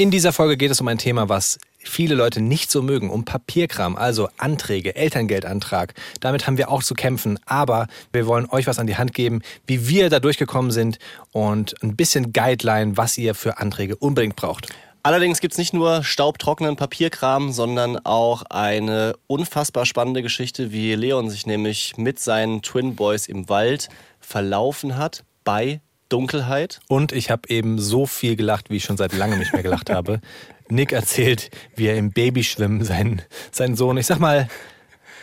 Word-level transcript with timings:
In 0.00 0.10
dieser 0.10 0.32
Folge 0.32 0.56
geht 0.56 0.70
es 0.70 0.80
um 0.80 0.88
ein 0.88 0.96
Thema, 0.96 1.28
was 1.28 1.58
viele 1.78 2.14
Leute 2.14 2.40
nicht 2.40 2.70
so 2.70 2.80
mögen, 2.80 3.10
um 3.10 3.26
Papierkram, 3.26 3.96
also 3.96 4.30
Anträge, 4.38 4.96
Elterngeldantrag. 4.96 5.92
Damit 6.20 6.46
haben 6.46 6.56
wir 6.56 6.70
auch 6.70 6.82
zu 6.82 6.94
kämpfen, 6.94 7.38
aber 7.44 7.86
wir 8.10 8.26
wollen 8.26 8.48
euch 8.48 8.66
was 8.66 8.78
an 8.78 8.86
die 8.86 8.96
Hand 8.96 9.12
geben, 9.12 9.42
wie 9.66 9.88
wir 9.88 10.08
da 10.08 10.18
durchgekommen 10.18 10.70
sind 10.70 10.98
und 11.32 11.74
ein 11.82 11.96
bisschen 11.96 12.32
Guideline, 12.32 12.96
was 12.96 13.18
ihr 13.18 13.34
für 13.34 13.58
Anträge 13.58 13.94
unbedingt 13.94 14.36
braucht. 14.36 14.68
Allerdings 15.02 15.42
gibt 15.42 15.52
es 15.52 15.58
nicht 15.58 15.74
nur 15.74 16.02
staubtrockenen 16.02 16.76
Papierkram, 16.76 17.52
sondern 17.52 17.98
auch 17.98 18.44
eine 18.44 19.16
unfassbar 19.26 19.84
spannende 19.84 20.22
Geschichte, 20.22 20.72
wie 20.72 20.94
Leon 20.94 21.28
sich 21.28 21.44
nämlich 21.44 21.98
mit 21.98 22.18
seinen 22.18 22.62
Twin 22.62 22.96
Boys 22.96 23.26
im 23.26 23.50
Wald 23.50 23.90
verlaufen 24.18 24.96
hat 24.96 25.24
bei 25.44 25.82
Dunkelheit. 26.10 26.80
Und 26.88 27.12
ich 27.12 27.30
habe 27.30 27.48
eben 27.48 27.78
so 27.78 28.06
viel 28.06 28.36
gelacht, 28.36 28.68
wie 28.68 28.76
ich 28.76 28.84
schon 28.84 28.96
seit 28.98 29.14
langem 29.14 29.38
nicht 29.38 29.52
mehr 29.52 29.62
gelacht 29.62 29.88
habe. 29.90 30.20
Nick 30.68 30.92
erzählt, 30.92 31.50
wie 31.74 31.86
er 31.86 31.96
im 31.96 32.12
Babyschwimmen 32.12 32.84
seinen, 32.84 33.22
seinen 33.50 33.76
Sohn, 33.76 33.96
ich 33.96 34.06
sag 34.06 34.18
mal, 34.20 34.48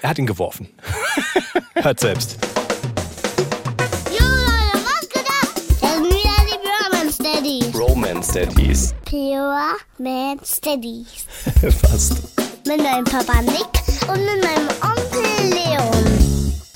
er 0.01 0.09
hat 0.09 0.17
ihn 0.19 0.27
geworfen. 0.27 0.69
Hört 1.75 1.99
selbst. 1.99 2.37
Jo 4.11 4.25
Leute, 4.25 4.85
was 4.85 5.09
geht 5.09 5.27
ab? 5.27 5.53
Das 5.55 5.79
sind 5.79 6.05
wieder 6.05 6.37
die 6.43 6.57
Brahman 6.67 7.11
Steadies. 7.11 7.75
Romance 7.79 8.31
Daddies. 8.33 8.93
Pure 9.05 9.77
Man 9.97 10.39
Steadies. 10.43 11.25
Fast. 11.81 12.23
Mit 12.67 12.81
meinem 12.81 13.05
Papa 13.05 13.41
Nick 13.41 14.09
und 14.09 14.19
mit 14.19 14.43
meinem 14.43 14.67
Onkel 14.81 15.49
Leon. 15.53 15.96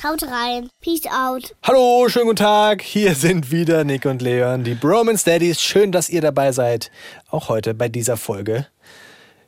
Haut 0.03 0.23
rein. 0.23 0.71
Peace 0.81 1.05
out. 1.05 1.53
Hallo, 1.61 2.09
schönen 2.09 2.25
guten 2.25 2.37
Tag. 2.37 2.81
Hier 2.81 3.13
sind 3.13 3.51
wieder 3.51 3.83
Nick 3.83 4.05
und 4.05 4.23
Leon, 4.23 4.63
die 4.63 4.73
Bromance 4.73 5.23
Daddies. 5.25 5.61
Schön, 5.61 5.91
dass 5.91 6.09
ihr 6.09 6.21
dabei 6.21 6.53
seid. 6.53 6.89
Auch 7.29 7.49
heute 7.49 7.75
bei 7.75 7.87
dieser 7.87 8.17
Folge. 8.17 8.65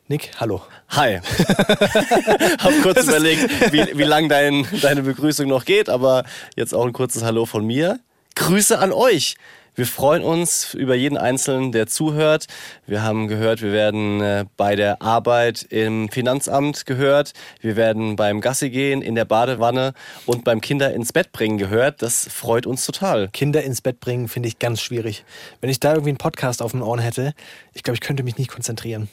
Nick, 0.06 0.30
hallo. 0.38 0.62
Hi. 0.90 1.18
Hab 2.58 2.82
kurz 2.82 3.02
überlegt, 3.02 3.72
wie, 3.72 3.98
wie 3.98 4.04
lang 4.04 4.28
dein, 4.28 4.64
deine 4.80 5.02
Begrüßung 5.02 5.48
noch 5.48 5.64
geht, 5.64 5.88
aber 5.88 6.22
jetzt 6.54 6.72
auch 6.72 6.86
ein 6.86 6.92
kurzes 6.92 7.24
Hallo 7.24 7.46
von 7.46 7.66
mir. 7.66 7.98
Grüße 8.36 8.78
an 8.78 8.92
euch. 8.92 9.34
Wir 9.76 9.86
freuen 9.86 10.22
uns 10.22 10.72
über 10.74 10.94
jeden 10.94 11.18
Einzelnen, 11.18 11.72
der 11.72 11.88
zuhört. 11.88 12.46
Wir 12.86 13.02
haben 13.02 13.26
gehört, 13.26 13.60
wir 13.60 13.72
werden 13.72 14.20
äh, 14.20 14.44
bei 14.56 14.76
der 14.76 15.02
Arbeit 15.02 15.64
im 15.64 16.08
Finanzamt 16.10 16.86
gehört. 16.86 17.32
Wir 17.60 17.74
werden 17.74 18.14
beim 18.14 18.40
Gassi 18.40 18.70
gehen, 18.70 19.02
in 19.02 19.16
der 19.16 19.24
Badewanne 19.24 19.92
und 20.26 20.44
beim 20.44 20.60
Kinder 20.60 20.94
ins 20.94 21.12
Bett 21.12 21.32
bringen 21.32 21.58
gehört. 21.58 22.02
Das 22.02 22.28
freut 22.30 22.66
uns 22.66 22.86
total. 22.86 23.28
Kinder 23.28 23.64
ins 23.64 23.80
Bett 23.80 23.98
bringen 23.98 24.28
finde 24.28 24.48
ich 24.48 24.60
ganz 24.60 24.80
schwierig. 24.80 25.24
Wenn 25.60 25.70
ich 25.70 25.80
da 25.80 25.90
irgendwie 25.90 26.10
einen 26.10 26.18
Podcast 26.18 26.62
auf 26.62 26.70
den 26.70 26.82
Ohren 26.82 27.00
hätte, 27.00 27.34
ich 27.72 27.82
glaube, 27.82 27.96
ich 27.96 28.00
könnte 28.00 28.22
mich 28.22 28.38
nicht 28.38 28.50
konzentrieren. 28.50 29.08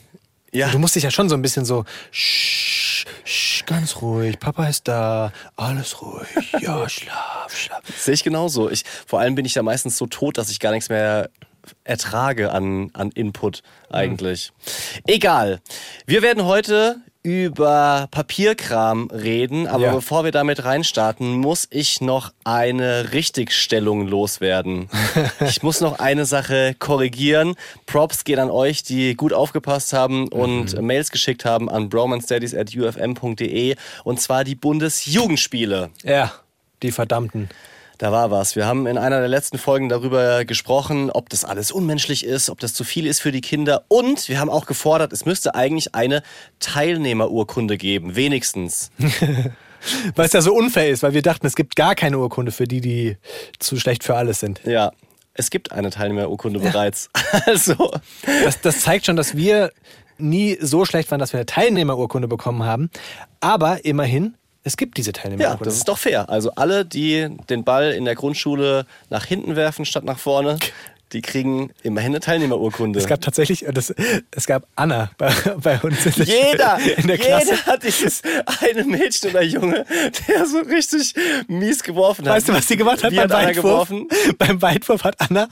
Ja. 0.52 0.68
Du 0.68 0.78
musst 0.78 0.94
dich 0.94 1.04
ja 1.04 1.10
schon 1.10 1.28
so 1.30 1.34
ein 1.34 1.42
bisschen 1.42 1.64
so, 1.64 1.84
sch, 2.10 3.06
sch, 3.24 3.64
ganz 3.64 4.02
ruhig, 4.02 4.38
Papa 4.38 4.66
ist 4.66 4.86
da, 4.86 5.32
alles 5.56 6.02
ruhig, 6.02 6.28
ja, 6.60 6.88
schlaf, 6.88 7.56
schlaf. 7.56 7.80
Sehe 7.98 8.14
ich 8.14 8.22
genauso. 8.22 8.70
Ich, 8.70 8.84
vor 9.06 9.20
allem 9.20 9.34
bin 9.34 9.46
ich 9.46 9.54
da 9.54 9.62
meistens 9.62 9.96
so 9.96 10.06
tot, 10.06 10.36
dass 10.36 10.50
ich 10.50 10.60
gar 10.60 10.72
nichts 10.72 10.90
mehr 10.90 11.30
ertrage 11.84 12.52
an, 12.52 12.90
an 12.92 13.10
Input 13.12 13.62
eigentlich. 13.90 14.52
Egal. 15.06 15.60
Wir 16.06 16.20
werden 16.20 16.44
heute 16.44 16.96
über 17.24 18.08
Papierkram 18.10 19.08
reden, 19.12 19.68
aber 19.68 19.84
Ja. 19.84 19.94
bevor 19.94 20.24
wir 20.24 20.32
damit 20.32 20.64
reinstarten, 20.64 21.32
muss 21.36 21.68
ich 21.70 22.00
noch 22.00 22.32
eine 22.42 23.12
Richtigstellung 23.12 24.08
loswerden. 24.08 24.88
ich 25.40 25.62
muss 25.62 25.80
noch 25.80 26.00
eine 26.00 26.24
Sache 26.26 26.74
korrigieren. 26.78 27.54
Props 27.86 28.24
gehen 28.24 28.40
an 28.40 28.50
euch, 28.50 28.82
die 28.82 29.14
gut 29.14 29.32
aufgepasst 29.32 29.92
haben 29.92 30.26
und 30.28 30.80
Mails 30.82 31.10
geschickt 31.12 31.44
haben 31.44 31.68
an 31.70 31.88
bromanstudies.ufm.de 31.88 33.76
und 34.04 34.20
zwar 34.20 34.42
die 34.44 34.54
Bundesjugendspiele. 34.56 35.90
Ja, 36.02 36.32
die 36.82 36.90
verdammten. 36.90 37.48
Da 38.02 38.10
war 38.10 38.32
was. 38.32 38.56
Wir 38.56 38.66
haben 38.66 38.88
in 38.88 38.98
einer 38.98 39.20
der 39.20 39.28
letzten 39.28 39.58
Folgen 39.58 39.88
darüber 39.88 40.44
gesprochen, 40.44 41.08
ob 41.08 41.28
das 41.28 41.44
alles 41.44 41.70
unmenschlich 41.70 42.26
ist, 42.26 42.50
ob 42.50 42.58
das 42.58 42.74
zu 42.74 42.82
viel 42.82 43.06
ist 43.06 43.20
für 43.20 43.30
die 43.30 43.40
Kinder. 43.40 43.84
Und 43.86 44.28
wir 44.28 44.40
haben 44.40 44.50
auch 44.50 44.66
gefordert, 44.66 45.12
es 45.12 45.24
müsste 45.24 45.54
eigentlich 45.54 45.94
eine 45.94 46.24
Teilnehmerurkunde 46.58 47.78
geben, 47.78 48.16
wenigstens. 48.16 48.90
Weil 50.16 50.26
es 50.26 50.32
ja 50.32 50.40
so 50.40 50.52
unfair 50.52 50.90
ist, 50.90 51.04
weil 51.04 51.14
wir 51.14 51.22
dachten, 51.22 51.46
es 51.46 51.54
gibt 51.54 51.76
gar 51.76 51.94
keine 51.94 52.18
Urkunde 52.18 52.50
für 52.50 52.66
die, 52.66 52.80
die 52.80 53.18
zu 53.60 53.78
schlecht 53.78 54.02
für 54.02 54.16
alles 54.16 54.40
sind. 54.40 54.60
Ja, 54.64 54.90
es 55.34 55.50
gibt 55.50 55.70
eine 55.70 55.90
Teilnehmerurkunde 55.90 56.58
bereits. 56.58 57.08
Also, 57.46 57.92
Das, 58.44 58.60
das 58.60 58.80
zeigt 58.80 59.06
schon, 59.06 59.14
dass 59.14 59.36
wir 59.36 59.70
nie 60.18 60.58
so 60.60 60.84
schlecht 60.84 61.12
waren, 61.12 61.20
dass 61.20 61.32
wir 61.32 61.38
eine 61.38 61.46
Teilnehmerurkunde 61.46 62.26
bekommen 62.26 62.64
haben. 62.64 62.90
Aber 63.40 63.84
immerhin, 63.84 64.34
es 64.64 64.76
gibt 64.76 64.96
diese 64.96 65.10
ja, 65.10 65.12
Teilnehmerurkunde. 65.12 65.64
das 65.64 65.76
ist 65.76 65.88
doch 65.88 65.98
fair. 65.98 66.28
Also 66.28 66.52
alle, 66.54 66.84
die 66.84 67.36
den 67.50 67.64
Ball 67.64 67.92
in 67.92 68.04
der 68.04 68.14
Grundschule 68.14 68.86
nach 69.10 69.24
hinten 69.24 69.56
werfen 69.56 69.84
statt 69.84 70.04
nach 70.04 70.18
vorne, 70.18 70.58
die 71.12 71.22
kriegen 71.22 71.70
immerhin 71.82 72.12
eine 72.12 72.20
Teilnehmerurkunde. 72.20 72.98
es 72.98 73.06
gab 73.06 73.20
tatsächlich, 73.20 73.66
äh, 73.66 73.72
das, 73.72 73.94
es 74.30 74.46
gab 74.46 74.66
Anna 74.76 75.10
bei, 75.18 75.30
bei 75.62 75.78
uns 75.80 76.04
in 76.06 76.12
der, 76.12 76.24
Jeder, 76.24 76.78
in 76.96 77.06
der 77.06 77.18
Klasse. 77.18 77.50
jeder 77.50 77.66
hat 77.66 77.82
dieses 77.82 78.22
eine 78.60 78.84
Mädchen 78.84 79.30
oder 79.30 79.42
Junge, 79.42 79.84
der 80.28 80.46
so 80.46 80.58
richtig 80.60 81.14
mies 81.48 81.82
geworfen 81.82 82.26
hat. 82.28 82.36
Weißt 82.36 82.48
du, 82.48 82.52
was 82.54 82.66
sie 82.66 82.76
gemacht 82.76 83.02
hat 83.04 83.12
Wie 83.12 83.16
beim 83.16 83.30
hat 83.30 83.46
Weitwurf? 83.46 83.88
geworfen? 83.88 84.08
Beim 84.38 84.62
Weitwurf 84.62 85.04
hat 85.04 85.16
Anna 85.18 85.48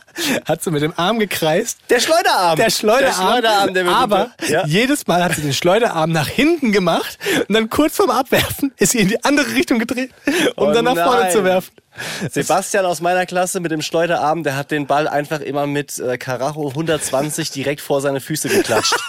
hat 0.47 0.63
sie 0.63 0.71
mit 0.71 0.83
dem 0.83 0.93
Arm 0.97 1.19
gekreist. 1.19 1.79
Der 1.91 2.01
Schleuderarm. 2.01 2.57
Der 2.57 2.71
Schleuderarm. 2.71 3.43
Der 3.43 3.51
Schleuderarm, 3.51 3.75
der 3.75 3.87
aber 3.89 4.31
ja. 4.49 4.65
jedes 4.67 5.07
Mal 5.07 5.23
hat 5.23 5.35
sie 5.35 5.43
den 5.43 5.53
Schleuderarm 5.53 6.11
nach 6.13 6.29
hinten 6.29 6.73
gemacht 6.73 7.19
und 7.49 7.55
dann 7.55 7.69
kurz 7.71 7.97
vorm 7.97 8.11
Abwerfen 8.11 8.73
ist 8.79 8.93
sie 8.93 8.99
in 8.99 9.09
die 9.09 9.23
andere 9.25 9.55
Richtung 9.55 9.79
gedreht, 9.79 10.11
um 10.57 10.69
Oh 10.69 10.73
dann 10.73 10.85
nach 10.85 10.97
vorne 10.97 11.21
nein. 11.23 11.33
zu 11.33 11.45
werfen. 11.45 11.73
Sebastian 12.31 12.85
aus 12.85 13.01
meiner 13.01 13.27
Klasse 13.27 13.61
mit 13.61 13.71
dem 13.71 13.83
Schleuderarm, 13.83 14.43
der 14.43 14.57
hat 14.57 14.71
den 14.71 14.87
Ball 14.87 15.09
einfach 15.09 15.41
immer 15.41 15.67
mit 15.67 15.99
äh, 15.99 16.19
Karacho 16.19 16.69
120 16.69 17.51
direkt 17.51 17.81
vor 17.81 18.01
seine 18.01 18.21
Füße 18.21 18.49
geklatscht. 18.49 18.95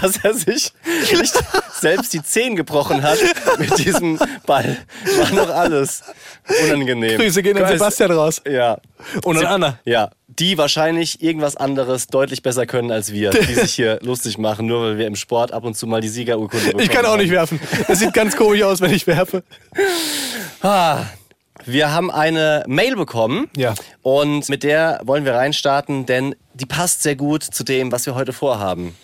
Dass 0.00 0.16
er 0.22 0.34
sich 0.34 0.72
nicht 1.12 1.34
selbst 1.72 2.12
die 2.12 2.22
Zehen 2.22 2.56
gebrochen 2.56 3.02
hat 3.02 3.18
mit 3.58 3.78
diesem 3.78 4.18
Ball. 4.46 4.76
War 5.16 5.30
noch 5.32 5.48
alles 5.50 6.02
unangenehm. 6.64 7.18
Grüße 7.18 7.42
gehen 7.42 7.62
an 7.62 7.72
Sebastian 7.72 8.10
raus. 8.10 8.42
Ja. 8.46 8.78
Und 9.22 9.38
an 9.38 9.46
Anna. 9.46 9.78
Ja, 9.84 10.10
die 10.38 10.58
wahrscheinlich 10.58 11.22
irgendwas 11.22 11.56
anderes 11.56 12.06
deutlich 12.08 12.42
besser 12.42 12.66
können 12.66 12.90
als 12.90 13.12
wir, 13.12 13.30
die 13.30 13.54
sich 13.54 13.74
hier 13.74 13.98
lustig 14.02 14.38
machen, 14.38 14.66
nur 14.66 14.82
weil 14.82 14.98
wir 14.98 15.06
im 15.06 15.16
Sport 15.16 15.52
ab 15.52 15.64
und 15.64 15.76
zu 15.76 15.86
mal 15.86 16.00
die 16.00 16.08
Siegerurkunde 16.08 16.66
bekommen 16.66 16.82
Ich 16.84 16.90
kann 16.90 17.04
auch 17.06 17.12
haben. 17.12 17.20
nicht 17.20 17.30
werfen. 17.30 17.60
Das 17.88 17.98
sieht 17.98 18.12
ganz 18.12 18.36
komisch 18.36 18.62
aus, 18.62 18.80
wenn 18.80 18.92
ich 18.92 19.06
werfe. 19.06 19.42
Ah, 20.62 21.04
wir 21.64 21.92
haben 21.92 22.10
eine 22.10 22.64
Mail 22.66 22.96
bekommen 22.96 23.48
Ja. 23.56 23.74
und 24.02 24.48
mit 24.48 24.62
der 24.62 25.00
wollen 25.04 25.24
wir 25.24 25.34
reinstarten, 25.34 26.06
denn 26.06 26.34
die 26.54 26.66
passt 26.66 27.02
sehr 27.02 27.16
gut 27.16 27.42
zu 27.42 27.64
dem, 27.64 27.92
was 27.92 28.06
wir 28.06 28.14
heute 28.14 28.32
vorhaben. 28.32 28.94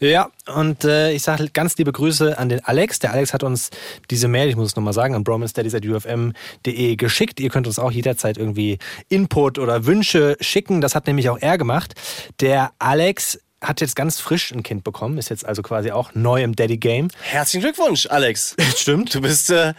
Ja, 0.00 0.30
und 0.54 0.84
äh, 0.84 1.12
ich 1.12 1.22
sage 1.22 1.48
ganz 1.52 1.76
liebe 1.76 1.90
Grüße 1.90 2.38
an 2.38 2.48
den 2.48 2.64
Alex. 2.64 3.00
Der 3.00 3.12
Alex 3.12 3.34
hat 3.34 3.42
uns 3.42 3.70
diese 4.10 4.28
Mail, 4.28 4.48
ich 4.48 4.54
muss 4.54 4.68
es 4.68 4.76
nochmal 4.76 4.92
sagen, 4.92 5.14
an 5.14 5.24
bromanstudies.ufm.de 5.24 6.96
geschickt. 6.96 7.40
Ihr 7.40 7.50
könnt 7.50 7.66
uns 7.66 7.80
auch 7.80 7.90
jederzeit 7.90 8.38
irgendwie 8.38 8.78
Input 9.08 9.58
oder 9.58 9.86
Wünsche 9.86 10.36
schicken. 10.40 10.80
Das 10.80 10.94
hat 10.94 11.08
nämlich 11.08 11.28
auch 11.30 11.38
er 11.40 11.58
gemacht. 11.58 11.94
Der 12.40 12.72
Alex 12.78 13.40
hat 13.60 13.80
jetzt 13.80 13.96
ganz 13.96 14.20
frisch 14.20 14.52
ein 14.52 14.62
Kind 14.62 14.84
bekommen, 14.84 15.18
ist 15.18 15.30
jetzt 15.30 15.44
also 15.44 15.62
quasi 15.62 15.90
auch 15.90 16.14
neu 16.14 16.42
im 16.42 16.54
Daddy-Game. 16.54 17.08
Herzlichen 17.22 17.62
Glückwunsch, 17.62 18.06
Alex. 18.06 18.54
Stimmt. 18.76 19.14
Du 19.14 19.20
bist 19.20 19.50
äh, 19.50 19.74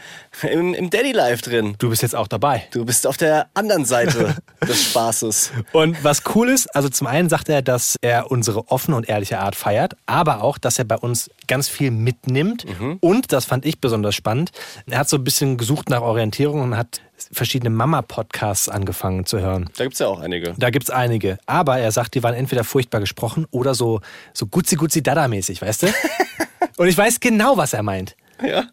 im, 0.51 0.73
im 0.73 0.90
Daddy 0.90 1.13
Life 1.13 1.41
drin. 1.41 1.75
Du 1.79 1.89
bist 1.89 2.01
jetzt 2.01 2.16
auch 2.16 2.28
dabei. 2.28 2.68
Du 2.72 2.85
bist 2.85 3.07
auf 3.07 3.18
der 3.18 3.47
anderen 3.53 3.85
Seite 3.85 4.35
des 4.68 4.89
Spaßes. 4.89 5.51
Und 5.72 6.03
was 6.03 6.23
cool 6.35 6.50
ist, 6.50 6.68
also 6.75 6.89
zum 6.89 7.07
einen 7.07 7.30
sagt 7.30 7.48
er, 7.50 7.62
dass 7.62 7.95
er 8.01 8.31
unsere 8.31 8.68
offene 8.69 8.98
und 8.98 9.07
ehrliche 9.07 9.39
Art 9.39 9.56
feiert, 9.56 9.95
aber 10.06 10.44
auch, 10.44 10.57
dass 10.57 10.77
er 10.77 10.86
bei 10.86 10.98
uns 10.98 11.30
ganz 11.50 11.68
viel 11.68 11.92
mitnimmt. 11.92 12.66
Und, 13.01 13.34
das 13.34 13.44
fand 13.44 13.66
ich 13.66 13.81
besonders 13.81 14.16
spannend, 14.16 14.51
er 14.90 15.00
hat 15.00 15.10
so 15.10 15.18
ein 15.18 15.24
bisschen 15.25 15.57
gesucht 15.57 15.90
nach 15.90 16.01
Orientierung 16.01 16.62
und 16.62 16.78
hat 16.78 17.01
verschiedene 17.34 17.69
Mama-Podcasts 17.69 18.69
angefangen 18.69 19.25
zu 19.25 19.42
hören. 19.42 19.69
Da 19.75 19.84
gibt's 19.84 20.00
ja 20.00 20.07
auch 20.07 20.22
einige. 20.22 20.54
Da 20.57 20.69
gibt's 20.69 20.90
einige. 20.90 21.38
Aber 21.46 21.78
er 21.78 21.92
sagt, 21.92 22.16
die 22.16 22.24
waren 22.24 22.34
entweder 22.34 22.63
furchtbar 22.63 23.01
gesprochen 23.01 23.46
oder 23.51 23.75
so, 23.75 24.00
so 24.34 24.46
gutzi-gutzi-dada-mäßig, 24.46 25.62
weißt 25.62 25.84
du? 25.84 25.88
und 26.78 26.88
ich 26.88 26.98
weiß 26.98 27.19
genau, 27.19 27.57
was 27.57 27.74
er 27.74 27.84
meint. 27.84 28.16
Ja. 28.45 28.68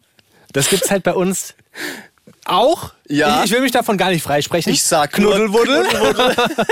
Das 0.53 0.69
gibt's 0.69 0.89
halt 0.89 1.03
bei 1.03 1.13
uns 1.13 1.55
auch. 2.45 2.93
Ja. 3.09 3.39
Ich, 3.39 3.45
ich 3.45 3.51
will 3.51 3.61
mich 3.61 3.71
davon 3.71 3.97
gar 3.97 4.09
nicht 4.09 4.23
freisprechen. 4.23 4.71
Ich 4.71 4.83
sag 4.83 5.17
nur 5.19 5.35
Knuddelwuddel. 5.35 5.85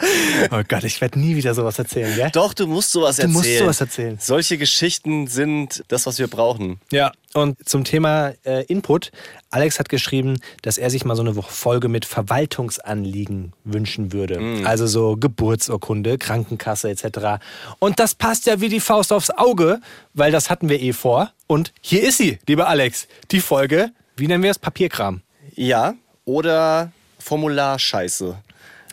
Oh 0.52 0.62
Gott, 0.68 0.84
ich 0.84 1.00
werde 1.00 1.18
nie 1.18 1.34
wieder 1.36 1.54
sowas 1.54 1.78
erzählen, 1.78 2.14
gell? 2.14 2.30
Doch, 2.32 2.54
du 2.54 2.66
musst 2.66 2.92
sowas 2.92 3.16
Du 3.16 3.22
erzählen. 3.22 3.32
musst 3.32 3.58
sowas 3.58 3.80
erzählen. 3.80 4.16
Solche 4.20 4.56
Geschichten 4.56 5.26
sind 5.26 5.82
das, 5.88 6.06
was 6.06 6.18
wir 6.18 6.28
brauchen. 6.28 6.78
Ja, 6.92 7.12
und 7.34 7.56
zum 7.68 7.84
Thema 7.84 8.32
äh, 8.44 8.64
Input. 8.66 9.10
Alex 9.50 9.78
hat 9.78 9.88
geschrieben, 9.88 10.38
dass 10.62 10.78
er 10.78 10.90
sich 10.90 11.04
mal 11.04 11.16
so 11.16 11.22
eine 11.22 11.34
Folge 11.34 11.88
mit 11.88 12.04
Verwaltungsanliegen 12.04 13.52
wünschen 13.64 14.12
würde. 14.12 14.62
Also 14.64 14.86
so 14.86 15.16
Geburtsurkunde, 15.16 16.18
Krankenkasse 16.18 16.90
etc. 16.90 17.42
Und 17.78 17.98
das 17.98 18.14
passt 18.14 18.46
ja 18.46 18.60
wie 18.60 18.68
die 18.68 18.80
Faust 18.80 19.12
aufs 19.12 19.30
Auge, 19.30 19.80
weil 20.14 20.30
das 20.32 20.50
hatten 20.50 20.68
wir 20.68 20.80
eh 20.80 20.92
vor. 20.92 21.32
Und 21.46 21.72
hier 21.80 22.02
ist 22.06 22.18
sie, 22.18 22.38
lieber 22.46 22.68
Alex. 22.68 23.08
Die 23.30 23.40
Folge, 23.40 23.90
wie 24.16 24.26
nennen 24.28 24.42
wir 24.42 24.50
es? 24.50 24.58
Papierkram. 24.58 25.22
Ja, 25.54 25.94
oder 26.24 26.92
Formularscheiße. 27.18 28.36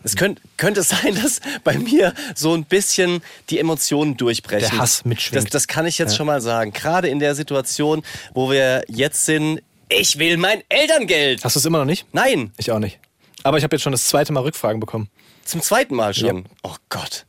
Es 0.05 0.15
könnt, 0.15 0.39
könnte 0.57 0.83
sein, 0.83 1.15
dass 1.21 1.41
bei 1.63 1.77
mir 1.77 2.13
so 2.35 2.53
ein 2.53 2.63
bisschen 2.63 3.21
die 3.49 3.59
Emotionen 3.59 4.15
durchbrechen. 4.15 4.69
Der 4.69 4.79
Hass 4.79 5.03
mitschwingt. 5.03 5.43
Das, 5.45 5.51
das 5.51 5.67
kann 5.67 5.85
ich 5.85 5.97
jetzt 5.97 6.15
schon 6.15 6.27
mal 6.27 6.39
sagen. 6.41 6.71
Gerade 6.71 7.09
in 7.09 7.19
der 7.19 7.35
Situation, 7.35 8.03
wo 8.33 8.49
wir 8.51 8.83
jetzt 8.87 9.25
sind, 9.25 9.61
ich 9.89 10.17
will 10.17 10.37
mein 10.37 10.63
Elterngeld. 10.69 11.43
Hast 11.43 11.55
du 11.55 11.59
es 11.59 11.65
immer 11.65 11.79
noch 11.79 11.85
nicht? 11.85 12.05
Nein, 12.13 12.53
Ich 12.57 12.71
auch 12.71 12.79
nicht. 12.79 12.99
Aber 13.43 13.57
ich 13.57 13.63
habe 13.63 13.75
jetzt 13.75 13.83
schon 13.83 13.91
das 13.91 14.07
zweite 14.07 14.31
Mal 14.31 14.41
Rückfragen 14.41 14.79
bekommen. 14.79 15.09
zum 15.43 15.61
zweiten 15.61 15.95
Mal 15.95 16.13
schon. 16.13 16.37
Ja. 16.37 16.43
Oh 16.63 16.75
Gott. 16.89 17.25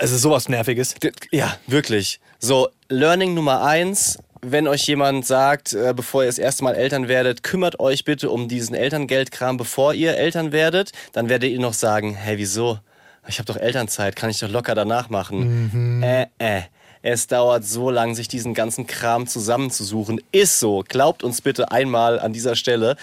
Es 0.00 0.10
ist 0.10 0.22
sowas 0.22 0.48
Nerviges. 0.48 0.94
Ja, 1.30 1.58
wirklich. 1.66 2.20
So, 2.38 2.68
Learning 2.88 3.34
Nummer 3.34 3.62
eins. 3.62 4.18
Wenn 4.40 4.68
euch 4.68 4.86
jemand 4.86 5.26
sagt, 5.26 5.72
äh, 5.72 5.92
bevor 5.94 6.22
ihr 6.22 6.28
das 6.28 6.38
erste 6.38 6.64
Mal 6.64 6.74
Eltern 6.74 7.08
werdet, 7.08 7.42
kümmert 7.42 7.80
euch 7.80 8.04
bitte 8.04 8.30
um 8.30 8.48
diesen 8.48 8.74
Elterngeldkram, 8.74 9.56
bevor 9.56 9.94
ihr 9.94 10.16
Eltern 10.16 10.52
werdet, 10.52 10.92
dann 11.12 11.28
werdet 11.28 11.50
ihr 11.50 11.60
noch 11.60 11.74
sagen, 11.74 12.14
hey, 12.14 12.38
wieso? 12.38 12.78
Ich 13.26 13.38
habe 13.38 13.46
doch 13.46 13.56
Elternzeit, 13.56 14.16
kann 14.16 14.30
ich 14.30 14.38
doch 14.38 14.48
locker 14.48 14.74
danach 14.74 15.10
machen. 15.10 16.02
Äh, 16.02 16.26
äh. 16.38 16.62
Es 17.02 17.28
dauert 17.28 17.64
so 17.64 17.90
lang, 17.90 18.14
sich 18.14 18.26
diesen 18.26 18.54
ganzen 18.54 18.86
Kram 18.86 19.28
zusammenzusuchen. 19.28 20.20
Ist 20.32 20.58
so. 20.58 20.84
Glaubt 20.86 21.22
uns 21.22 21.40
bitte 21.40 21.70
einmal 21.70 22.18
an 22.18 22.32
dieser 22.32 22.56
Stelle. 22.56 22.96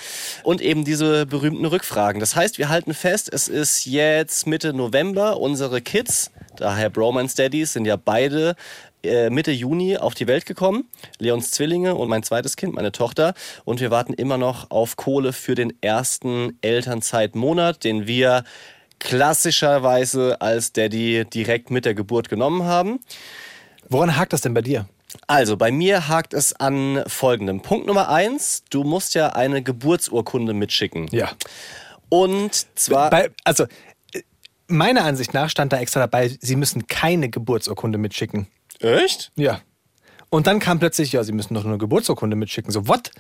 Und 0.44 0.62
eben 0.62 0.84
diese 0.84 1.26
berühmten 1.26 1.66
Rückfragen. 1.66 2.20
Das 2.20 2.36
heißt, 2.36 2.58
wir 2.58 2.70
halten 2.70 2.94
fest, 2.94 3.30
es 3.32 3.48
ist 3.48 3.86
jetzt 3.86 4.48
Mitte 4.48 4.74
November. 4.74 5.40
Unsere 5.40 5.82
Kids, 5.82 6.32
daher 6.58 6.90
Bromance 6.90 7.36
Daddies, 7.36 7.74
sind 7.74 7.86
ja 7.86 7.96
beide 7.96 8.56
äh, 9.08 9.30
Mitte 9.30 9.52
Juni 9.52 9.98
auf 9.98 10.14
die 10.14 10.28
Welt 10.28 10.46
gekommen. 10.46 10.90
Leons 11.20 11.52
Zwillinge 11.52 11.96
und 11.96 12.10
mein 12.10 12.24
zweites 12.24 12.56
Kind, 12.56 12.74
meine 12.74 12.92
Tochter. 12.92 13.34
Und 13.64 13.80
wir 13.80 13.92
warten 13.92 14.14
immer 14.14 14.38
noch 14.38 14.72
auf 14.72 14.96
Kohle 14.96 15.34
für 15.34 15.56
den 15.56 15.74
ersten 15.82 16.58
Elternzeitmonat, 16.62 17.84
den 17.84 18.08
wir 18.08 18.44
klassischerweise 19.00 20.42
als 20.42 20.74
Daddy 20.74 21.26
direkt 21.26 21.70
mit 21.70 21.86
der 21.86 21.94
Geburt 21.94 22.30
genommen 22.30 22.64
haben. 22.64 23.00
Woran 23.90 24.18
hakt 24.18 24.34
das 24.34 24.42
denn 24.42 24.54
bei 24.54 24.62
dir? 24.62 24.88
Also, 25.28 25.58
bei 25.58 25.72
mir 25.72 26.08
hakt 26.08 26.34
es 26.34 26.54
an 26.54 27.04
folgendem. 27.08 27.62
Punkt 27.62 27.88
Nummer 27.88 28.10
eins, 28.10 28.64
du 28.70 28.84
musst 28.84 29.16
ja 29.16 29.30
eine 29.30 29.62
Geburtsurkunde 29.62 30.54
mitschicken. 30.54 31.08
Ja. 31.12 31.32
Und 32.10 32.68
zwar. 32.78 33.10
Bei, 33.10 33.30
also, 33.44 33.66
äh, 34.14 34.22
meiner 34.68 35.04
Ansicht 35.06 35.34
nach 35.34 35.50
stand 35.50 35.74
da 35.74 35.78
extra 35.78 36.02
dabei, 36.02 36.36
sie 36.40 36.56
müssen 36.56 36.88
keine 36.88 37.30
Geburtsurkunde 37.30 37.98
mitschicken. 37.98 38.48
Echt? 38.86 39.32
Ja. 39.36 39.62
Und 40.30 40.48
dann 40.48 40.60
kam 40.60 40.80
plötzlich, 40.80 41.12
ja, 41.12 41.24
sie 41.24 41.32
müssen 41.32 41.54
doch 41.54 41.64
nur 41.64 41.74
eine 41.74 41.80
Geburtsurkunde 41.80 42.36
mitschicken. 42.36 42.72
So, 42.72 42.88
what? 42.88 43.12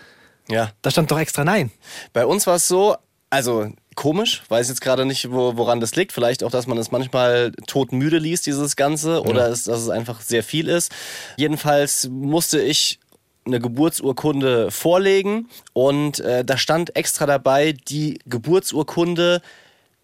Ja. 0.47 0.71
Da 0.81 0.91
stand 0.91 1.09
doch 1.11 1.19
extra 1.19 1.43
nein. 1.43 1.71
Bei 2.13 2.25
uns 2.25 2.45
war 2.45 2.55
es 2.55 2.67
so, 2.67 2.95
also 3.29 3.71
komisch, 3.95 4.43
weiß 4.49 4.69
jetzt 4.69 4.81
gerade 4.81 5.05
nicht, 5.05 5.31
wo, 5.31 5.57
woran 5.57 5.79
das 5.79 5.95
liegt. 5.95 6.11
Vielleicht 6.11 6.43
auch, 6.43 6.51
dass 6.51 6.67
man 6.67 6.77
es 6.77 6.91
manchmal 6.91 7.51
todmüde 7.67 8.19
liest, 8.19 8.45
dieses 8.45 8.75
Ganze, 8.75 9.23
oder 9.23 9.47
es, 9.49 9.63
dass 9.63 9.81
es 9.81 9.89
einfach 9.89 10.21
sehr 10.21 10.43
viel 10.43 10.67
ist. 10.67 10.91
Jedenfalls 11.37 12.09
musste 12.09 12.61
ich 12.61 12.99
eine 13.45 13.59
Geburtsurkunde 13.59 14.71
vorlegen 14.71 15.47
und 15.73 16.19
äh, 16.19 16.43
da 16.43 16.57
stand 16.57 16.95
extra 16.95 17.25
dabei 17.25 17.73
die 17.73 18.19
Geburtsurkunde 18.25 19.41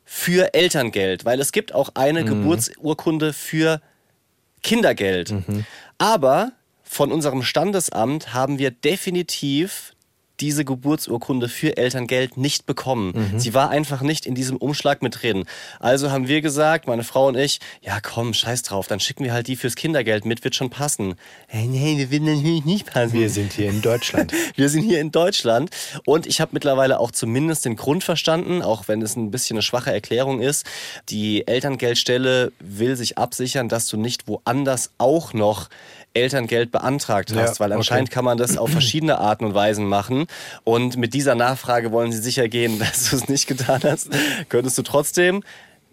für 0.06 0.54
Elterngeld, 0.54 1.25
weil 1.25 1.40
es 1.40 1.52
gibt 1.52 1.74
auch 1.74 1.90
eine 1.96 2.24
Geburtsurkunde 2.24 3.34
für 3.34 3.81
Kindergeld. 4.63 5.34
Aber 5.98 6.52
von 6.84 7.12
unserem 7.12 7.44
Standesamt 7.44 8.34
haben 8.34 8.60
wir 8.60 8.72
definitiv 8.72 9.94
diese 10.42 10.66
Geburtsurkunde 10.66 11.48
für 11.48 11.78
Elterngeld 11.78 12.36
nicht 12.36 12.66
bekommen. 12.66 13.14
Sie 13.38 13.54
war 13.54 13.70
einfach 13.70 14.02
nicht 14.02 14.26
in 14.26 14.36
diesem 14.36 14.58
Umschlag 14.58 15.02
mit 15.02 15.22
drin. 15.22 15.46
Also 15.80 16.12
haben 16.12 16.28
wir 16.28 16.42
gesagt, 16.42 16.88
meine 16.88 17.04
Frau 17.04 17.28
und 17.28 17.38
ich, 17.38 17.60
ja 17.82 18.00
komm, 18.02 18.34
scheiß 18.34 18.64
drauf, 18.64 18.88
dann 18.88 19.00
schicken 19.00 19.24
wir 19.24 19.34
halt 19.34 19.48
die 19.48 19.56
fürs 19.56 19.76
Kindergeld 19.76 20.26
mit, 20.26 20.44
wird 20.44 20.56
schon 20.56 20.70
passen. 20.70 21.16
Hey, 21.48 21.68
nee, 21.68 21.98
wir 21.98 22.12
wird 22.12 22.24
natürlich 22.24 22.66
nicht 22.66 22.88
passen. 22.92 23.14
Wir 23.14 23.30
sind 23.30 23.54
hier 23.54 23.70
in 23.70 23.82
Deutschland. 23.82 24.34
Wir 24.56 24.70
sind 24.70 24.84
hier 24.84 25.00
in 25.00 25.12
Deutschland 25.12 25.70
und 26.06 26.28
ich 26.28 26.42
habe 26.42 26.52
mittlerweile 26.54 27.00
auch 27.00 27.12
zumindest 27.12 27.66
den 27.66 27.76
Grund 27.76 28.04
verstanden, 28.04 28.62
auch 28.62 28.88
wenn 28.88 29.02
es 29.02 29.16
ein 29.16 29.32
bisschen 29.32 29.56
eine 29.58 29.62
schwache 29.62 29.92
Erklärung 29.92 30.42
ist. 30.42 30.66
Die 31.10 31.48
Elterngeldstelle 31.48 32.52
will 32.60 32.96
sich 32.96 33.18
absichern, 33.18 33.70
dass 33.70 33.88
du 33.88 33.98
nicht 33.98 34.28
woanders 34.28 34.92
auch 34.98 35.34
noch 35.34 35.70
Elterngeld 36.13 36.72
beantragt 36.72 37.34
hast, 37.36 37.58
Ja, 37.58 37.60
weil 37.60 37.72
anscheinend 37.74 38.10
okay. 38.10 38.16
kann 38.16 38.25
man 38.25 38.38
das 38.38 38.58
auf 38.58 38.69
verschiedene 38.72 39.18
Arten 39.19 39.46
und 39.46 39.54
Weisen 39.54 39.86
machen. 39.86 40.25
Und 40.63 40.98
mit 40.98 41.13
dieser 41.13 41.36
Nachfrage 41.36 41.92
wollen 41.92 42.12
sie 42.12 42.19
sicher 42.19 42.48
gehen, 42.50 42.80
dass 42.80 43.10
du 43.10 43.16
es 43.16 43.30
nicht 43.30 43.48
getan 43.48 43.81
hast. 43.84 44.10
Könntest 44.50 44.78
du 44.78 44.81
trotzdem. 44.81 45.44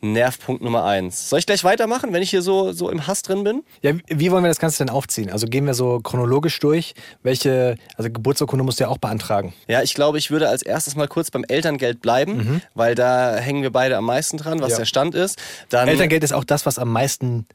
Nervpunkt 0.00 0.62
Nummer 0.62 0.84
eins. 0.84 1.28
Soll 1.28 1.40
ich 1.40 1.46
gleich 1.46 1.64
weitermachen, 1.64 2.12
wenn 2.12 2.22
ich 2.22 2.30
hier 2.30 2.40
so, 2.40 2.70
so 2.70 2.88
im 2.88 3.08
Hass 3.08 3.22
drin 3.22 3.42
bin? 3.42 3.64
Ja, 3.82 3.94
wie 4.06 4.30
wollen 4.30 4.44
wir 4.44 4.48
das 4.48 4.60
Ganze 4.60 4.78
denn 4.78 4.90
aufziehen? 4.90 5.28
Also 5.32 5.48
gehen 5.48 5.66
wir 5.66 5.74
so 5.74 5.98
chronologisch 5.98 6.56
durch, 6.60 6.94
welche, 7.24 7.74
also 7.96 8.08
Geburtsurkunde 8.08 8.64
musst 8.64 8.78
du 8.78 8.84
ja 8.84 8.90
auch 8.90 8.98
beantragen. 8.98 9.54
Ja, 9.66 9.82
ich 9.82 9.94
glaube, 9.94 10.18
ich 10.18 10.30
würde 10.30 10.48
als 10.48 10.62
erstes 10.62 10.94
mal 10.94 11.08
kurz 11.08 11.32
beim 11.32 11.42
Elterngeld 11.42 12.00
bleiben, 12.00 12.62
weil 12.74 12.94
da 12.94 13.34
hängen 13.38 13.62
wir 13.62 13.72
beide 13.72 13.96
am 13.96 14.04
meisten 14.04 14.36
dran, 14.36 14.60
was 14.60 14.66
Mhm. 14.68 14.70
Ja. 14.70 14.76
der 14.78 14.84
Stand 14.84 15.14
ist. 15.16 15.36
Dann, 15.68 15.88
Elterngeld 15.88 16.22
ist 16.22 16.32
auch 16.32 16.44
das, 16.44 16.64
was 16.64 16.78
am 16.78 16.92
meisten 16.92 17.46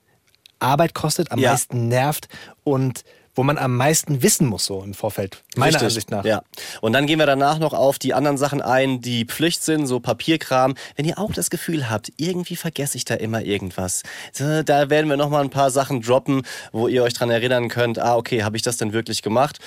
Arbeit 0.64 0.94
kostet, 0.94 1.32
am 1.32 1.40
Ja. 1.40 1.52
meisten 1.52 1.88
nervt 1.88 2.28
und 2.64 3.04
wo 3.36 3.42
man 3.42 3.58
am 3.58 3.76
meisten 3.76 4.22
wissen 4.22 4.46
muss, 4.46 4.66
so 4.66 4.84
im 4.84 4.94
Vorfeld. 4.94 5.44
Meiner 5.56 5.70
Richtig, 5.74 5.86
Ansicht 5.86 6.12
nach. 6.12 6.24
Ja. 6.24 6.44
Und 6.82 6.94
dann 6.94 7.08
gehen 7.08 7.18
wir 7.18 7.26
danach 7.26 7.58
noch 7.58 7.74
auf 7.74 7.98
die 7.98 8.14
anderen 8.14 8.38
Sachen 8.38 8.62
ein, 8.62 9.02
die 9.02 9.26
Pflicht 9.26 9.64
sind, 9.64 9.88
so 9.88 10.00
Papierkram. 10.00 10.76
Wenn 10.96 11.06
ihr 11.06 11.18
auch 11.18 11.34
das 11.34 11.50
Gefühl 11.50 11.90
habt, 11.90 12.12
irgendwie 12.18 12.56
vergesse 12.56 12.96
ich 12.96 13.06
da 13.06 13.16
immer 13.16 13.42
irgendwas, 13.42 14.04
da 14.38 14.90
werden 14.92 15.10
wir 15.10 15.18
nochmal 15.18 15.44
ein 15.44 15.50
paar 15.50 15.72
Sachen 15.72 16.02
droppen, 16.04 16.44
wo 16.72 16.88
ihr 16.88 17.02
euch 17.02 17.14
dran 17.14 17.32
erinnern 17.32 17.70
könnt, 17.70 17.98
ah, 17.98 18.18
okay, 18.18 18.44
habe 18.44 18.56
ich 18.56 18.62
das 18.62 18.78
denn 18.78 18.94
wirklich 18.94 19.24
gemacht? 19.24 19.58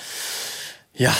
Ja. 0.93 1.13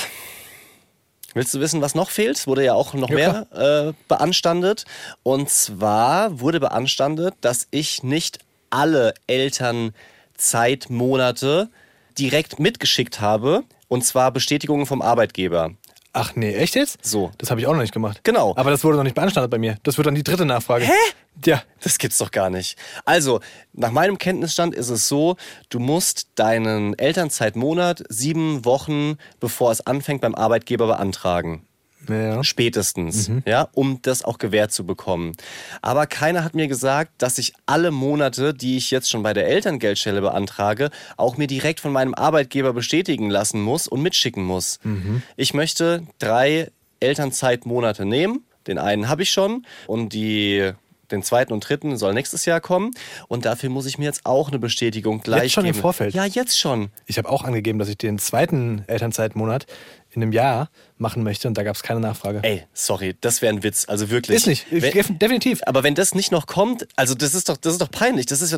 Willst 1.34 1.54
du 1.54 1.60
wissen, 1.60 1.82
was 1.82 1.96
noch 1.96 2.10
fehlt? 2.10 2.48
Wurde 2.48 2.64
ja 2.64 2.74
auch 2.74 2.94
noch 2.94 3.10
Ja, 3.10 3.16
mehr 3.16 3.90
äh, 3.90 3.94
beanstandet. 4.08 4.86
Und 5.22 5.50
zwar 5.50 6.40
wurde 6.40 6.60
beanstandet, 6.62 7.36
dass 7.42 7.68
ich 7.72 8.04
nicht 8.04 8.40
alle 8.70 9.14
Elternzeitmonate 9.28 11.70
direkt 12.18 12.60
mitgeschickt 12.60 13.22
habe. 13.22 13.64
Und 13.88 14.04
zwar 14.04 14.32
Bestätigungen 14.32 14.86
vom 14.86 15.02
Arbeitgeber. 15.02 15.72
Ach 16.20 16.36
nee, 16.36 16.56
echt 16.56 16.76
jetzt? 16.76 17.06
So. 17.06 17.32
Das 17.38 17.52
habe 17.52 17.62
ich 17.62 17.68
auch 17.68 17.74
noch 17.74 17.82
nicht 17.82 17.94
gemacht. 17.94 18.22
Genau. 18.24 18.56
Aber 18.58 18.72
das 18.72 18.84
wurde 18.84 18.98
noch 18.98 19.04
nicht 19.04 19.14
beanstandet 19.14 19.52
bei 19.52 19.60
mir. 19.60 19.78
Das 19.84 19.98
wird 19.98 20.08
dann 20.08 20.16
die 20.16 20.24
dritte 20.24 20.46
Nachfrage. 20.46 20.86
Hä? 20.86 20.92
Ja. 21.46 21.62
Das 21.82 22.00
gibt's 22.00 22.18
doch 22.18 22.32
gar 22.32 22.50
nicht. 22.50 22.76
Also, 23.06 23.40
nach 23.74 23.92
meinem 23.92 24.18
Kenntnisstand 24.18 24.74
ist 24.74 24.90
es 24.90 25.08
so, 25.08 25.38
du 25.70 25.78
musst 25.78 26.30
deinen 26.34 26.98
Elternzeitmonat 26.98 28.04
sieben 28.10 28.66
Wochen, 28.66 29.18
bevor 29.40 29.72
es 29.72 29.86
anfängt, 29.86 30.22
beim 30.22 30.34
Arbeitgeber 30.34 30.88
beantragen. 30.88 31.67
Ja. 32.08 32.44
Spätestens, 32.44 33.30
ja, 33.46 33.68
um 33.74 34.00
das 34.02 34.24
auch 34.24 34.38
gewährt 34.38 34.72
zu 34.72 34.86
bekommen. 34.86 35.34
Aber 35.82 36.08
keiner 36.08 36.44
hat 36.44 36.56
mir 36.56 36.68
gesagt, 36.68 37.12
dass 37.18 37.38
ich 37.38 37.54
alle 37.66 37.92
Monate, 37.92 38.54
die 38.54 38.78
ich 38.78 38.92
jetzt 38.92 39.10
schon 39.10 39.24
bei 39.24 39.34
der 39.34 39.48
Elterngeldstelle 39.48 40.22
beantrage, 40.22 40.90
auch 41.18 41.38
mir 41.38 41.48
direkt 41.48 41.80
von 41.80 41.92
meinem 41.92 42.14
Arbeitgeber 42.14 42.74
bestätigen 42.74 43.30
lassen 43.30 43.62
muss 43.62 43.88
und 43.88 44.02
mitschicken 44.02 44.44
muss. 44.44 44.80
Ich 45.36 45.54
möchte 45.54 46.04
drei 46.20 46.72
Elternzeitmonate 47.00 48.06
nehmen. 48.06 48.44
Den 48.68 48.78
einen 48.78 49.10
habe 49.10 49.24
ich 49.24 49.32
schon 49.32 49.66
und 49.88 50.14
die 50.14 50.72
den 51.12 51.24
zweiten 51.24 51.54
und 51.54 51.62
dritten 51.62 51.98
soll 51.98 52.14
nächstes 52.14 52.46
Jahr 52.46 52.60
kommen. 52.60 52.92
Und 53.30 53.46
dafür 53.46 53.70
muss 53.70 53.86
ich 53.86 53.98
mir 53.98 54.06
jetzt 54.06 54.26
auch 54.26 54.50
eine 54.50 54.60
Bestätigung 54.60 55.22
gleich 55.22 55.54
schon 55.54 55.66
im 55.66 55.72
geben. 55.72 55.82
Vorfeld? 55.82 56.14
Ja, 56.14 56.26
jetzt 56.26 56.60
schon. 56.60 56.90
Ich 57.06 57.18
habe 57.18 57.30
auch 57.30 57.44
angegeben, 57.44 57.80
dass 57.80 57.88
ich 57.88 57.98
den 57.98 58.20
zweiten 58.20 58.84
Elternzeitmonat 58.88 59.68
in 60.12 60.22
einem 60.22 60.32
Jahr 60.34 60.70
machen 61.00 61.24
möchte 61.24 61.48
und 61.48 61.58
da 61.58 61.64
gab 61.64 61.76
es 61.76 61.84
keine 61.84 62.00
Nachfrage. 62.00 62.40
Ey, 62.44 62.64
sorry, 62.74 63.16
das 63.22 63.42
wäre 63.42 63.54
ein 63.54 63.64
Witz. 63.64 63.86
Also 63.88 64.10
wirklich. 64.10 64.38
Ist 64.38 64.48
nicht. 64.48 64.66
Wenn- 64.72 65.18
Definitiv. 65.20 65.62
Aber 65.66 65.84
wenn 65.84 65.96
das 65.96 66.16
nicht 66.16 66.32
noch 66.32 66.48
kommt, 66.48 66.88
also 66.96 67.14
das 67.16 67.34
ist 67.36 67.50
doch, 67.50 67.58
das 67.58 67.74
ist 67.74 67.82
doch 67.82 67.92
peinlich. 67.92 68.26
Das 68.26 68.42
ist 68.42 68.52
ja, 68.52 68.58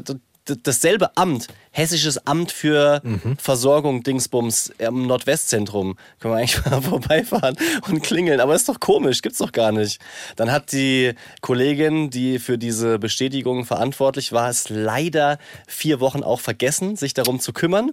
dasselbe 0.63 1.15
Amt, 1.15 1.47
Hessisches 1.71 2.25
Amt 2.25 2.51
für 2.51 3.01
Mhm. 3.03 3.37
Versorgung 3.37 4.01
Dingsbums 4.03 4.71
im 4.79 5.05
Nordwestzentrum. 5.05 5.95
Können 6.19 6.33
wir 6.33 6.37
eigentlich 6.39 6.65
mal 6.65 6.81
vorbeifahren 6.81 7.55
und 7.87 8.01
klingeln. 8.01 8.39
Aber 8.39 8.55
ist 8.55 8.67
doch 8.67 8.79
komisch, 8.79 9.21
gibt's 9.21 9.37
doch 9.39 9.51
gar 9.51 9.71
nicht. 9.71 10.01
Dann 10.37 10.51
hat 10.51 10.71
die 10.71 11.13
Kollegin, 11.41 12.09
die 12.09 12.39
für 12.39 12.57
diese 12.57 12.97
Bestätigung 12.99 13.65
verantwortlich 13.65 14.31
war, 14.31 14.49
es 14.49 14.69
leider 14.69 15.37
vier 15.67 15.99
Wochen 15.99 16.23
auch 16.23 16.39
vergessen, 16.39 16.95
sich 16.95 17.13
darum 17.13 17.39
zu 17.39 17.53
kümmern. 17.53 17.91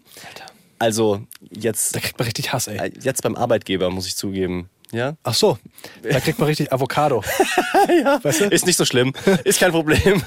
Also 0.78 1.22
jetzt, 1.50 1.94
Da 1.94 2.00
kriegt 2.00 2.18
man 2.18 2.26
richtig 2.26 2.52
Hass, 2.52 2.66
ey. 2.68 2.76
äh, 2.78 2.92
jetzt 3.00 3.22
beim 3.22 3.34
Arbeitgeber, 3.36 3.90
muss 3.90 4.06
ich 4.06 4.16
zugeben. 4.16 4.68
Ja? 4.92 5.16
Ach 5.24 5.34
so, 5.34 5.58
da 6.02 6.20
kriegt 6.20 6.38
man 6.38 6.46
richtig 6.46 6.72
Avocado. 6.72 7.22
Weißt 8.22 8.40
du? 8.42 8.44
Ist 8.46 8.66
nicht 8.66 8.76
so 8.76 8.84
schlimm. 8.84 9.12
Ist 9.44 9.58
kein 9.58 9.72
Problem. 9.72 10.22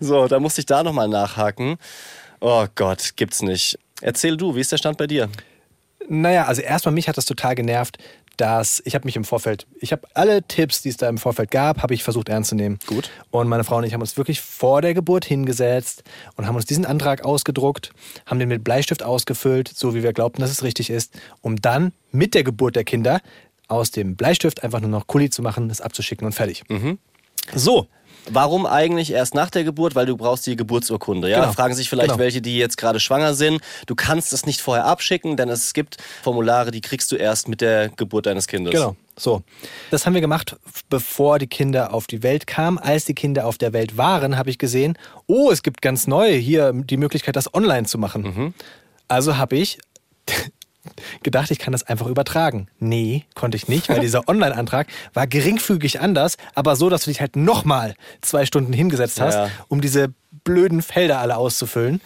So, 0.00 0.28
da 0.28 0.38
musste 0.38 0.60
ich 0.60 0.66
da 0.66 0.82
nochmal 0.82 1.08
nachhaken. 1.08 1.76
Oh 2.40 2.66
Gott, 2.74 3.12
gibt's 3.16 3.42
nicht. 3.42 3.78
Erzähl 4.02 4.36
du, 4.36 4.54
wie 4.54 4.60
ist 4.60 4.70
der 4.70 4.76
Stand 4.76 4.98
bei 4.98 5.06
dir? 5.06 5.28
Naja, 6.08 6.44
also 6.44 6.62
erstmal 6.62 6.94
mich 6.94 7.08
hat 7.08 7.16
das 7.16 7.24
total 7.24 7.54
genervt, 7.56 7.98
dass 8.36 8.82
ich 8.84 8.94
habe 8.94 9.06
mich 9.06 9.16
im 9.16 9.24
Vorfeld, 9.24 9.66
ich 9.80 9.92
habe 9.92 10.06
alle 10.14 10.42
Tipps, 10.42 10.82
die 10.82 10.88
es 10.88 10.96
da 10.96 11.08
im 11.08 11.18
Vorfeld 11.18 11.50
gab, 11.50 11.82
habe 11.82 11.94
ich 11.94 12.04
versucht 12.04 12.28
ernst 12.28 12.50
zu 12.50 12.56
nehmen. 12.56 12.78
Gut. 12.86 13.10
Und 13.30 13.48
meine 13.48 13.64
Frau 13.64 13.78
und 13.78 13.84
ich 13.84 13.94
haben 13.94 14.00
uns 14.00 14.16
wirklich 14.16 14.40
vor 14.40 14.82
der 14.82 14.94
Geburt 14.94 15.24
hingesetzt 15.24 16.02
und 16.36 16.46
haben 16.46 16.56
uns 16.56 16.66
diesen 16.66 16.86
Antrag 16.86 17.24
ausgedruckt, 17.24 17.90
haben 18.26 18.38
den 18.38 18.48
mit 18.48 18.64
Bleistift 18.64 19.02
ausgefüllt, 19.02 19.68
so 19.74 19.94
wie 19.94 20.02
wir 20.02 20.12
glaubten, 20.12 20.40
dass 20.40 20.50
es 20.50 20.62
richtig 20.62 20.90
ist, 20.90 21.14
um 21.40 21.56
dann 21.56 21.92
mit 22.12 22.34
der 22.34 22.44
Geburt 22.44 22.76
der 22.76 22.84
Kinder 22.84 23.20
aus 23.68 23.90
dem 23.90 24.16
Bleistift 24.16 24.62
einfach 24.62 24.80
nur 24.80 24.90
noch 24.90 25.06
Kuli 25.06 25.30
zu 25.30 25.42
machen, 25.42 25.68
das 25.68 25.80
abzuschicken 25.80 26.26
und 26.26 26.32
fertig. 26.32 26.62
So, 27.54 27.86
Warum 28.30 28.66
eigentlich 28.66 29.12
erst 29.12 29.34
nach 29.34 29.50
der 29.50 29.64
Geburt? 29.64 29.94
Weil 29.94 30.06
du 30.06 30.16
brauchst 30.16 30.46
die 30.46 30.56
Geburtsurkunde. 30.56 31.30
Ja, 31.30 31.40
Genau. 31.40 31.52
fragen 31.52 31.74
sich 31.74 31.88
vielleicht 31.88 32.08
Genau. 32.10 32.18
welche, 32.18 32.42
die 32.42 32.58
jetzt 32.58 32.76
gerade 32.76 32.98
schwanger 33.00 33.34
sind. 33.34 33.60
Du 33.86 33.94
kannst 33.94 34.32
es 34.32 34.46
nicht 34.46 34.60
vorher 34.60 34.84
abschicken, 34.86 35.36
denn 35.36 35.48
es 35.48 35.72
gibt 35.74 35.96
Formulare, 36.22 36.70
die 36.70 36.80
kriegst 36.80 37.12
du 37.12 37.16
erst 37.16 37.48
mit 37.48 37.60
der 37.60 37.88
Geburt 37.90 38.26
deines 38.26 38.46
Kindes. 38.48 38.72
Genau. 38.74 38.96
So. 39.18 39.42
Das 39.90 40.04
haben 40.06 40.14
wir 40.14 40.20
gemacht, 40.20 40.56
bevor 40.90 41.38
die 41.38 41.46
Kinder 41.46 41.94
auf 41.94 42.06
die 42.06 42.22
Welt 42.22 42.46
kamen. 42.46 42.78
Als 42.78 43.04
die 43.04 43.14
Kinder 43.14 43.46
auf 43.46 43.58
der 43.58 43.72
Welt 43.72 43.96
waren, 43.96 44.36
habe 44.36 44.50
ich 44.50 44.58
gesehen, 44.58 44.98
oh, 45.26 45.50
es 45.50 45.62
gibt 45.62 45.80
ganz 45.80 46.06
neu 46.06 46.32
hier 46.34 46.72
die 46.74 46.96
Möglichkeit, 46.96 47.36
das 47.36 47.52
online 47.54 47.86
zu 47.86 47.96
machen. 47.96 48.52
Also 49.08 49.36
habe 49.36 49.56
ich 49.56 49.78
gedacht, 51.22 51.50
ich 51.50 51.58
kann 51.58 51.72
das 51.72 51.82
einfach 51.84 52.06
übertragen. 52.06 52.68
Nee, 52.78 53.24
konnte 53.34 53.56
ich 53.56 53.68
nicht, 53.68 53.88
weil 53.88 54.00
dieser 54.00 54.28
Online-Antrag 54.28 54.86
war 55.14 55.26
geringfügig 55.26 56.00
anders, 56.00 56.36
aber 56.54 56.76
so, 56.76 56.88
dass 56.90 57.04
du 57.04 57.10
dich 57.10 57.20
halt 57.20 57.36
nochmal 57.36 57.94
zwei 58.20 58.46
Stunden 58.46 58.72
hingesetzt 58.72 59.20
hast, 59.20 59.34
Ja. 59.34 59.50
um 59.68 59.80
diese 59.80 60.08
blöden 60.44 60.82
Felder 60.82 61.18
alle 61.18 61.36
auszufüllen. 61.36 62.00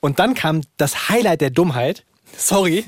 Und 0.00 0.18
dann 0.18 0.34
kam 0.34 0.62
das 0.76 1.08
Highlight 1.08 1.40
der 1.40 1.50
Dummheit. 1.50 2.04
Sorry. 2.36 2.84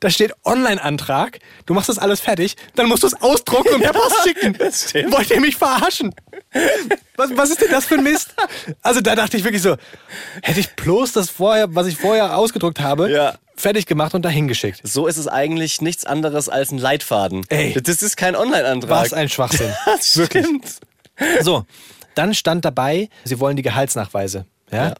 Da 0.00 0.10
steht 0.10 0.34
Online-Antrag, 0.44 1.38
du 1.64 1.72
machst 1.72 1.88
das 1.88 1.98
alles 1.98 2.20
fertig, 2.20 2.56
dann 2.74 2.88
musst 2.88 3.04
du 3.04 3.06
es 3.06 3.14
ausdrucken 3.22 3.72
und 3.74 3.80
per 3.80 3.92
Post 3.94 4.16
schicken. 4.22 4.58
Wollt 5.10 5.30
ihr 5.30 5.40
mich 5.40 5.56
verarschen? 5.56 6.14
Was, 7.16 7.30
was 7.34 7.50
ist 7.50 7.62
denn 7.62 7.70
das 7.70 7.86
für 7.86 7.94
ein 7.94 8.02
Mist? 8.02 8.34
Also 8.82 9.00
da 9.00 9.14
dachte 9.14 9.38
ich 9.38 9.44
wirklich 9.44 9.62
so, 9.62 9.76
hätte 10.42 10.60
ich 10.60 10.74
bloß 10.74 11.12
das 11.12 11.30
vorher, 11.30 11.74
was 11.74 11.86
ich 11.86 11.96
vorher 11.96 12.36
ausgedruckt 12.36 12.80
habe, 12.80 13.10
Ja. 13.10 13.34
Fertig 13.56 13.86
gemacht 13.86 14.14
und 14.14 14.22
dahin 14.22 14.48
geschickt. 14.48 14.80
So 14.82 15.06
ist 15.06 15.16
es 15.16 15.28
eigentlich 15.28 15.80
nichts 15.80 16.04
anderes 16.04 16.48
als 16.48 16.70
ein 16.72 16.78
Leitfaden. 16.78 17.44
Ey. 17.48 17.74
Das 17.80 18.02
ist 18.02 18.16
kein 18.16 18.36
Online-Antrag. 18.36 18.90
Was 18.90 19.12
ein 19.12 19.28
Schwachsinn. 19.28 19.72
Das 19.86 20.16
Wirklich. 20.16 20.44
stimmt. 20.44 20.80
So, 21.42 21.66
dann 22.14 22.34
stand 22.34 22.64
dabei, 22.64 23.08
sie 23.24 23.38
wollen 23.40 23.56
die 23.56 23.62
Gehaltsnachweise. 23.62 24.46
Ja? 24.70 24.88
Ja. 24.88 24.94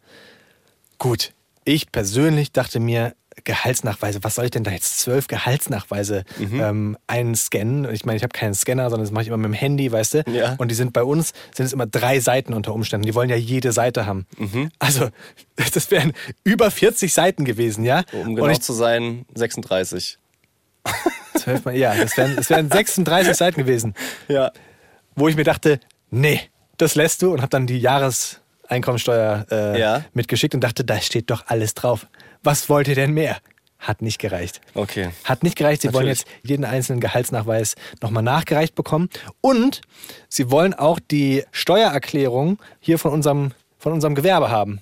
Gut, 0.99 1.33
ich 1.65 1.91
persönlich 1.91 2.53
dachte 2.53 2.81
mir, 2.81 3.15
Gehaltsnachweise, 3.45 4.23
was 4.23 4.35
soll 4.35 4.45
ich 4.47 4.51
denn 4.51 4.65
da 4.65 4.71
jetzt 4.71 4.99
zwölf 5.01 5.27
Gehaltsnachweise 5.27 6.25
Mhm. 6.39 6.61
ähm, 6.61 6.99
einscannen? 7.07 7.93
Ich 7.93 8.05
meine, 8.05 8.17
ich 8.17 8.23
habe 8.23 8.33
keinen 8.33 8.55
Scanner, 8.55 8.91
sondern 8.91 9.05
das 9.05 9.13
mache 9.13 9.23
ich 9.23 9.29
immer 9.29 9.37
mit 9.37 9.47
dem 9.47 9.55
Handy, 9.55 9.91
weißt 9.91 10.15
du? 10.15 10.23
Ja. 10.31 10.55
Und 10.59 10.69
die 10.71 10.75
sind 10.75 10.93
bei 10.93 11.03
uns, 11.03 11.33
sind 11.55 11.67
es 11.67 11.73
immer 11.73 11.87
drei 11.87 12.21
Seiten 12.21 12.55
unter 12.55 12.73
Umständen. 12.75 13.07
Die 13.07 13.15
wollen 13.15 13.31
ja 13.31 13.37
jede 13.37 13.73
Seite 13.73 14.07
haben. 14.07 14.27
Mhm. 14.39 14.71
Also, 14.79 15.09
das 15.75 15.91
wären 15.91 16.13
über 16.45 16.71
40 16.71 17.13
Seiten 17.13 17.45
gewesen, 17.45 17.85
ja? 17.85 18.03
Um 18.13 18.35
genau 18.35 18.49
ich, 18.49 18.61
zu 18.61 18.73
sein, 18.73 19.25
36. 19.35 20.19
zwölf 21.37 21.65
Mal, 21.65 21.77
ja, 21.77 21.95
das 21.95 22.17
wären, 22.17 22.37
das 22.37 22.51
wären 22.51 22.71
36 22.71 23.37
Seiten 23.37 23.61
gewesen. 23.61 23.95
Ja. 24.29 24.53
wo 25.15 25.29
ich 25.29 25.37
mir 25.37 25.45
dachte, 25.45 25.79
nee, 26.11 26.41
das 26.79 26.95
lässt 26.95 27.23
du 27.23 27.33
und 27.33 27.41
habe 27.43 27.51
dann 27.51 27.67
die 27.67 27.79
Jahreseinkommensteuer 27.79 29.47
äh, 29.51 29.79
Ja. 29.81 30.05
mitgeschickt 30.15 30.55
und 30.55 30.63
dachte, 30.63 30.85
da 30.85 31.01
steht 31.01 31.31
doch 31.31 31.45
alles 31.47 31.75
drauf. 31.75 32.07
Was 32.43 32.69
wollt 32.69 32.89
ihr 32.89 32.95
denn 32.95 33.13
mehr? 33.13 33.39
Hat 33.79 34.01
nicht 34.01 34.19
gereicht. 34.21 34.61
Okay. 34.75 35.11
Hat 35.25 35.43
nicht 35.43 35.57
gereicht. 35.57 35.83
Sie 35.83 35.93
wollen 35.93 36.07
Natürlich. 36.07 36.21
jetzt 36.21 36.49
jeden 36.49 36.65
einzelnen 36.65 37.01
Gehaltsnachweis 37.01 37.75
nochmal 38.01 38.23
nachgereicht 38.23 38.77
bekommen. 38.77 39.09
Und 39.41 39.81
sie 40.29 40.51
wollen 40.53 40.73
auch 40.73 41.01
die 41.01 41.45
Steuererklärung 41.51 42.59
hier 42.79 42.99
von 42.99 43.13
unserem, 43.13 43.53
von 43.79 43.93
unserem 43.93 44.15
Gewerbe 44.15 44.51
haben. 44.51 44.81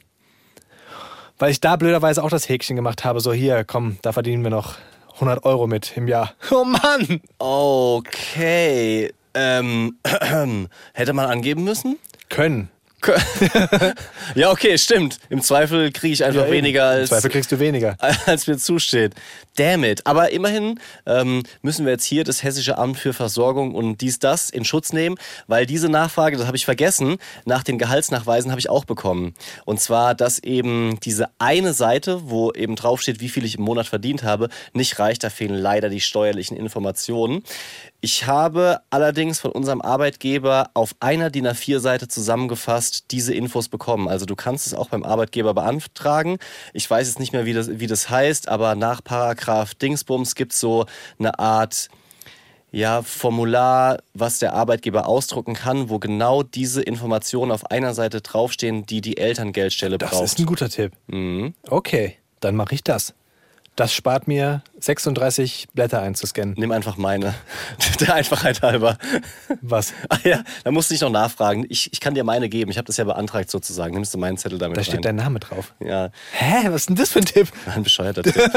Weil 1.38 1.50
ich 1.50 1.60
da 1.60 1.76
blöderweise 1.76 2.22
auch 2.22 2.28
das 2.28 2.48
Häkchen 2.50 2.76
gemacht 2.76 3.04
habe, 3.04 3.20
so 3.20 3.32
hier, 3.32 3.64
komm, 3.64 3.96
da 4.02 4.12
verdienen 4.12 4.42
wir 4.42 4.50
noch 4.50 4.76
100 5.14 5.44
Euro 5.44 5.66
mit 5.66 5.96
im 5.96 6.06
Jahr. 6.06 6.34
Oh 6.50 6.64
Mann! 6.64 7.22
Okay. 7.38 9.12
Ähm, 9.32 9.96
hätte 10.92 11.12
man 11.14 11.30
angeben 11.30 11.64
müssen? 11.64 11.98
Können. 12.28 12.68
Ja, 14.34 14.50
okay, 14.50 14.78
stimmt. 14.78 15.18
Im 15.28 15.40
Zweifel 15.42 15.90
kriege 15.90 16.12
ich 16.12 16.24
einfach 16.24 16.46
Ja, 16.46 16.50
weniger 16.52 16.92
Im 16.94 17.00
als, 17.00 17.10
Zweifel 17.10 17.30
kriegst 17.30 17.50
du 17.52 17.58
weniger. 17.58 17.96
als 18.26 18.46
mir 18.46 18.56
zusteht. 18.58 19.14
Damn 19.56 19.84
it. 19.84 20.06
Aber 20.06 20.30
immerhin 20.30 20.78
ähm, 21.06 21.42
müssen 21.62 21.84
wir 21.84 21.92
jetzt 21.92 22.04
hier 22.04 22.24
das 22.24 22.42
Hessische 22.42 22.78
Amt 22.78 22.98
für 22.98 23.12
Versorgung 23.12 23.74
und 23.74 24.00
dies, 24.00 24.18
das 24.18 24.50
in 24.50 24.64
Schutz 24.64 24.92
nehmen, 24.92 25.16
weil 25.48 25.66
diese 25.66 25.88
Nachfrage, 25.88 26.36
das 26.36 26.46
habe 26.46 26.56
ich 26.56 26.64
vergessen, 26.64 27.16
nach 27.44 27.62
den 27.64 27.78
Gehaltsnachweisen 27.78 28.50
habe 28.50 28.60
ich 28.60 28.70
auch 28.70 28.84
bekommen. 28.84 29.34
Und 29.64 29.80
zwar, 29.80 30.14
dass 30.14 30.38
eben 30.38 31.00
diese 31.00 31.28
eine 31.38 31.72
Seite, 31.74 32.30
wo 32.30 32.52
eben 32.52 32.76
draufsteht, 32.76 33.20
wie 33.20 33.28
viel 33.28 33.44
ich 33.44 33.56
im 33.58 33.64
Monat 33.64 33.86
verdient 33.86 34.22
habe, 34.22 34.48
nicht 34.72 34.98
reicht. 34.98 35.24
Da 35.24 35.30
fehlen 35.30 35.54
leider 35.56 35.88
die 35.88 36.00
steuerlichen 36.00 36.56
Informationen. 36.56 37.42
Ich 38.02 38.26
habe 38.26 38.80
allerdings 38.88 39.40
von 39.40 39.52
unserem 39.52 39.82
Arbeitgeber 39.82 40.70
auf 40.72 40.94
einer 41.00 41.28
DIN 41.28 41.46
A4-Seite 41.46 42.08
zusammengefasst 42.08 43.10
diese 43.10 43.34
Infos 43.34 43.68
bekommen. 43.68 44.08
Also 44.08 44.24
du 44.24 44.36
kannst 44.36 44.66
es 44.66 44.72
auch 44.72 44.88
beim 44.88 45.02
Arbeitgeber 45.04 45.52
beantragen. 45.52 46.38
Ich 46.72 46.90
weiß 46.90 47.08
jetzt 47.08 47.18
nicht 47.18 47.32
mehr, 47.32 47.44
wie 47.44 47.52
das, 47.52 47.78
wie 47.78 47.86
das 47.86 48.08
heißt, 48.08 48.48
aber 48.48 48.74
nach 48.74 49.04
Paragraph 49.04 49.74
Dingsbums 49.74 50.34
gibt 50.34 50.52
es 50.52 50.60
so 50.60 50.86
eine 51.18 51.38
Art 51.38 51.88
ja, 52.72 53.02
Formular, 53.02 53.98
was 54.14 54.38
der 54.38 54.54
Arbeitgeber 54.54 55.06
ausdrucken 55.06 55.54
kann, 55.54 55.90
wo 55.90 55.98
genau 55.98 56.42
diese 56.42 56.82
Informationen 56.82 57.50
auf 57.50 57.70
einer 57.70 57.94
Seite 57.94 58.20
draufstehen, 58.20 58.86
die 58.86 59.00
die 59.00 59.16
Elterngeldstelle 59.18 59.98
Das 59.98 60.10
braucht. 60.10 60.24
ist 60.24 60.38
ein 60.38 60.46
guter 60.46 60.68
Tipp. 60.68 60.92
Mhm. 61.08 61.54
Okay, 61.68 62.16
dann 62.38 62.54
mache 62.54 62.74
ich 62.74 62.84
das. 62.84 63.12
Das 63.76 63.94
spart 63.94 64.28
mir 64.28 64.62
36 64.80 65.68
Blätter 65.72 66.02
einzuscannen. 66.02 66.54
Nimm 66.58 66.70
einfach 66.70 66.96
meine. 66.98 67.34
Der 68.00 68.14
Einfachheit 68.14 68.60
halber. 68.60 68.98
Was? 69.62 69.94
Ah 70.10 70.18
ja, 70.24 70.42
da 70.64 70.70
musst 70.70 70.90
du 70.90 70.94
nicht 70.94 71.00
noch 71.00 71.10
nachfragen. 71.10 71.64
Ich, 71.70 71.90
ich 71.92 72.00
kann 72.00 72.14
dir 72.14 72.24
meine 72.24 72.48
geben. 72.50 72.70
Ich 72.70 72.76
habe 72.76 72.86
das 72.86 72.98
ja 72.98 73.04
beantragt 73.04 73.50
sozusagen. 73.50 73.94
Nimmst 73.94 74.12
du 74.12 74.18
meinen 74.18 74.36
Zettel 74.36 74.58
damit 74.58 74.76
Da 74.76 74.80
rein? 74.82 74.84
steht 74.86 75.04
dein 75.04 75.16
Name 75.16 75.40
drauf. 75.40 75.72
Ja, 75.80 76.10
Hä, 76.32 76.66
was 76.66 76.82
ist 76.82 76.88
denn 76.90 76.96
das 76.96 77.10
für 77.10 77.20
ein 77.20 77.24
Tipp? 77.24 77.48
ein 77.74 77.82
bescheuerter 77.82 78.22
Tipp. 78.22 78.34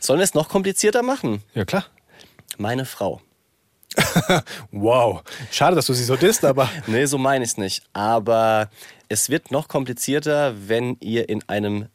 Sollen 0.00 0.20
wir 0.20 0.24
es 0.24 0.34
noch 0.34 0.48
komplizierter 0.48 1.02
machen? 1.02 1.42
Ja, 1.54 1.64
klar. 1.64 1.84
Meine 2.56 2.84
Frau. 2.86 3.20
Wow. 4.72 5.22
Schade, 5.50 5.76
dass 5.76 5.86
du 5.86 5.92
sie 5.94 6.04
so 6.04 6.16
disst, 6.16 6.44
aber 6.44 6.68
Nee, 6.86 7.04
so 7.06 7.18
meine 7.18 7.44
ich 7.44 7.50
es 7.52 7.56
nicht. 7.58 7.82
Aber 7.92 8.70
es 9.08 9.28
wird 9.30 9.50
noch 9.50 9.68
komplizierter, 9.68 10.54
wenn 10.68 10.96
ihr 11.00 11.28
in 11.28 11.48
einem 11.48 11.88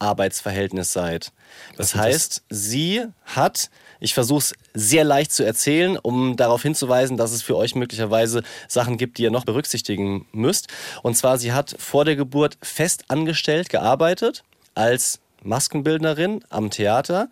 Mischarbeitsverhältnis 0.00 0.92
seid. 0.92 1.32
Das 1.76 1.90
sind 1.90 2.00
heißt, 2.00 2.42
sie 2.48 3.04
hat, 3.24 3.70
ich 4.00 4.14
versuche 4.14 4.38
es 4.38 4.54
sehr 4.74 5.04
leicht 5.04 5.32
zu 5.32 5.44
erzählen, 5.44 5.98
um 5.98 6.36
darauf 6.36 6.62
hinzuweisen, 6.62 7.16
dass 7.16 7.32
es 7.32 7.42
für 7.42 7.56
euch 7.56 7.74
möglicherweise 7.74 8.42
Sachen 8.68 8.96
gibt, 8.96 9.18
die 9.18 9.24
ihr 9.24 9.30
noch 9.30 9.44
berücksichtigen 9.44 10.26
müsst. 10.32 10.68
Und 11.02 11.16
zwar, 11.16 11.38
sie 11.38 11.52
hat 11.52 11.74
vor 11.78 12.04
der 12.04 12.16
Geburt 12.16 12.58
fest 12.62 13.04
angestellt 13.08 13.68
gearbeitet 13.68 14.44
als 14.74 15.20
Maskenbildnerin 15.42 16.44
am 16.50 16.70
Theater 16.70 17.28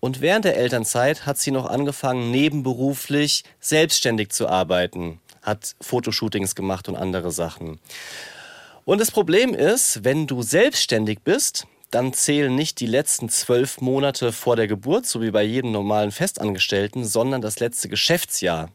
und 0.00 0.22
während 0.22 0.46
der 0.46 0.56
Elternzeit 0.56 1.26
hat 1.26 1.36
sie 1.36 1.50
noch 1.50 1.66
angefangen, 1.66 2.30
nebenberuflich 2.30 3.44
selbstständig 3.60 4.30
zu 4.30 4.48
arbeiten, 4.48 5.20
hat 5.42 5.74
Fotoshootings 5.80 6.54
gemacht 6.54 6.88
und 6.88 6.96
andere 6.96 7.30
Sachen. 7.30 7.78
Und 8.86 8.98
das 8.98 9.10
Problem 9.10 9.54
ist, 9.54 10.04
wenn 10.04 10.26
du 10.26 10.40
selbstständig 10.40 11.20
bist, 11.22 11.66
dann 11.90 12.12
zählen 12.12 12.54
nicht 12.54 12.80
die 12.80 12.86
letzten 12.86 13.28
zwölf 13.28 13.80
Monate 13.80 14.32
vor 14.32 14.56
der 14.56 14.68
Geburt, 14.68 15.06
so 15.06 15.20
wie 15.20 15.30
bei 15.30 15.42
jedem 15.42 15.72
normalen 15.72 16.12
Festangestellten, 16.12 17.04
sondern 17.04 17.40
das 17.40 17.58
letzte 17.58 17.88
Geschäftsjahr. 17.88 18.70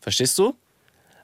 Verstehst 0.00 0.38
du? 0.38 0.54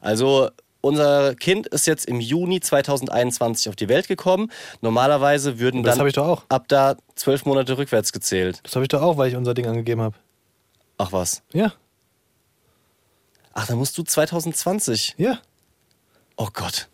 Also 0.00 0.50
unser 0.80 1.34
Kind 1.34 1.66
ist 1.68 1.86
jetzt 1.86 2.06
im 2.06 2.20
Juni 2.20 2.60
2021 2.60 3.68
auf 3.68 3.76
die 3.76 3.88
Welt 3.88 4.08
gekommen. 4.08 4.50
Normalerweise 4.80 5.58
würden 5.58 5.82
Das 5.82 5.98
dann 5.98 6.12
ab 6.48 6.64
da 6.68 6.96
zwölf 7.14 7.44
Monate 7.44 7.76
rückwärts 7.76 8.12
gezählt. 8.12 8.60
Das 8.62 8.74
habe 8.74 8.84
ich 8.84 8.88
doch 8.88 9.02
auch, 9.02 9.16
weil 9.16 9.28
ich 9.28 9.36
unser 9.36 9.54
Ding 9.54 9.66
angegeben 9.66 10.00
habe. 10.00 10.16
Ach 10.98 11.12
was. 11.12 11.42
Ja, 11.52 11.72
Ach, 13.52 13.66
dann 13.66 13.78
musst 13.78 13.96
du 13.98 14.02
2020. 14.02 15.14
ja. 15.18 15.40
Oh 16.36 16.48
Gott. 16.54 16.88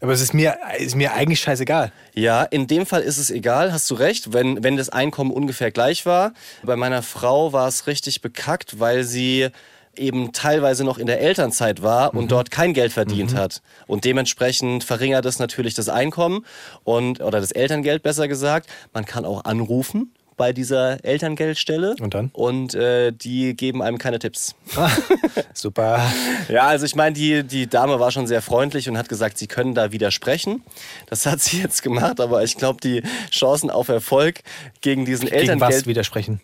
Aber 0.00 0.12
es 0.12 0.20
ist 0.20 0.32
mir, 0.32 0.56
ist 0.78 0.94
mir 0.94 1.12
eigentlich 1.12 1.40
scheißegal. 1.40 1.92
Ja, 2.14 2.44
in 2.44 2.68
dem 2.68 2.86
Fall 2.86 3.02
ist 3.02 3.18
es 3.18 3.30
egal, 3.30 3.72
hast 3.72 3.90
du 3.90 3.94
recht, 3.94 4.32
wenn, 4.32 4.62
wenn 4.62 4.76
das 4.76 4.90
Einkommen 4.90 5.32
ungefähr 5.32 5.72
gleich 5.72 6.06
war. 6.06 6.34
Bei 6.62 6.76
meiner 6.76 7.02
Frau 7.02 7.52
war 7.52 7.66
es 7.66 7.88
richtig 7.88 8.20
bekackt, 8.20 8.78
weil 8.78 9.02
sie 9.02 9.48
eben 9.96 10.32
teilweise 10.32 10.84
noch 10.84 10.98
in 10.98 11.06
der 11.06 11.20
Elternzeit 11.20 11.82
war 11.82 12.14
und 12.14 12.30
dort 12.30 12.52
kein 12.52 12.72
Geld 12.72 12.92
verdient 12.92 13.34
hat. 13.34 13.62
Und 13.88 14.04
dementsprechend 14.04 14.84
verringert 14.84 15.26
es 15.26 15.40
natürlich 15.40 15.74
das 15.74 15.88
Einkommen 15.88 16.44
und 16.84 17.20
oder 17.20 17.40
das 17.40 17.50
Elterngeld 17.50 18.04
besser 18.04 18.28
gesagt. 18.28 18.68
Man 18.92 19.04
kann 19.04 19.24
auch 19.24 19.44
anrufen 19.44 20.12
bei 20.38 20.54
dieser 20.54 21.04
Elterngeldstelle. 21.04 21.96
Und 22.00 22.14
dann? 22.14 22.30
Und 22.32 22.74
äh, 22.74 23.12
die 23.12 23.54
geben 23.54 23.82
einem 23.82 23.98
keine 23.98 24.18
Tipps. 24.18 24.54
Super. 25.52 26.10
Ja, 26.48 26.68
also 26.68 26.86
ich 26.86 26.94
meine, 26.94 27.14
die, 27.14 27.44
die 27.44 27.66
Dame 27.66 28.00
war 28.00 28.10
schon 28.10 28.26
sehr 28.26 28.40
freundlich 28.40 28.88
und 28.88 28.96
hat 28.96 29.10
gesagt, 29.10 29.36
sie 29.36 29.46
können 29.46 29.74
da 29.74 29.92
widersprechen. 29.92 30.62
Das 31.06 31.26
hat 31.26 31.40
sie 31.40 31.60
jetzt 31.60 31.82
gemacht, 31.82 32.20
aber 32.20 32.42
ich 32.42 32.56
glaube, 32.56 32.80
die 32.80 33.02
Chancen 33.30 33.68
auf 33.68 33.88
Erfolg 33.88 34.40
gegen 34.80 35.04
diesen 35.04 35.26
Gegen 35.26 35.36
was 35.36 35.42
Elterngeld, 35.42 35.86
widersprechen? 35.86 36.40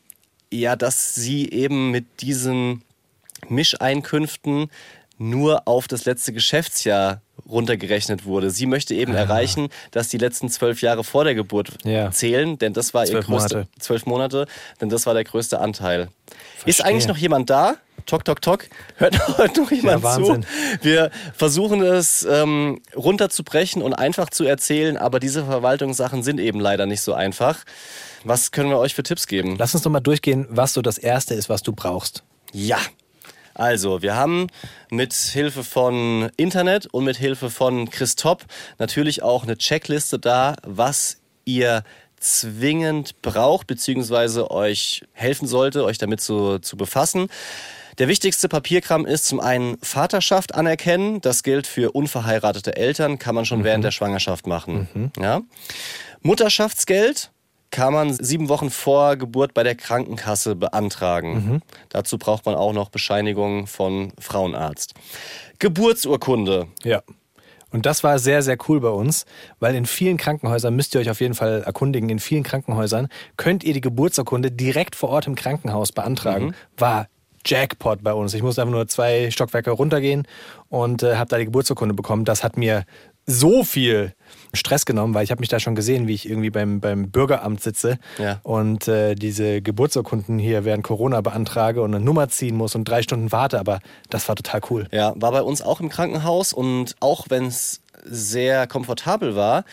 ja, 0.52 0.76
dass 0.76 1.14
sie 1.14 1.50
eben 1.50 1.90
mit 1.90 2.20
diesen 2.20 2.82
Mischeinkünften 3.48 4.70
nur 5.18 5.66
auf 5.68 5.88
das 5.88 6.04
letzte 6.04 6.32
Geschäftsjahr 6.32 7.20
runtergerechnet 7.48 8.24
wurde. 8.24 8.50
Sie 8.50 8.66
möchte 8.66 8.94
eben 8.94 9.14
erreichen, 9.14 9.68
dass 9.90 10.08
die 10.08 10.18
letzten 10.18 10.48
zwölf 10.48 10.80
Jahre 10.82 11.04
vor 11.04 11.24
der 11.24 11.34
Geburt 11.34 11.68
Ja. 11.84 12.10
zählen, 12.10 12.58
denn 12.58 12.72
das 12.72 12.94
war 12.94 13.04
Zwölf 13.04 13.26
ihr 13.28 13.34
größter, 13.34 13.56
Monate. 13.58 13.70
zwölf 13.78 14.06
Monate, 14.06 14.46
denn 14.80 14.88
das 14.88 15.06
war 15.06 15.14
der 15.14 15.24
größte 15.24 15.60
Anteil. 15.60 16.08
Ist 16.64 16.76
Verstehe. 16.76 16.86
eigentlich 16.86 17.06
noch 17.08 17.16
jemand 17.18 17.50
da? 17.50 17.74
Tok, 18.06 18.24
tok, 18.24 18.42
tok. 18.42 18.66
Hört 18.96 19.16
heute 19.38 19.62
noch 19.62 19.70
jemand 19.70 19.98
zu? 20.00 20.04
Wahnsinn. 20.04 20.46
Wir 20.82 21.10
versuchen 21.34 21.82
es 21.82 22.26
ähm, 22.30 22.80
runterzubrechen 22.94 23.80
und 23.82 23.94
einfach 23.94 24.28
zu 24.30 24.44
erzählen, 24.44 24.96
aber 24.98 25.20
diese 25.20 25.44
Verwaltungssachen 25.44 26.22
sind 26.22 26.38
eben 26.38 26.60
leider 26.60 26.84
nicht 26.86 27.00
so 27.00 27.14
einfach. 27.14 27.64
Was 28.24 28.52
können 28.52 28.70
wir 28.70 28.78
euch 28.78 28.94
für 28.94 29.02
Tipps 29.02 29.26
geben? 29.26 29.56
Lass 29.58 29.74
uns 29.74 29.84
doch 29.84 29.90
mal 29.90 30.00
durchgehen, 30.00 30.46
was 30.50 30.72
so 30.74 30.82
das 30.82 30.98
Erste 30.98 31.34
ist, 31.34 31.48
was 31.48 31.62
du 31.62 31.72
brauchst. 31.72 32.24
Ja. 32.52 32.78
Also, 33.54 34.02
wir 34.02 34.16
haben 34.16 34.48
mit 34.90 35.14
Hilfe 35.14 35.64
von 35.64 36.30
Internet 36.36 36.86
und 36.86 37.04
mit 37.04 37.16
Hilfe 37.16 37.50
von 37.50 37.88
Christop 37.88 38.44
natürlich 38.78 39.22
auch 39.22 39.44
eine 39.44 39.56
Checkliste 39.56 40.18
da, 40.18 40.56
was 40.64 41.18
ihr 41.44 41.84
zwingend 42.18 43.20
braucht, 43.22 43.66
beziehungsweise 43.66 44.50
euch 44.50 45.04
helfen 45.12 45.46
sollte, 45.46 45.84
euch 45.84 45.98
damit 45.98 46.20
zu, 46.20 46.58
zu 46.58 46.76
befassen. 46.76 47.28
Der 47.98 48.08
wichtigste 48.08 48.48
Papierkram 48.48 49.06
ist 49.06 49.26
zum 49.26 49.38
einen 49.38 49.78
Vaterschaft 49.80 50.54
anerkennen. 50.54 51.20
Das 51.20 51.44
gilt 51.44 51.66
für 51.66 51.92
unverheiratete 51.92 52.76
Eltern, 52.76 53.20
kann 53.20 53.36
man 53.36 53.44
schon 53.44 53.62
während 53.62 53.84
der 53.84 53.92
Schwangerschaft 53.92 54.48
machen. 54.48 55.12
Ja? 55.20 55.42
Mutterschaftsgeld 56.22 57.30
kann 57.74 57.92
man 57.92 58.12
sieben 58.14 58.48
Wochen 58.48 58.70
vor 58.70 59.16
Geburt 59.16 59.52
bei 59.52 59.64
der 59.64 59.74
Krankenkasse 59.74 60.54
beantragen. 60.54 61.60
Dazu 61.88 62.18
braucht 62.18 62.46
man 62.46 62.54
auch 62.54 62.72
noch 62.72 62.88
Bescheinigung 62.88 63.66
von 63.66 64.12
Frauenarzt. 64.20 64.94
Geburtsurkunde. 65.58 66.68
Ja. 66.84 67.02
Und 67.72 67.84
das 67.84 68.04
war 68.04 68.20
sehr, 68.20 68.42
sehr 68.42 68.56
cool 68.68 68.80
bei 68.80 68.90
uns, 68.90 69.26
weil 69.58 69.74
in 69.74 69.86
vielen 69.86 70.18
Krankenhäusern, 70.18 70.76
müsst 70.76 70.94
ihr 70.94 71.00
euch 71.00 71.10
auf 71.10 71.20
jeden 71.20 71.34
Fall 71.34 71.64
erkundigen, 71.66 72.08
in 72.10 72.20
vielen 72.20 72.44
Krankenhäusern 72.44 73.08
könnt 73.36 73.64
ihr 73.64 73.74
die 73.74 73.80
Geburtsurkunde 73.80 74.52
direkt 74.52 74.94
vor 74.94 75.08
Ort 75.08 75.26
im 75.26 75.34
Krankenhaus 75.34 75.90
beantragen. 75.90 76.54
War 76.76 77.08
Jackpot 77.44 78.04
bei 78.04 78.12
uns. 78.12 78.34
Ich 78.34 78.42
musste 78.44 78.62
einfach 78.62 78.72
nur 78.72 78.86
zwei 78.86 79.32
Stockwerke 79.32 79.72
runtergehen 79.72 80.28
und 80.68 81.02
äh, 81.02 81.16
habe 81.16 81.28
da 81.28 81.38
die 81.38 81.46
Geburtsurkunde 81.46 81.92
bekommen. 81.94 82.24
Das 82.24 82.44
hat 82.44 82.56
mir 82.56 82.84
so 83.26 83.64
viel 83.64 84.14
Stress 84.52 84.86
genommen, 84.86 85.14
weil 85.14 85.24
ich 85.24 85.30
habe 85.30 85.40
mich 85.40 85.48
da 85.48 85.58
schon 85.60 85.74
gesehen, 85.74 86.06
wie 86.06 86.14
ich 86.14 86.28
irgendwie 86.28 86.50
beim, 86.50 86.80
beim 86.80 87.10
Bürgeramt 87.10 87.60
sitze 87.60 87.98
Ja. 88.18 88.40
und 88.42 88.88
äh, 88.88 89.14
diese 89.14 89.60
Geburtsurkunden 89.62 90.38
hier 90.38 90.64
während 90.64 90.84
Corona 90.84 91.20
beantrage 91.20 91.82
und 91.82 91.94
eine 91.94 92.04
Nummer 92.04 92.28
ziehen 92.28 92.56
muss 92.56 92.74
und 92.74 92.84
drei 92.88 93.02
Stunden 93.02 93.32
warte. 93.32 93.58
Aber 93.58 93.80
das 94.10 94.28
war 94.28 94.36
total 94.36 94.60
cool. 94.70 94.86
Ja, 94.92 95.12
war 95.16 95.32
bei 95.32 95.42
uns 95.42 95.62
auch 95.62 95.80
im 95.80 95.88
Krankenhaus 95.88 96.52
und 96.52 96.94
auch 97.00 97.26
wenn 97.28 97.46
es 97.46 97.80
sehr 98.04 98.66
komfortabel 98.66 99.34
war, 99.34 99.64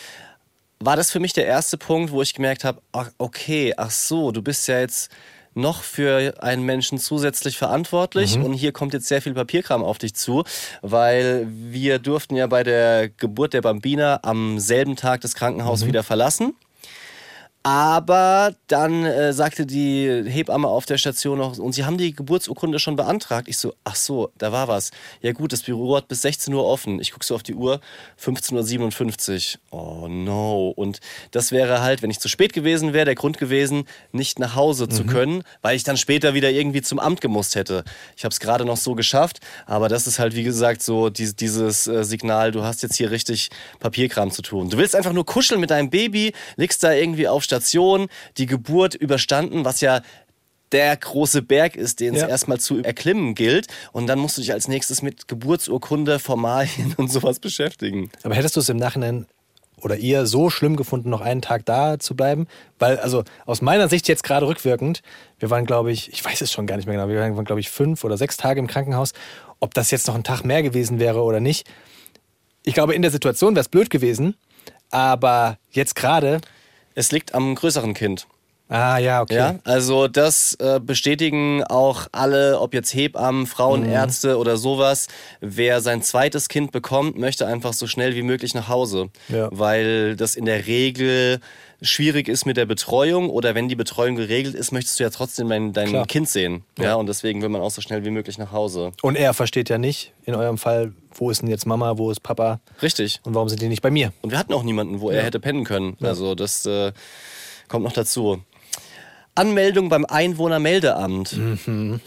war 0.79 0.95
das 0.95 1.11
für 1.11 1.19
mich 1.19 1.33
der 1.33 1.45
erste 1.45 1.77
Punkt, 1.77 2.11
wo 2.11 2.21
ich 2.23 2.33
gemerkt 2.33 2.63
habe, 2.63 2.81
ach, 2.91 3.09
okay, 3.19 3.73
ach 3.77 3.91
so, 3.91 4.31
du 4.31 4.41
bist 4.41 4.67
ja 4.67 4.79
jetzt 4.79 5.11
noch 5.53 5.83
für 5.83 6.41
einen 6.41 6.63
Menschen 6.63 6.97
zusätzlich 6.97 7.57
verantwortlich. 7.57 8.37
Und 8.37 8.53
hier 8.53 8.71
kommt 8.71 8.93
jetzt 8.93 9.07
sehr 9.07 9.21
viel 9.21 9.33
Papierkram 9.33 9.83
auf 9.83 9.97
dich 9.97 10.13
zu, 10.13 10.43
weil 10.81 11.47
wir 11.49 11.99
durften 11.99 12.35
ja 12.35 12.47
bei 12.47 12.63
der 12.63 13.09
Geburt 13.09 13.53
der 13.53 13.61
Bambina 13.61 14.19
am 14.23 14.59
selben 14.59 14.95
Tag 14.95 15.21
das 15.21 15.35
Krankenhaus 15.35 15.85
wieder 15.85 16.03
verlassen. 16.03 16.53
Aber 17.63 18.55
dann 18.65 19.05
äh, 19.05 19.33
sagte 19.33 19.67
die 19.67 20.23
Hebamme 20.25 20.67
auf 20.67 20.87
der 20.87 20.97
Station 20.97 21.37
noch, 21.37 21.59
und 21.59 21.73
sie 21.73 21.85
haben 21.85 21.99
die 21.99 22.15
Geburtsurkunde 22.15 22.79
schon 22.79 22.95
beantragt. 22.95 23.47
Ich 23.47 23.57
so, 23.57 23.75
ach 23.83 23.95
so, 23.95 24.31
da 24.39 24.51
war 24.51 24.67
was. 24.67 24.89
Ja 25.21 25.31
gut, 25.31 25.53
das 25.53 25.61
Büro 25.61 25.95
hat 25.95 26.07
bis 26.07 26.23
16 26.23 26.51
Uhr 26.55 26.65
offen. 26.65 26.99
Ich 26.99 27.11
gucke 27.11 27.23
so 27.23 27.35
auf 27.35 27.43
die 27.43 27.53
Uhr, 27.53 27.79
15.57 28.19 29.57
Uhr. 29.71 29.79
Oh 29.79 30.07
no. 30.07 30.69
Und 30.75 31.01
das 31.29 31.51
wäre 31.51 31.81
halt, 31.81 32.01
wenn 32.01 32.09
ich 32.09 32.19
zu 32.19 32.29
spät 32.29 32.53
gewesen 32.53 32.93
wäre, 32.93 33.05
der 33.05 33.13
Grund 33.15 33.37
gewesen, 33.37 33.83
nicht 34.11 34.39
nach 34.39 34.55
Hause 34.55 34.89
zu 34.89 35.03
können, 35.05 35.43
weil 35.61 35.75
ich 35.75 35.83
dann 35.83 35.97
später 35.97 36.33
wieder 36.33 36.49
irgendwie 36.49 36.81
zum 36.81 36.97
Amt 36.97 37.21
gemusst 37.21 37.55
hätte. 37.55 37.83
Ich 38.17 38.23
habe 38.23 38.33
es 38.33 38.39
gerade 38.39 38.65
noch 38.65 38.77
so 38.77 38.95
geschafft, 38.95 39.39
aber 39.67 39.87
das 39.87 40.07
ist 40.07 40.17
halt, 40.17 40.35
wie 40.35 40.43
gesagt, 40.43 40.81
so 40.81 41.11
dieses, 41.11 41.35
dieses 41.35 41.85
äh, 41.85 42.03
Signal, 42.03 42.51
du 42.51 42.63
hast 42.63 42.81
jetzt 42.81 42.95
hier 42.95 43.11
richtig 43.11 43.49
Papierkram 43.79 44.31
zu 44.31 44.41
tun. 44.41 44.69
Du 44.69 44.77
willst 44.77 44.95
einfach 44.95 45.13
nur 45.13 45.27
kuscheln 45.27 45.61
mit 45.61 45.69
deinem 45.69 45.91
Baby, 45.91 46.33
liegst 46.55 46.83
da 46.83 46.91
irgendwie 46.91 47.27
auf 47.27 47.43
Station, 47.51 48.07
die 48.37 48.45
Geburt 48.45 48.95
überstanden, 48.95 49.65
was 49.65 49.81
ja 49.81 50.01
der 50.71 50.95
große 50.95 51.41
Berg 51.41 51.75
ist, 51.75 51.99
den 51.99 52.15
es 52.15 52.21
Ja. 52.21 52.29
erstmal 52.29 52.57
zu 52.59 52.81
erklimmen 52.81 53.35
gilt. 53.35 53.67
Und 53.91 54.07
dann 54.07 54.19
musst 54.19 54.37
du 54.37 54.41
dich 54.41 54.53
als 54.53 54.69
nächstes 54.69 55.01
mit 55.01 55.27
Geburtsurkunde, 55.27 56.17
Formalien 56.19 56.93
und 56.97 57.11
sowas 57.11 57.39
beschäftigen. 57.39 58.09
Aber 58.23 58.35
hättest 58.35 58.55
du 58.55 58.61
es 58.61 58.69
im 58.69 58.77
Nachhinein 58.77 59.25
oder 59.81 59.97
ihr 59.97 60.25
so 60.27 60.49
schlimm 60.49 60.77
gefunden, 60.77 61.09
noch 61.09 61.19
einen 61.19 61.41
Tag 61.41 61.65
da 61.65 61.99
zu 61.99 62.15
bleiben? 62.15 62.47
Weil, 62.79 62.99
also 62.99 63.23
aus 63.45 63.61
meiner 63.61 63.89
Sicht 63.89 64.07
jetzt 64.07 64.23
gerade 64.23 64.47
rückwirkend, 64.47 65.01
wir 65.39 65.49
waren, 65.49 65.65
glaube 65.65 65.91
ich, 65.91 66.09
ich 66.13 66.23
weiß 66.23 66.39
es 66.39 66.53
schon 66.53 66.67
gar 66.67 66.77
nicht 66.77 66.85
mehr 66.85 66.95
genau, 66.95 67.09
wir 67.09 67.19
waren, 67.19 67.43
glaube 67.43 67.59
ich, 67.59 67.69
fünf 67.69 68.05
oder 68.05 68.15
sechs 68.15 68.37
Tage 68.37 68.59
im 68.61 68.67
Krankenhaus. 68.67 69.11
Ob 69.59 69.73
das 69.73 69.91
jetzt 69.91 70.07
noch 70.07 70.15
ein 70.15 70.23
Tag 70.23 70.45
mehr 70.45 70.63
gewesen 70.63 70.99
wäre 70.99 71.21
oder 71.21 71.41
nicht. 71.41 71.67
Ich 72.63 72.73
glaube, 72.75 72.93
in 72.95 73.01
der 73.01 73.11
Situation 73.11 73.55
wäre 73.55 73.61
es 73.61 73.69
blöd 73.69 73.89
gewesen, 73.89 74.35
aber 74.89 75.57
jetzt 75.71 75.95
gerade, 75.95 76.39
Es 76.95 77.11
liegt 77.11 77.33
am 77.33 77.55
größeren 77.55 77.93
Kind. 77.93 78.27
ah 78.69 78.97
ja, 78.97 79.21
okay. 79.21 79.35
Ja, 79.35 79.55
also 79.65 80.07
das 80.07 80.53
äh, 80.59 80.79
bestätigen 80.79 81.63
auch 81.63 82.07
alle, 82.11 82.59
ob 82.59 82.73
jetzt 82.73 82.93
Hebammen, 82.93 83.45
Frauenärzte 83.47 84.37
oder 84.37 84.57
sowas. 84.57 85.07
Wer 85.41 85.81
sein 85.81 86.01
zweites 86.03 86.47
Kind 86.47 86.71
bekommt, 86.71 87.17
möchte 87.17 87.45
einfach 87.47 87.73
so 87.73 87.87
schnell 87.87 88.15
wie 88.15 88.23
möglich 88.23 88.53
nach 88.53 88.67
Hause, 88.69 89.09
Ja. 89.29 89.49
weil 89.51 90.15
das 90.15 90.35
in 90.35 90.45
der 90.45 90.67
Regel 90.67 91.39
schwierig 91.81 92.27
ist 92.27 92.45
mit 92.45 92.57
der 92.57 92.65
Betreuung 92.65 93.29
oder 93.29 93.55
wenn 93.55 93.67
die 93.67 93.75
Betreuung 93.75 94.15
geregelt 94.15 94.55
ist, 94.55 94.71
möchtest 94.71 94.99
du 94.99 95.03
ja 95.03 95.09
trotzdem 95.09 95.49
dein, 95.49 95.73
dein 95.73 95.89
Klar. 95.89 96.05
Kind 96.05 96.29
sehen. 96.29 96.63
Ja. 96.79 96.95
und 96.95 97.07
deswegen 97.07 97.41
will 97.41 97.49
man 97.49 97.61
auch 97.61 97.71
so 97.71 97.81
schnell 97.81 98.05
wie 98.05 98.11
möglich 98.11 98.37
nach 98.37 98.51
Hause. 98.51 98.91
Und 99.01 99.15
er 99.15 99.33
versteht 99.33 99.69
ja 99.69 99.77
nicht, 99.77 100.13
in 100.25 100.35
eurem 100.35 100.57
Fall, 100.57 100.93
wo 101.15 101.29
ist 101.31 101.41
denn 101.41 101.49
jetzt 101.49 101.65
Mama, 101.65 101.97
wo 101.97 102.11
ist 102.11 102.21
Papa 102.21 102.61
Richtig. 102.81 103.19
und 103.23 103.33
warum 103.33 103.49
sind 103.49 103.61
die 103.61 103.67
nicht 103.67 103.81
bei 103.81 103.91
mir? 103.91 104.13
Und 104.21 104.31
wir 104.31 104.37
hatten 104.37 104.53
auch 104.53 104.63
niemanden, 104.63 105.01
wo 105.01 105.09
er 105.09 105.23
hätte 105.23 105.39
pennen 105.39 105.63
können. 105.63 105.97
Also 106.01 106.35
das 106.35 106.65
äh, 106.65 106.91
kommt 107.67 107.83
noch 107.83 107.93
dazu. 107.93 108.41
Anmeldung 109.33 109.87
beim 109.89 110.05
Einwohnermeldeamt. 110.05 111.37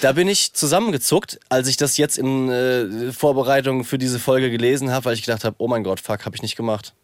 da 0.00 0.12
bin 0.12 0.28
ich 0.28 0.54
zusammengezuckt, 0.54 1.40
als 1.48 1.66
ich 1.68 1.76
das 1.76 1.96
jetzt 1.96 2.18
in 2.18 2.48
äh, 2.48 3.12
Vorbereitung 3.12 3.84
für 3.84 3.98
diese 3.98 4.20
Folge 4.20 4.50
gelesen 4.50 4.92
habe, 4.92 5.06
weil 5.06 5.14
ich 5.14 5.22
gedacht 5.22 5.44
habe, 5.44 5.56
oh 5.58 5.66
mein 5.66 5.82
Gott, 5.82 6.00
fuck, 6.00 6.24
habe 6.24 6.36
ich 6.36 6.42
nicht 6.42 6.56
gemacht. 6.56 6.94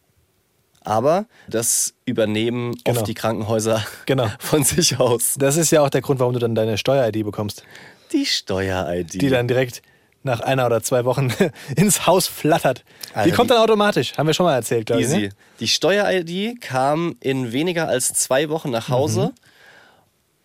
Aber 0.85 1.25
das 1.47 1.93
übernehmen 2.05 2.75
Genau. 2.83 2.99
oft 2.99 3.07
die 3.07 3.13
Krankenhäuser 3.13 3.85
Genau. 4.05 4.29
von 4.39 4.63
sich 4.63 4.99
aus. 4.99 5.35
Das 5.37 5.57
ist 5.57 5.71
ja 5.71 5.81
auch 5.81 5.89
der 5.89 6.01
Grund, 6.01 6.19
warum 6.19 6.33
du 6.33 6.39
dann 6.39 6.55
deine 6.55 6.77
Steuer-ID 6.77 7.23
bekommst. 7.25 7.63
Die 8.11 8.25
Steuer-ID. 8.25 9.19
die 9.21 9.29
dann 9.29 9.47
direkt 9.47 9.81
nach 10.23 10.39
einer 10.39 10.65
oder 10.65 10.81
zwei 10.81 11.05
Wochen 11.05 11.31
ins 11.75 12.07
Haus 12.07 12.27
flattert. 12.27 12.83
Die 13.11 13.15
Alter, 13.15 13.35
kommt 13.35 13.49
die- 13.49 13.53
dann 13.55 13.63
automatisch, 13.63 14.17
haben 14.17 14.27
wir 14.27 14.33
schon 14.33 14.45
mal 14.45 14.55
erzählt, 14.55 14.85
glaube 14.87 15.01
ich. 15.01 15.07
Easy. 15.07 15.21
Ne? 15.21 15.29
Die 15.59 15.67
Steuer-ID 15.67 16.61
kam 16.61 17.15
in 17.19 17.51
weniger 17.51 17.87
als 17.87 18.13
zwei 18.13 18.49
Wochen 18.49 18.69
nach 18.71 18.89
Hause 18.89 19.33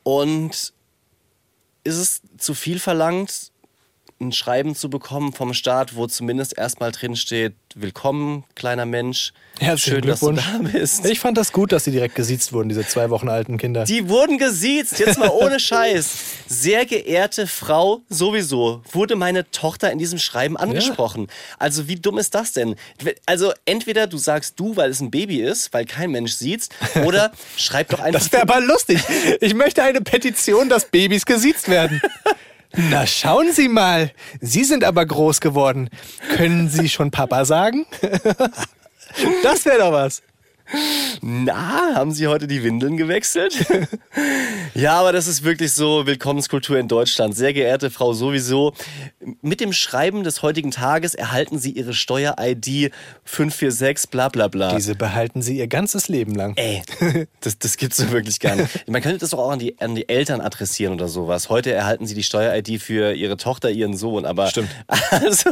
und 0.02 0.72
ist 1.84 1.96
es 1.96 2.22
zu 2.38 2.54
viel 2.54 2.78
verlangt? 2.78 3.49
Ein 4.20 4.32
Schreiben 4.32 4.74
zu 4.74 4.90
bekommen 4.90 5.32
vom 5.32 5.54
Staat, 5.54 5.96
wo 5.96 6.06
zumindest 6.06 6.56
erstmal 6.56 6.92
drin 6.92 7.16
steht, 7.16 7.54
willkommen, 7.74 8.44
kleiner 8.54 8.84
Mensch. 8.84 9.32
Herzlichen 9.58 10.02
Schön, 10.02 10.08
dass 10.08 10.20
du 10.20 10.26
Glückwunsch. 10.26 10.72
da 10.72 10.78
bist. 10.78 11.06
Ich 11.06 11.20
fand 11.20 11.38
das 11.38 11.52
gut, 11.52 11.72
dass 11.72 11.84
sie 11.84 11.90
direkt 11.90 12.14
gesiezt 12.16 12.52
wurden, 12.52 12.68
diese 12.68 12.86
zwei 12.86 13.08
Wochen 13.08 13.30
alten 13.30 13.56
Kinder. 13.56 13.84
Die 13.84 14.08
wurden 14.10 14.36
gesiezt, 14.36 14.98
jetzt 14.98 15.18
mal 15.18 15.30
ohne 15.30 15.58
Scheiß. 15.60 16.18
Sehr 16.46 16.84
geehrte 16.84 17.46
Frau, 17.46 18.02
sowieso 18.10 18.82
wurde 18.92 19.16
meine 19.16 19.50
Tochter 19.50 19.90
in 19.90 19.98
diesem 19.98 20.18
Schreiben 20.18 20.58
angesprochen. 20.58 21.28
Also 21.58 21.88
wie 21.88 21.96
dumm 21.96 22.18
ist 22.18 22.34
das 22.34 22.52
denn? 22.52 22.76
Also 23.24 23.52
entweder 23.64 24.06
du 24.06 24.18
sagst 24.18 24.60
du, 24.60 24.76
weil 24.76 24.90
es 24.90 25.00
ein 25.00 25.10
Baby 25.10 25.40
ist, 25.40 25.72
weil 25.72 25.86
kein 25.86 26.10
Mensch 26.10 26.32
sieht's, 26.32 26.68
oder 27.06 27.32
schreib 27.56 27.88
doch 27.88 28.00
einfach... 28.00 28.20
Das 28.20 28.32
wäre 28.32 28.42
aber 28.42 28.60
lustig. 28.60 29.00
Ich 29.40 29.54
möchte 29.54 29.82
eine 29.82 30.02
Petition, 30.02 30.68
dass 30.68 30.84
Babys 30.84 31.24
gesiezt 31.24 31.70
werden. 31.70 32.02
Na, 32.76 33.06
schauen 33.06 33.52
Sie 33.52 33.68
mal. 33.68 34.12
Sie 34.40 34.64
sind 34.64 34.84
aber 34.84 35.04
groß 35.04 35.40
geworden. 35.40 35.90
Können 36.36 36.68
Sie 36.68 36.88
schon 36.88 37.10
Papa 37.10 37.44
sagen? 37.44 37.86
Das 39.42 39.64
wäre 39.64 39.78
doch 39.78 39.90
was. 39.90 40.22
Na, 41.22 41.94
haben 41.94 42.12
Sie 42.12 42.26
heute 42.28 42.46
die 42.46 42.62
Windeln 42.62 42.96
gewechselt? 42.96 43.66
ja, 44.74 44.98
aber 44.98 45.12
das 45.12 45.26
ist 45.26 45.44
wirklich 45.44 45.72
so 45.72 46.06
Willkommenskultur 46.06 46.78
in 46.78 46.88
Deutschland. 46.88 47.36
Sehr 47.36 47.52
geehrte 47.52 47.90
Frau 47.90 48.12
sowieso, 48.12 48.72
mit 49.42 49.60
dem 49.60 49.72
Schreiben 49.72 50.24
des 50.24 50.42
heutigen 50.42 50.70
Tages 50.70 51.14
erhalten 51.14 51.58
Sie 51.58 51.72
Ihre 51.72 51.92
Steuer-ID 51.92 52.92
546 53.24 54.10
bla 54.10 54.28
bla 54.28 54.48
bla. 54.48 54.74
Diese 54.74 54.94
behalten 54.94 55.42
Sie 55.42 55.58
Ihr 55.58 55.66
ganzes 55.66 56.08
Leben 56.08 56.34
lang. 56.34 56.54
Ey, 56.56 56.82
das, 57.40 57.58
das 57.58 57.76
gibt's 57.76 57.96
so 57.96 58.10
wirklich 58.10 58.40
gar 58.40 58.56
nicht. 58.56 58.88
Man 58.88 59.02
könnte 59.02 59.18
das 59.18 59.30
doch 59.30 59.38
auch 59.38 59.50
an 59.50 59.58
die, 59.58 59.78
an 59.80 59.94
die 59.94 60.08
Eltern 60.08 60.40
adressieren 60.40 60.94
oder 60.94 61.08
sowas. 61.08 61.48
Heute 61.48 61.72
erhalten 61.72 62.06
sie 62.06 62.14
die 62.14 62.22
Steuer-ID 62.22 62.80
für 62.80 63.12
ihre 63.12 63.36
Tochter, 63.36 63.70
ihren 63.70 63.96
Sohn, 63.96 64.24
aber. 64.24 64.48
Stimmt. 64.48 64.70
Also, 65.10 65.50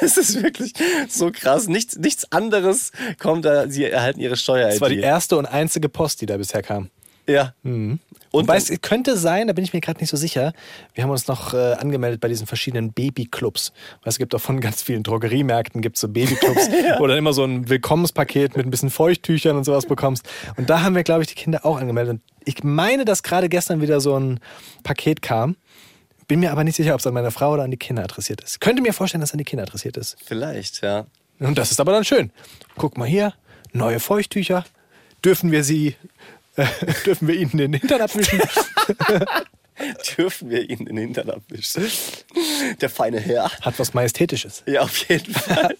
das 0.00 0.16
ist 0.16 0.40
wirklich 0.40 0.72
so 1.08 1.30
krass. 1.32 1.66
Nichts, 1.66 1.96
nichts 1.96 2.30
anderes 2.30 2.92
kommt 3.18 3.44
da. 3.44 3.68
Sie 3.68 3.84
erhalten 3.84 4.20
ihre 4.20 4.36
Steuer-ID. 4.60 4.74
Das 4.74 4.80
war 4.80 4.88
die 4.88 5.00
erste 5.00 5.36
und 5.36 5.46
einzige 5.46 5.88
Post, 5.88 6.20
die 6.20 6.26
da 6.26 6.36
bisher 6.36 6.62
kam. 6.62 6.90
Ja. 7.26 7.54
Und 7.62 8.00
Und 8.32 8.44
Wobei 8.44 8.56
es 8.56 8.72
könnte 8.80 9.16
sein, 9.16 9.46
da 9.46 9.52
bin 9.52 9.64
ich 9.64 9.72
mir 9.72 9.80
gerade 9.80 10.00
nicht 10.00 10.10
so 10.10 10.16
sicher. 10.16 10.52
Wir 10.94 11.04
haben 11.04 11.10
uns 11.10 11.28
noch 11.28 11.54
äh, 11.54 11.74
angemeldet 11.74 12.20
bei 12.20 12.28
diesen 12.28 12.46
verschiedenen 12.46 12.92
Babyclubs. 12.92 13.72
Weil 14.02 14.10
es 14.10 14.18
gibt 14.18 14.34
auch 14.34 14.40
von 14.40 14.60
ganz 14.60 14.82
vielen 14.82 15.02
Drogeriemärkten 15.02 15.80
gibt 15.80 15.96
so 15.96 16.08
Babyclubs, 16.08 16.68
wo 16.98 17.02
du 17.02 17.08
dann 17.08 17.18
immer 17.18 17.32
so 17.32 17.44
ein 17.44 17.68
Willkommenspaket 17.68 18.56
mit 18.56 18.66
ein 18.66 18.70
bisschen 18.70 18.90
Feuchttüchern 18.90 19.56
und 19.56 19.64
sowas 19.64 19.86
bekommst. 19.86 20.28
Und 20.56 20.70
da 20.70 20.82
haben 20.82 20.94
wir, 20.94 21.02
glaube 21.02 21.22
ich, 21.22 21.28
die 21.28 21.34
Kinder 21.34 21.64
auch 21.64 21.78
angemeldet. 21.78 22.14
Und 22.14 22.22
ich 22.44 22.62
meine, 22.64 23.04
dass 23.04 23.22
gerade 23.22 23.48
gestern 23.48 23.80
wieder 23.80 24.00
so 24.00 24.18
ein 24.18 24.40
Paket 24.82 25.22
kam. 25.22 25.56
Bin 26.26 26.40
mir 26.40 26.52
aber 26.52 26.62
nicht 26.62 26.76
sicher, 26.76 26.94
ob 26.94 27.00
es 27.00 27.06
an 27.06 27.14
meine 27.14 27.32
Frau 27.32 27.52
oder 27.52 27.64
an 27.64 27.72
die 27.72 27.76
Kinder 27.76 28.04
adressiert 28.04 28.40
ist. 28.40 28.60
Könnte 28.60 28.82
mir 28.82 28.92
vorstellen, 28.92 29.20
dass 29.20 29.30
es 29.30 29.34
an 29.34 29.38
die 29.38 29.44
Kinder 29.44 29.64
adressiert 29.64 29.96
ist. 29.96 30.16
Vielleicht, 30.24 30.80
ja. 30.82 31.06
Und 31.40 31.58
das 31.58 31.72
ist 31.72 31.80
aber 31.80 31.90
dann 31.92 32.04
schön. 32.04 32.30
Guck 32.76 32.96
mal 32.96 33.08
hier, 33.08 33.34
neue 33.72 34.00
Feuchttücher. 34.00 34.64
Dürfen 35.24 35.52
wir 35.52 35.64
sie, 35.64 35.96
äh, 36.56 36.66
dürfen 37.06 37.28
wir 37.28 37.34
ihnen 37.34 37.56
den 37.56 37.72
Hintern 37.74 38.00
abwischen? 38.00 38.40
Dürfen 40.16 40.50
wir 40.50 40.68
ihn 40.68 40.80
in 40.80 40.84
den 40.86 40.98
Hintern 40.98 41.30
abwischen? 41.30 41.90
Der 42.80 42.90
feine 42.90 43.18
Herr. 43.18 43.50
Hat 43.62 43.78
was 43.78 43.94
Majestätisches. 43.94 44.62
Ja, 44.66 44.82
auf 44.82 45.08
jeden 45.08 45.32
Fall. 45.32 45.74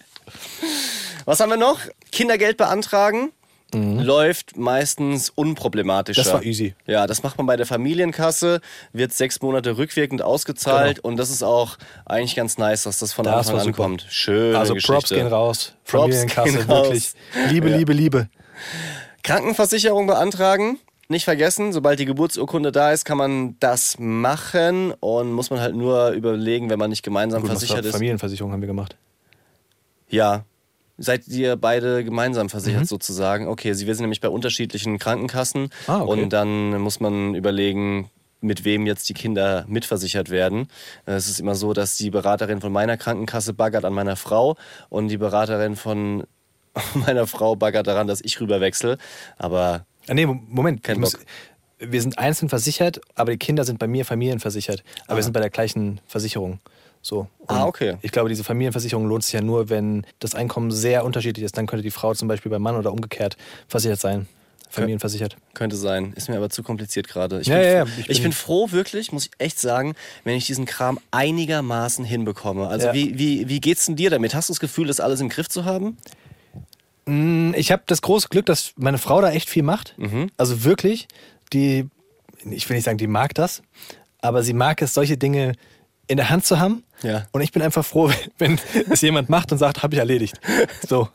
Was 1.25 1.39
haben 1.39 1.49
wir 1.49 1.57
noch? 1.57 1.79
Kindergeld 2.11 2.57
beantragen. 2.57 3.31
Läuft 3.73 4.57
meistens 4.57 5.29
unproblematischer. 5.29 6.21
Mhm. 6.21 6.25
Das 6.25 6.33
war 6.33 6.43
easy. 6.43 6.75
Ja, 6.87 7.07
das 7.07 7.23
macht 7.23 7.37
man 7.37 7.47
bei 7.47 7.55
der 7.57 7.65
Familienkasse, 7.65 8.61
wird 8.93 9.13
sechs 9.13 9.41
Monate 9.41 9.77
rückwirkend 9.77 10.21
ausgezahlt 10.21 10.99
und 10.99 11.17
das 11.17 11.29
ist 11.29 11.43
auch 11.43 11.77
eigentlich 12.05 12.35
ganz 12.35 12.57
nice, 12.57 12.83
dass 12.83 12.99
das 12.99 13.13
von 13.13 13.23
Genau. 13.25 13.37
Das 13.37 13.49
Anfang 13.49 13.67
an 13.67 13.73
kommt. 13.73 14.05
Schön. 14.09 14.55
Also 14.55 14.75
Props 14.75 15.09
gehen 15.09 15.27
raus. 15.27 15.73
Props 15.85 16.01
Familienkasse, 16.15 16.57
gehen 16.57 16.69
raus. 16.69 16.85
wirklich. 16.87 17.13
Liebe, 17.49 17.69
Ja. 17.69 17.77
Liebe, 17.77 17.93
Liebe. 17.93 18.29
Krankenversicherung 19.23 20.07
beantragen. 20.07 20.79
Nicht 21.07 21.25
vergessen, 21.25 21.73
sobald 21.73 21.99
die 21.99 22.05
Geburtsurkunde 22.05 22.71
da 22.71 22.93
ist, 22.93 23.03
kann 23.03 23.17
man 23.17 23.57
das 23.59 23.97
machen 23.99 24.93
und 25.01 25.33
muss 25.33 25.49
man 25.49 25.59
halt 25.59 25.75
nur 25.75 26.11
überlegen, 26.11 26.69
wenn 26.69 26.79
man 26.79 26.89
nicht 26.89 27.03
gemeinsam 27.03 27.41
Gut, 27.41 27.51
versichert 27.51 27.83
ist. 27.83 27.91
Familienversicherung 27.91 28.53
haben 28.53 28.61
wir 28.61 28.67
gemacht. 28.67 28.95
Ja. 30.09 30.45
Seid 31.03 31.27
ihr 31.27 31.55
beide 31.55 32.03
gemeinsam 32.03 32.45
Mhm. 32.45 32.49
versichert 32.49 32.87
sozusagen? 32.87 33.47
Okay, 33.47 33.73
sie 33.73 33.87
wir 33.87 33.95
sind 33.95 34.03
nämlich 34.03 34.21
bei 34.21 34.29
unterschiedlichen 34.29 34.99
Krankenkassen 34.99 35.69
Ah, 35.87 36.01
okay. 36.01 36.09
und 36.23 36.29
dann 36.33 36.79
muss 36.79 36.99
man 36.99 37.35
überlegen, 37.35 38.09
mit 38.39 38.65
wem 38.65 38.85
jetzt 38.87 39.07
die 39.09 39.13
Kinder 39.13 39.65
mitversichert 39.67 40.29
werden. 40.31 40.67
Es 41.05 41.27
ist 41.27 41.39
immer 41.39 41.53
so, 41.55 41.73
dass 41.73 41.95
die 41.97 42.09
Beraterin 42.09 42.59
von 42.61 42.71
meiner 42.71 42.97
Krankenkasse 42.97 43.53
baggert 43.53 43.85
an 43.85 43.93
meiner 43.93 44.15
Frau 44.15 44.55
und 44.89 45.09
die 45.09 45.17
Beraterin 45.17 45.75
von 45.75 46.23
meiner 46.95 47.27
Frau 47.27 47.55
baggert 47.55 47.85
daran, 47.87 48.07
dass 48.07 48.21
ich 48.21 48.39
rüberwechsel. 48.39 48.97
Aber 49.37 49.85
Ah, 50.07 50.13
nee, 50.15 50.25
Moment. 50.25 50.81
Kein 50.81 50.99
muss, 50.99 51.11
Bock. 51.11 51.21
wir 51.77 52.01
sind 52.01 52.17
einzeln 52.17 52.49
versichert, 52.49 52.99
aber 53.13 53.31
die 53.31 53.37
Kinder 53.37 53.63
sind 53.63 53.77
bei 53.77 53.85
mir 53.87 54.05
familienversichert. 54.05 54.83
Aber 55.05 55.17
wir 55.17 55.23
sind 55.23 55.33
bei 55.33 55.39
der 55.41 55.51
gleichen 55.51 55.99
Versicherung. 56.07 56.59
So. 57.01 57.27
Und 57.39 57.49
Ah, 57.49 57.65
okay. 57.65 57.97
Ich 58.01 58.11
glaube, 58.11 58.29
diese 58.29 58.43
Familienversicherung 58.43 59.05
lohnt 59.07 59.23
sich 59.23 59.33
ja 59.33 59.41
nur, 59.41 59.69
wenn 59.69 60.05
das 60.19 60.35
Einkommen 60.35 60.71
sehr 60.71 61.03
unterschiedlich 61.03 61.43
ist. 61.45 61.57
Dann 61.57 61.65
könnte 61.67 61.83
die 61.83 61.91
Frau 61.91 62.13
zum 62.13 62.27
Beispiel 62.27 62.49
beim 62.51 62.61
Mann 62.61 62.75
oder 62.75 62.91
umgekehrt 62.91 63.37
versichert 63.67 63.99
sein. 63.99 64.27
Familienversichert. 64.69 65.35
Könnte 65.53 65.75
sein. 65.75 66.13
Ist 66.15 66.29
mir 66.29 66.37
aber 66.37 66.49
zu 66.49 66.63
kompliziert 66.63 67.09
gerade. 67.09 67.41
Ich, 67.41 67.47
Ja, 67.47 67.55
bin, 67.57 67.63
ja, 67.65 67.71
ja. 67.73 67.85
Ich, 67.99 68.09
Ich 68.09 68.23
bin, 68.23 68.31
froh, 68.31 68.71
wirklich, 68.71 69.11
muss 69.11 69.25
ich 69.25 69.31
echt 69.37 69.59
sagen, 69.59 69.95
wenn 70.23 70.35
ich 70.37 70.45
diesen 70.45 70.65
Kram 70.65 70.97
einigermaßen 71.11 72.05
hinbekomme. 72.05 72.67
Also 72.67 72.87
Ja. 72.87 72.93
wie, 72.93 73.17
wie, 73.19 73.49
wie 73.49 73.59
geht's 73.59 73.85
denn 73.87 73.97
dir 73.97 74.09
damit? 74.09 74.33
Hast 74.33 74.47
du 74.47 74.53
das 74.53 74.61
Gefühl, 74.61 74.87
das 74.87 75.01
alles 75.01 75.19
im 75.19 75.27
Griff 75.27 75.49
zu 75.49 75.65
haben? 75.65 75.97
Ich 77.55 77.71
habe 77.71 77.83
das 77.87 78.01
große 78.01 78.29
Glück, 78.29 78.45
dass 78.45 78.73
meine 78.77 78.97
Frau 78.97 79.19
da 79.21 79.31
echt 79.31 79.49
viel 79.49 79.63
macht. 79.63 79.95
Mhm. 79.97 80.29
Also 80.37 80.63
wirklich, 80.63 81.07
die, 81.51 81.89
ich 82.49 82.69
will 82.69 82.75
nicht 82.77 82.85
sagen, 82.85 82.97
die 82.97 83.07
mag 83.07 83.33
das, 83.33 83.63
aber 84.21 84.43
sie 84.43 84.53
mag 84.53 84.81
es, 84.81 84.93
solche 84.93 85.17
Dinge 85.17 85.53
in 86.07 86.17
der 86.17 86.29
Hand 86.29 86.45
zu 86.45 86.59
haben. 86.59 86.83
Ja. 87.03 87.25
Und 87.31 87.41
ich 87.41 87.51
bin 87.51 87.61
einfach 87.61 87.85
froh, 87.85 88.11
wenn 88.37 88.59
es 88.89 89.01
jemand 89.01 89.29
macht 89.29 89.51
und 89.51 89.57
sagt, 89.57 89.83
habe 89.83 89.95
ich 89.95 89.99
erledigt. 89.99 90.39
So. 90.87 91.09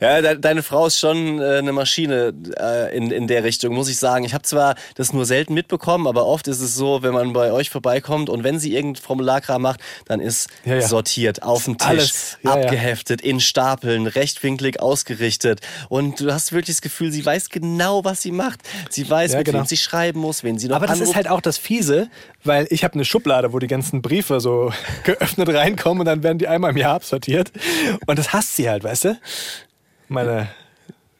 Ja, 0.00 0.20
de 0.20 0.38
deine 0.38 0.62
Frau 0.62 0.86
ist 0.86 0.98
schon 0.98 1.40
äh, 1.40 1.58
eine 1.58 1.72
Maschine 1.72 2.32
äh, 2.58 2.96
in, 2.96 3.10
in 3.10 3.26
der 3.26 3.44
Richtung, 3.44 3.74
muss 3.74 3.88
ich 3.88 3.98
sagen. 3.98 4.24
Ich 4.24 4.34
habe 4.34 4.42
zwar 4.42 4.74
das 4.94 5.12
nur 5.12 5.24
selten 5.26 5.54
mitbekommen, 5.54 6.06
aber 6.06 6.26
oft 6.26 6.48
ist 6.48 6.60
es 6.60 6.74
so, 6.74 7.02
wenn 7.02 7.12
man 7.12 7.32
bei 7.32 7.52
euch 7.52 7.70
vorbeikommt 7.70 8.30
und 8.30 8.44
wenn 8.44 8.58
sie 8.58 8.74
irgendein 8.74 9.02
Formularkram 9.02 9.62
macht, 9.62 9.80
dann 10.06 10.20
ist 10.20 10.48
Ja, 10.64 10.76
ja. 10.76 10.82
sortiert, 10.82 11.42
auf 11.42 11.64
dem 11.64 11.78
Tisch, 11.78 11.88
Alles, 11.88 12.38
ja, 12.42 12.52
abgeheftet, 12.52 13.20
in 13.20 13.40
Stapeln, 13.40 14.06
rechtwinklig 14.06 14.80
ausgerichtet. 14.80 15.60
Und 15.88 16.20
du 16.20 16.32
hast 16.32 16.52
wirklich 16.52 16.76
das 16.76 16.82
Gefühl, 16.82 17.12
sie 17.12 17.24
weiß 17.24 17.50
genau, 17.50 18.04
was 18.04 18.22
sie 18.22 18.32
macht. 18.32 18.60
Sie 18.90 19.08
weiß, 19.08 19.34
mit 19.34 19.46
genau. 19.46 19.58
wem 19.60 19.66
sie 19.66 19.76
schreiben 19.76 20.20
muss, 20.20 20.44
wen 20.44 20.58
sie 20.58 20.68
noch 20.68 20.76
Aber 20.76 20.86
das 20.86 20.96
ist 20.96 21.02
anruft. 21.02 21.16
halt 21.16 21.28
auch 21.28 21.40
das 21.40 21.58
Fiese, 21.58 22.08
weil 22.44 22.66
ich 22.70 22.84
habe 22.84 22.94
eine 22.94 23.04
Schublade, 23.04 23.52
wo 23.52 23.58
die 23.58 23.66
ganzen 23.66 24.02
Briefe 24.02 24.40
so 24.40 24.72
geöffnet 25.04 25.31
reinkommen 25.38 26.00
und 26.00 26.06
dann 26.06 26.22
werden 26.22 26.38
die 26.38 26.48
einmal 26.48 26.70
im 26.70 26.76
Jahr 26.76 26.94
absortiert. 26.94 27.50
Und 28.06 28.18
das 28.18 28.32
hasst 28.32 28.56
sie 28.56 28.68
halt, 28.68 28.84
weißt 28.84 29.04
du? 29.04 29.18
Meine 30.08 30.48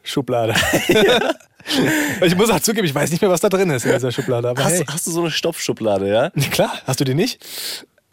Schublade. 0.03 0.53
ich 2.21 2.35
muss 2.35 2.49
auch 2.49 2.59
zugeben, 2.59 2.85
ich 2.85 2.93
weiß 2.93 3.11
nicht 3.11 3.21
mehr, 3.21 3.31
was 3.31 3.41
da 3.41 3.49
drin 3.49 3.69
ist 3.69 3.85
in 3.85 3.93
dieser 3.93 4.11
Schublade. 4.11 4.49
Aber 4.49 4.63
hast, 4.63 4.73
hey. 4.73 4.85
hast 4.87 5.07
du 5.07 5.11
so 5.11 5.21
eine 5.21 5.31
Stopfschublade, 5.31 6.09
ja? 6.09 6.29
Klar, 6.51 6.73
hast 6.85 6.99
du 6.99 7.03
die 7.03 7.13
nicht? 7.13 7.43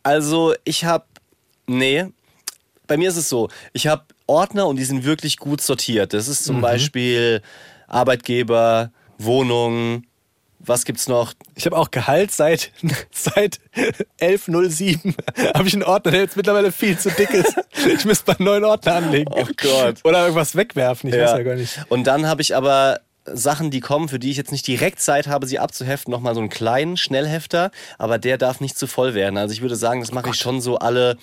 Also 0.02 0.54
ich 0.64 0.84
habe, 0.84 1.04
nee, 1.66 2.06
bei 2.86 2.96
mir 2.96 3.08
ist 3.08 3.16
es 3.16 3.28
so, 3.28 3.48
ich 3.72 3.86
habe 3.86 4.04
Ordner 4.26 4.66
und 4.66 4.76
die 4.76 4.84
sind 4.84 5.04
wirklich 5.04 5.36
gut 5.36 5.60
sortiert. 5.60 6.12
Das 6.14 6.28
ist 6.28 6.44
zum 6.44 6.56
Mhm. 6.58 6.60
Beispiel 6.62 7.42
Arbeitgeber, 7.88 8.92
Wohnung, 9.18 10.04
was 10.60 10.84
gibt's 10.84 11.08
noch? 11.08 11.32
Ich 11.54 11.66
habe 11.66 11.76
auch 11.76 11.90
Gehalt 11.90 12.30
seit, 12.30 12.72
seit 13.10 13.60
11.07. 14.20 15.14
habe 15.54 15.68
ich 15.68 15.74
einen 15.74 15.82
Ordner, 15.82 16.10
der 16.12 16.20
jetzt 16.20 16.36
mittlerweile 16.36 16.72
viel 16.72 16.98
zu 16.98 17.10
dick 17.10 17.30
ist. 17.30 17.56
Ich 17.86 18.04
müsste 18.04 18.30
mal 18.30 18.36
einen 18.36 18.44
neuen 18.44 18.64
Ordner 18.64 18.96
anlegen. 18.96 19.32
Oh 19.34 19.46
Gott. 19.56 20.00
Oder 20.04 20.22
irgendwas 20.22 20.54
wegwerfen, 20.54 21.08
ich 21.08 21.16
weiß 21.18 21.30
ja 21.30 21.42
gar 21.42 21.54
nicht. 21.54 21.80
Und 21.88 22.04
dann 22.04 22.26
habe 22.26 22.42
ich 22.42 22.54
aber 22.54 23.00
Sachen, 23.24 23.70
die 23.70 23.80
kommen, 23.80 24.08
für 24.08 24.18
die 24.18 24.30
ich 24.30 24.36
jetzt 24.36 24.50
nicht 24.50 24.66
direkt 24.66 25.00
Zeit 25.00 25.26
habe, 25.26 25.46
sie 25.46 25.58
abzuheften, 25.58 26.10
nochmal 26.10 26.34
so 26.34 26.40
einen 26.40 26.48
kleinen 26.48 26.96
Schnellhefter, 26.96 27.70
aber 27.98 28.18
der 28.18 28.38
darf 28.38 28.60
nicht 28.60 28.78
zu 28.78 28.86
voll 28.86 29.14
werden. 29.14 29.36
Also 29.36 29.52
ich 29.52 29.60
würde 29.60 29.76
sagen, 29.76 30.00
das 30.00 30.12
mache 30.12 30.30
ich 30.30 30.36
schon 30.36 30.60
so 30.60 30.78
alle 30.78 31.16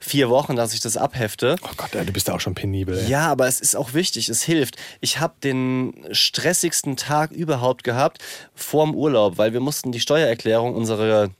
vier 0.00 0.28
Wochen, 0.30 0.56
dass 0.56 0.74
ich 0.74 0.80
das 0.80 0.96
abhefte. 0.96 1.56
Oh 1.62 1.74
Gott, 1.76 1.94
ey, 1.94 2.04
du 2.04 2.12
bist 2.12 2.28
ja 2.28 2.34
auch 2.34 2.40
schon 2.40 2.54
penibel. 2.54 2.98
Ey. 2.98 3.08
Ja, 3.08 3.28
aber 3.28 3.46
es 3.46 3.60
ist 3.60 3.76
auch 3.76 3.94
wichtig, 3.94 4.28
es 4.28 4.42
hilft. 4.42 4.76
Ich 5.00 5.20
habe 5.20 5.34
den 5.42 5.94
stressigsten 6.10 6.96
Tag 6.96 7.30
überhaupt 7.30 7.84
gehabt 7.84 8.18
vorm 8.54 8.94
Urlaub, 8.94 9.38
weil 9.38 9.52
wir 9.52 9.60
mussten 9.60 9.92
die 9.92 10.00
Steuererklärung 10.00 10.74
unsere 10.74 11.30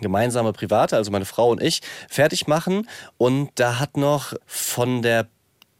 gemeinsame 0.00 0.52
private, 0.52 0.96
also 0.96 1.10
meine 1.10 1.24
Frau 1.24 1.50
und 1.50 1.62
ich, 1.62 1.80
fertig 2.08 2.46
machen 2.46 2.86
und 3.16 3.50
da 3.54 3.78
hat 3.78 3.96
noch 3.96 4.34
von 4.44 5.00
der 5.00 5.28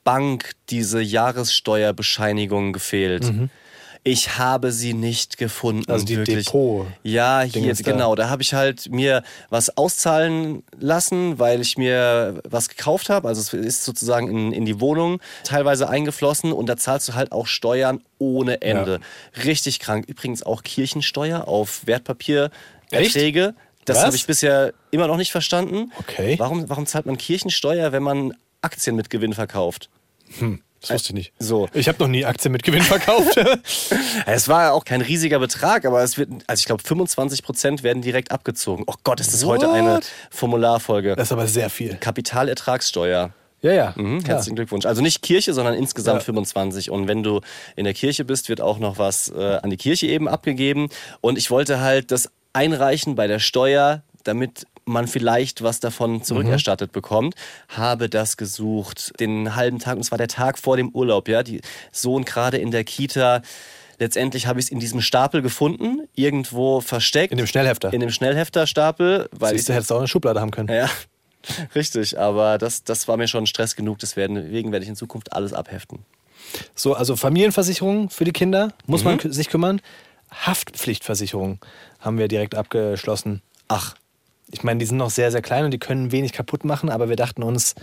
Bank 0.05 0.53
diese 0.71 1.03
Jahressteuerbescheinigung 1.03 2.73
gefehlt. 2.73 3.31
Ich 4.09 4.38
habe 4.38 4.71
sie 4.71 4.95
nicht 4.95 5.37
gefunden. 5.37 5.90
Also 5.90 6.05
die 6.07 6.16
wirklich. 6.16 6.47
Depot- 6.47 6.87
Ja, 7.03 7.42
hier, 7.42 7.75
genau. 7.92 8.14
Da 8.14 8.31
habe 8.31 8.40
ich 8.42 8.55
halt 8.55 8.88
mir 8.88 9.25
was 9.51 9.77
auszahlen 9.77 10.62
lassen, 10.79 11.40
weil 11.40 11.61
ich 11.61 11.77
mir 11.77 12.40
was 12.49 12.69
gekauft 12.69 13.09
habe. 13.11 13.27
Also 13.27 13.40
es 13.40 13.53
ist 13.53 13.85
sozusagen 13.85 14.29
in, 14.31 14.53
in 14.53 14.64
die 14.64 14.81
Wohnung 14.81 15.21
teilweise 15.42 15.88
eingeflossen 15.88 16.53
und 16.53 16.66
da 16.66 16.77
zahlst 16.77 17.09
du 17.09 17.14
halt 17.14 17.33
auch 17.33 17.49
Steuern 17.49 18.01
ohne 18.19 18.62
Ende. 18.62 19.01
Richtig 19.45 19.81
krank. 19.81 20.05
Übrigens 20.07 20.45
auch 20.45 20.62
Kirchensteuer 20.62 21.49
auf 21.49 21.85
Wertpapiererträge. 21.87 23.55
Das 23.85 23.99
habe 24.07 24.16
ich 24.16 24.27
bisher 24.27 24.73
immer 24.92 25.09
noch 25.09 25.16
nicht 25.16 25.33
verstanden. 25.33 25.90
Okay. 25.99 26.37
Warum, 26.38 26.69
warum 26.69 26.87
zahlt 26.87 27.07
man 27.07 27.16
Kirchensteuer, 27.19 27.90
wenn 27.92 28.03
man 28.05 28.35
Aktien 28.61 28.95
mit 28.97 29.11
Gewinn 29.11 29.33
verkauft? 29.33 29.90
Das 30.88 30.94
wusste 30.94 31.09
ich 31.11 31.14
nicht. 31.14 31.33
So. 31.38 31.68
Ich 31.72 31.88
habe 31.88 31.99
noch 31.99 32.09
nie 32.09 32.25
Aktien 32.25 32.53
mit 32.53 32.62
Gewinn 32.62 32.83
verkauft. 32.83 33.37
Es 34.27 34.49
war 34.49 34.72
auch 34.72 34.85
kein 34.85 35.01
riesiger 35.01 35.38
Betrag, 35.38 35.85
aber 35.85 36.03
es 36.03 36.18
wird, 36.18 36.29
also 36.46 36.61
ich 36.61 36.66
glaube, 36.66 36.83
25 36.83 37.42
Prozent 37.42 37.83
werden 37.83 38.03
direkt 38.03 38.33
abgezogen. 38.33 38.85
Oh 38.87 38.94
Gott, 39.05 39.20
ist 39.20 39.33
das 39.33 39.44
heute 39.44 39.70
eine 39.70 39.96
What? 39.96 40.07
Formularfolge. 40.31 41.14
das 41.16 41.29
ist 41.29 41.33
aber 41.33 41.46
sehr 41.46 41.70
viel. 41.70 41.96
Kapitalertragssteuer. 41.96 43.31
Ja, 43.62 43.72
ja. 43.72 43.94
Mhm, 43.96 44.20
ja. 44.20 44.29
herzlichen 44.29 44.57
Glückwunsch. 44.57 44.87
Also 44.87 45.03
nicht 45.03 45.22
Kirche, 45.22 45.55
sondern 45.55 45.75
insgesamt 45.75 46.20
Ja. 46.20 46.25
25. 46.27 46.90
Und 46.90 47.09
wenn 47.09 47.22
du 47.22 47.40
in 47.75 47.85
der 47.85 47.94
Kirche 47.94 48.25
bist, 48.25 48.49
wird 48.49 48.61
auch 48.61 48.79
noch 48.79 48.99
was 48.99 49.29
äh, 49.29 49.59
an 49.62 49.70
die 49.70 49.77
Kirche 49.77 50.07
eben 50.07 50.29
abgegeben. 50.29 50.88
Und 51.20 51.38
ich 51.38 51.51
wollte 51.51 51.81
halt 51.81 52.11
das 52.11 52.31
einreichen 52.53 53.14
bei 53.16 53.27
der 53.27 53.38
Steuer, 53.38 54.03
damit 54.25 54.66
man 54.87 55.07
vielleicht 55.09 55.62
was 55.62 55.81
davon 55.81 56.22
zurückerstattet 56.22 56.92
bekommt, 56.92 57.35
habe 57.68 58.09
das 58.09 58.37
gesucht, 58.37 59.12
den 59.20 59.55
halben 59.57 59.79
Tag, 59.81 59.96
und 59.96 60.05
zwar 60.05 60.16
der 60.18 60.29
Tag 60.29 60.59
vor 60.59 60.77
dem 60.77 60.90
Urlaub, 60.90 61.29
ja, 61.29 61.42
die 61.42 61.61
Sohn 61.92 62.25
gerade 62.25 62.57
in 62.59 62.70
der 62.70 62.85
Kita. 62.85 63.42
Letztendlich 63.99 64.46
habe 64.46 64.61
ich 64.61 64.66
es 64.66 64.70
in 64.70 64.79
diesem 64.79 65.01
Stapel 65.01 65.42
gefunden, 65.42 66.07
irgendwo 66.14 66.81
versteckt. 66.81 67.33
In 67.33 67.38
dem 67.38 67.46
Schnellhefter. 67.46 67.92
In 67.92 68.01
dem 68.01 68.11
Schnellhefterstapel, 68.11 69.29
weil 69.33 69.55
ich 69.55 69.61
Siehst 69.62 69.68
du, 69.70 69.72
hättest 69.75 69.90
du 69.90 69.94
auch 69.94 69.99
eine 69.99 70.09
Schublade 70.09 70.40
haben 70.40 70.51
können. 70.51 70.68
ja, 70.68 70.88
richtig. 71.75 72.18
Aber 72.18 72.59
das, 72.59 72.85
das 72.85 73.09
war 73.09 73.16
mir 73.16 73.27
schon 73.29 73.46
Stress 73.46 73.75
genug. 73.75 73.99
Deswegen 73.99 74.37
werde 74.72 74.83
ich 74.83 74.88
in 74.88 74.96
Zukunft 74.96 75.33
alles 75.33 75.53
abheften. 75.53 76.01
So, 76.75 76.94
also 76.94 77.16
Familienversicherung 77.16 78.11
für 78.11 78.25
die 78.25 78.33
Kinder 78.33 78.72
muss 78.87 79.03
Mhm. 79.03 79.16
man 79.22 79.33
sich 79.33 79.49
kümmern. 79.49 79.81
Haftpflichtversicherung 80.31 81.59
haben 82.01 82.18
wir 82.18 82.29
direkt 82.29 82.55
abgeschlossen. 82.55 83.42
Ach, 83.68 83.94
Ich 84.53 84.63
meine, 84.63 84.79
die 84.79 84.87
sind 84.87 84.97
noch 84.97 85.11
sehr, 85.11 85.31
sehr 85.31 85.43
klein 85.43 85.65
und 85.65 85.71
die 85.73 85.79
können 85.79 86.13
wenig 86.13 86.33
kaputt 86.33 86.65
machen, 86.65 86.89
aber 86.89 87.09
wir 87.09 87.17
dachten 87.17 87.43
uns, 87.43 87.75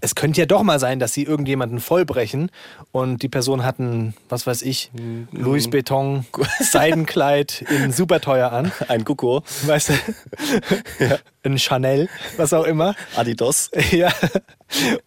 es 0.00 0.14
könnte 0.14 0.40
ja 0.40 0.46
doch 0.46 0.62
mal 0.62 0.78
sein, 0.78 0.98
dass 0.98 1.12
sie 1.12 1.22
irgendjemanden 1.24 1.80
vollbrechen 1.80 2.50
und 2.92 3.22
die 3.22 3.28
Person 3.28 3.64
hat 3.64 3.78
ein, 3.78 4.14
was 4.28 4.46
weiß 4.46 4.62
ich, 4.62 4.90
Mhm. 4.94 5.28
Louis 5.32 5.68
Beton 5.70 6.26
Seidenkleid 6.60 7.62
in 7.68 7.92
super 7.92 8.20
teuer 8.20 8.52
an, 8.52 8.72
ein 8.88 9.04
Gucko, 9.04 9.42
weißt 9.66 9.90
du? 9.90 9.94
Ein 11.42 11.58
Chanel, 11.58 12.08
was 12.36 12.52
auch 12.52 12.64
immer. 12.64 12.94
Adidas, 13.16 13.70
Ja. 13.90 14.12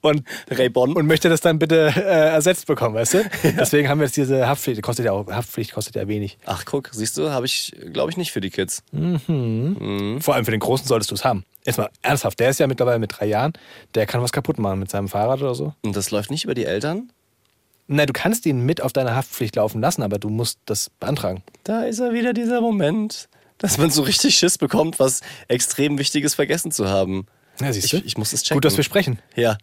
Und, 0.02 0.24
Ray-Bon. 0.50 0.94
und 0.94 1.08
möchte 1.08 1.30
das 1.30 1.40
dann 1.42 1.58
bitte 1.58 1.88
äh, 1.96 2.00
ersetzt 2.34 2.68
bekommen, 2.68 2.96
weißt 2.96 3.14
du? 3.14 3.24
Deswegen 3.58 3.88
haben 3.88 4.00
wir 4.00 4.06
jetzt 4.06 4.18
diese 4.18 4.46
Haftpflicht. 4.48 4.82
Kostet 4.82 5.06
ja 5.06 5.14
auch, 5.14 5.26
Haftpflicht 5.32 5.72
kostet 5.74 5.96
ja 5.96 6.06
wenig. 6.08 6.38
Ach, 6.46 6.66
guck, 6.66 6.90
siehst 6.92 7.18
du, 7.18 7.30
habe 7.30 7.46
ich, 7.46 7.72
glaube 7.94 8.12
ich, 8.12 8.18
nicht 8.18 8.32
für 8.34 8.42
die 8.42 8.50
Kids. 8.50 8.84
Vor 8.92 10.36
allem 10.36 10.46
für 10.46 10.52
den 10.52 10.60
Großen 10.60 10.86
solltest 10.88 11.12
du 11.12 11.16
es 11.16 11.24
haben. 11.24 11.46
Erstmal 11.66 11.90
ernsthaft, 12.02 12.40
der 12.40 12.50
ist 12.50 12.60
ja 12.60 12.68
mittlerweile 12.68 13.00
mit 13.00 13.18
drei 13.18 13.26
Jahren, 13.26 13.54
der 13.96 14.06
kann 14.06 14.22
was 14.22 14.32
kaputt 14.32 14.60
machen 14.60 14.80
mit 14.80 14.92
seinem 14.92 15.08
Fahrrad 15.08 15.42
oder 15.42 15.56
so. 15.56 15.74
Und 15.82 15.96
das 15.96 16.12
läuft 16.12 16.30
nicht 16.30 16.44
über 16.44 16.54
die 16.54 16.66
Eltern? 16.66 17.12
Nein, 17.88 18.08
du 18.08 18.14
kannst 18.14 18.46
ihn 18.46 18.62
mit 18.66 18.82
auf 18.82 18.94
deine 18.94 19.16
Haftpflicht 19.16 19.56
laufen 19.56 19.82
lassen, 19.82 20.04
aber 20.04 20.20
du 20.20 20.30
musst 20.30 20.60
das 20.66 20.90
beantragen. 21.00 21.44
Da 21.64 21.84
ist 21.84 22.00
er 22.00 22.14
wieder, 22.14 22.34
dieser 22.34 22.62
Moment, 22.62 23.30
dass 23.58 23.78
man 23.78 23.92
so 23.92 24.02
richtig 24.04 24.36
Schiss 24.36 24.58
bekommt, 24.58 25.00
was 25.00 25.22
extrem 25.48 25.98
Wichtiges 25.98 26.36
vergessen 26.36 26.72
zu 26.72 26.90
haben. 26.90 27.28
Ja, 27.60 27.72
siehst 27.72 27.92
du? 27.94 27.98
Ich, 27.98 28.06
ich 28.06 28.18
muss 28.18 28.34
es 28.34 28.44
checken. 28.44 28.58
Gut, 28.58 28.66
dass 28.66 28.78
wir 28.78 28.84
sprechen. 28.84 29.20
Ja. 29.36 29.58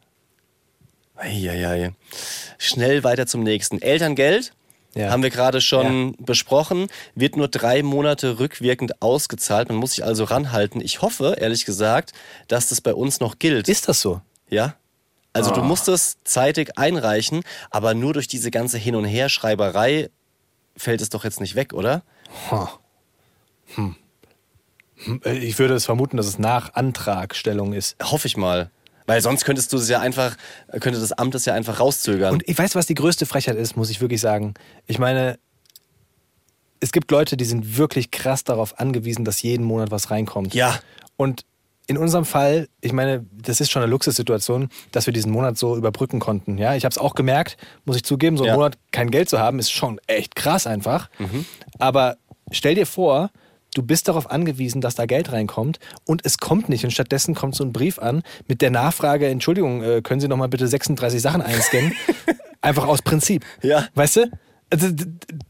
Eieiei. 1.16 1.92
Schnell 2.58 3.04
weiter 3.04 3.26
zum 3.26 3.42
nächsten. 3.42 3.82
Elterngeld 3.82 4.52
Ja. 4.94 5.10
haben 5.10 5.22
wir 5.22 5.30
gerade 5.30 5.60
schon 5.60 6.16
besprochen, 6.18 6.88
wird 7.14 7.36
nur 7.36 7.46
drei 7.48 7.82
Monate 7.82 8.38
rückwirkend 8.40 9.00
ausgezahlt. 9.00 9.68
Man 9.68 9.78
muss 9.78 9.92
sich 9.92 10.04
also 10.04 10.24
ranhalten. 10.24 10.80
Ich 10.80 11.00
hoffe, 11.00 11.36
ehrlich 11.38 11.64
gesagt, 11.64 12.12
dass 12.48 12.68
das 12.70 12.80
bei 12.80 12.92
uns 12.94 13.20
noch 13.20 13.38
gilt. 13.38 13.68
Ist 13.68 13.88
das 13.88 14.00
so? 14.00 14.20
Ja. 14.48 14.74
Also 15.32 15.52
Ah. 15.52 15.54
du 15.54 15.62
musst 15.62 15.86
es 15.88 16.18
zeitig 16.24 16.76
einreichen, 16.76 17.42
aber 17.70 17.94
nur 17.94 18.14
durch 18.14 18.26
diese 18.26 18.50
ganze 18.50 18.78
Hin- 18.78 18.96
und 18.96 19.04
Herschreiberei 19.04 20.10
fällt 20.76 21.00
es 21.00 21.08
doch 21.08 21.22
jetzt 21.22 21.40
nicht 21.40 21.54
weg, 21.54 21.72
oder? 21.72 22.02
Hm. 23.74 23.94
Hm, 25.04 25.20
äh, 25.24 25.38
Ich 25.38 25.58
würde 25.60 25.74
es 25.74 25.84
vermuten, 25.84 26.16
dass 26.16 26.26
es 26.26 26.38
nach 26.40 26.74
Antragstellung 26.74 27.72
ist. 27.72 27.96
Hoffe 28.02 28.26
ich 28.26 28.36
mal. 28.36 28.70
Weil 29.10 29.22
sonst 29.22 29.44
könntest 29.44 29.72
du 29.72 29.76
es 29.76 29.88
ja 29.88 29.98
einfach, 29.98 30.36
könnte 30.78 31.00
das 31.00 31.10
Amt 31.10 31.34
es 31.34 31.44
ja 31.44 31.52
einfach 31.52 31.80
rauszögern. 31.80 32.32
Und 32.32 32.48
ich 32.48 32.56
weiß, 32.56 32.76
was 32.76 32.86
die 32.86 32.94
größte 32.94 33.26
Frechheit 33.26 33.56
ist, 33.56 33.76
muss 33.76 33.90
ich 33.90 34.00
wirklich 34.00 34.20
sagen. 34.20 34.54
Ich 34.86 35.00
meine, 35.00 35.36
es 36.78 36.92
gibt 36.92 37.10
Leute, 37.10 37.36
die 37.36 37.44
sind 37.44 37.76
wirklich 37.76 38.12
krass 38.12 38.44
darauf 38.44 38.78
angewiesen, 38.78 39.24
dass 39.24 39.42
jeden 39.42 39.64
Monat 39.64 39.90
was 39.90 40.12
reinkommt. 40.12 40.54
Ja. 40.54 40.78
Und 41.16 41.44
in 41.88 41.98
unserem 41.98 42.24
Fall, 42.24 42.68
ich 42.80 42.92
meine, 42.92 43.26
das 43.32 43.60
ist 43.60 43.72
schon 43.72 43.82
eine 43.82 43.90
Luxussituation, 43.90 44.68
dass 44.92 45.06
wir 45.06 45.12
diesen 45.12 45.32
Monat 45.32 45.58
so 45.58 45.76
überbrücken 45.76 46.20
konnten. 46.20 46.56
Ja, 46.56 46.76
ich 46.76 46.84
habe 46.84 46.92
es 46.92 46.98
auch 46.98 47.16
gemerkt, 47.16 47.56
muss 47.84 47.96
ich 47.96 48.04
zugeben, 48.04 48.36
so 48.36 48.44
einen 48.44 48.50
Ja. 48.50 48.54
Monat 48.54 48.78
kein 48.92 49.10
Geld 49.10 49.28
zu 49.28 49.40
haben, 49.40 49.58
ist 49.58 49.72
schon 49.72 50.00
echt 50.06 50.36
krass 50.36 50.68
einfach. 50.68 51.10
Aber 51.80 52.16
stell 52.52 52.76
dir 52.76 52.86
vor, 52.86 53.32
du 53.74 53.82
bist 53.82 54.08
darauf 54.08 54.30
angewiesen, 54.30 54.80
dass 54.80 54.94
da 54.94 55.06
Geld 55.06 55.32
reinkommt 55.32 55.78
und 56.06 56.24
es 56.24 56.38
kommt 56.38 56.68
nicht 56.68 56.84
und 56.84 56.90
stattdessen 56.90 57.34
kommt 57.34 57.54
so 57.54 57.64
ein 57.64 57.72
Brief 57.72 57.98
an 57.98 58.22
mit 58.48 58.62
der 58.62 58.70
Nachfrage, 58.70 59.28
Entschuldigung, 59.28 59.82
äh, 59.82 60.02
können 60.02 60.20
Sie 60.20 60.28
noch 60.28 60.36
mal 60.36 60.48
bitte 60.48 60.66
36 60.66 61.20
Sachen 61.20 61.42
einscannen? 61.42 61.94
Einfach 62.60 62.86
aus 62.86 63.02
Prinzip. 63.02 63.44
Ja. 63.62 63.86
Weißt 63.94 64.16
du? 64.16 64.30
Also, 64.70 64.88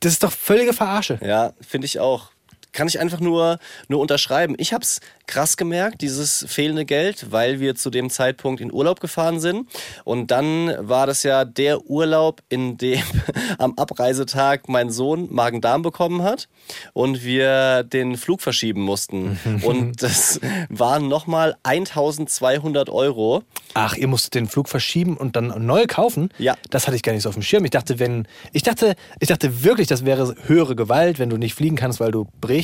Das 0.00 0.12
ist 0.12 0.22
doch 0.22 0.32
völlige 0.32 0.72
Verarsche. 0.72 1.18
Ja, 1.22 1.52
finde 1.60 1.86
ich 1.86 1.98
auch. 1.98 2.30
Kann 2.72 2.88
ich 2.88 3.00
einfach 3.00 3.20
nur, 3.20 3.58
nur 3.88 4.00
unterschreiben. 4.00 4.54
Ich 4.58 4.72
habe 4.72 4.82
es 4.82 5.00
krass 5.30 5.56
gemerkt, 5.56 6.02
dieses 6.02 6.44
fehlende 6.48 6.84
Geld, 6.84 7.30
weil 7.30 7.60
wir 7.60 7.76
zu 7.76 7.88
dem 7.88 8.10
Zeitpunkt 8.10 8.60
in 8.60 8.72
Urlaub 8.72 9.00
gefahren 9.00 9.38
sind. 9.40 9.68
Und 10.04 10.30
dann 10.30 10.74
war 10.80 11.06
das 11.06 11.22
ja 11.22 11.44
der 11.44 11.86
Urlaub, 11.86 12.42
in 12.48 12.76
dem 12.76 13.02
am 13.58 13.74
Abreisetag 13.76 14.68
mein 14.68 14.90
Sohn 14.90 15.28
Magen-Darm 15.32 15.82
bekommen 15.82 16.22
hat 16.22 16.48
und 16.92 17.24
wir 17.24 17.84
den 17.84 18.16
Flug 18.16 18.42
verschieben 18.42 18.82
mussten. 18.82 19.38
und 19.62 20.02
das 20.02 20.40
waren 20.68 21.08
nochmal 21.08 21.56
1200 21.62 22.90
Euro. 22.90 23.42
Ach, 23.74 23.94
ihr 23.94 24.08
musstet 24.08 24.34
den 24.34 24.48
Flug 24.48 24.68
verschieben 24.68 25.16
und 25.16 25.36
dann 25.36 25.64
neu 25.64 25.86
kaufen? 25.86 26.30
Ja. 26.38 26.56
Das 26.70 26.86
hatte 26.86 26.96
ich 26.96 27.02
gar 27.02 27.12
nicht 27.12 27.22
so 27.22 27.28
auf 27.28 27.36
dem 27.36 27.42
Schirm. 27.42 27.64
Ich 27.64 27.70
dachte, 27.70 28.00
wenn. 28.00 28.26
Ich 28.52 28.64
dachte, 28.64 28.96
ich 29.20 29.28
dachte 29.28 29.62
wirklich, 29.62 29.86
das 29.86 30.04
wäre 30.04 30.34
höhere 30.46 30.74
Gewalt, 30.74 31.20
wenn 31.20 31.30
du 31.30 31.36
nicht 31.36 31.54
fliegen 31.54 31.76
kannst, 31.76 32.00
weil 32.00 32.10
du 32.10 32.26
brichst, 32.40 32.59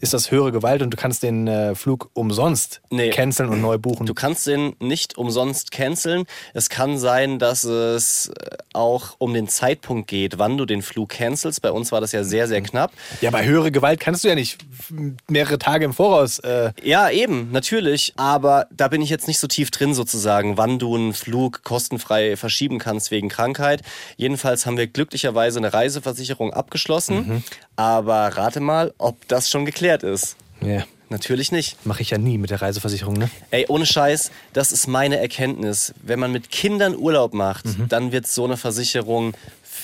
ist 0.00 0.12
das 0.12 0.30
höhere 0.30 0.52
Gewalt 0.52 0.82
und 0.82 0.90
du 0.90 0.96
kannst 0.96 1.22
den 1.22 1.46
äh, 1.48 1.74
Flug 1.74 2.10
umsonst 2.14 2.80
Nee. 2.90 3.10
canceln 3.10 3.48
und 3.48 3.60
neu 3.60 3.78
buchen. 3.78 4.06
Du 4.06 4.14
kannst 4.14 4.46
den 4.46 4.74
nicht 4.80 5.16
umsonst 5.16 5.70
canceln. 5.70 6.24
Es 6.54 6.68
kann 6.68 6.98
sein, 6.98 7.38
dass 7.38 7.64
es 7.64 8.28
äh, 8.28 8.56
auch 8.74 9.16
um 9.18 9.32
den 9.34 9.48
Zeitpunkt 9.48 10.08
geht, 10.08 10.38
wann 10.38 10.56
du 10.58 10.64
den 10.66 10.82
Flug 10.82 11.10
cancelst. 11.10 11.62
Bei 11.62 11.70
uns 11.72 11.92
war 11.92 12.00
das 12.00 12.12
ja 12.12 12.24
sehr, 12.24 12.46
sehr 12.48 12.60
knapp. 12.60 12.92
ja, 13.20 13.30
bei 13.30 13.44
höhere 13.44 13.70
Gewalt 13.72 14.00
kannst 14.00 14.24
du 14.24 14.28
ja 14.28 14.34
nicht 14.34 14.58
mehrere 15.28 15.58
Tage 15.58 15.84
im 15.84 15.92
Voraus. 15.92 16.38
Äh, 16.40 16.72
Ja, 16.82 17.10
eben, 17.10 17.50
natürlich. 17.52 18.12
Aber 18.16 18.66
da 18.70 18.88
bin 18.88 19.02
ich 19.02 19.10
jetzt 19.10 19.26
nicht 19.28 19.38
so 19.40 19.46
tief 19.46 19.70
drin 19.70 19.94
sozusagen, 19.94 20.56
wann 20.56 20.78
du 20.78 20.94
einen 20.94 21.14
Flug 21.14 21.62
kostenfrei 21.64 22.36
verschieben 22.36 22.78
kannst 22.78 23.10
wegen 23.10 23.28
Krankheit. 23.28 23.82
Jedenfalls 24.16 24.66
haben 24.66 24.76
wir 24.76 24.86
glücklicherweise 24.86 25.58
eine 25.58 25.72
Reiseversicherung 25.72 26.52
abgeschlossen. 26.52 27.44
Aber 27.76 28.28
rate 28.36 28.60
mal, 28.60 28.92
ob 28.98 29.26
das 29.30 29.50
schon 29.50 29.64
geklärt 29.64 30.02
ist. 30.02 30.36
ja. 30.60 30.84
Natürlich 31.12 31.50
nicht. 31.50 31.84
Mache 31.84 32.02
ich 32.02 32.10
ja 32.10 32.18
nie 32.18 32.38
mit 32.38 32.50
der 32.50 32.62
Reiseversicherung, 32.62 33.14
ne? 33.14 33.28
Ey, 33.50 33.66
ohne 33.66 33.84
Scheiß, 33.84 34.30
das 34.52 34.70
ist 34.70 34.86
meine 34.86 35.18
Erkenntnis. 35.18 35.92
Wenn 36.00 36.20
man 36.20 36.30
mit 36.30 36.52
Kindern 36.52 36.94
Urlaub 36.96 37.34
macht, 37.34 37.64
dann 37.88 38.12
wird 38.12 38.28
so 38.28 38.44
eine 38.44 38.56
Versicherung 38.56 39.34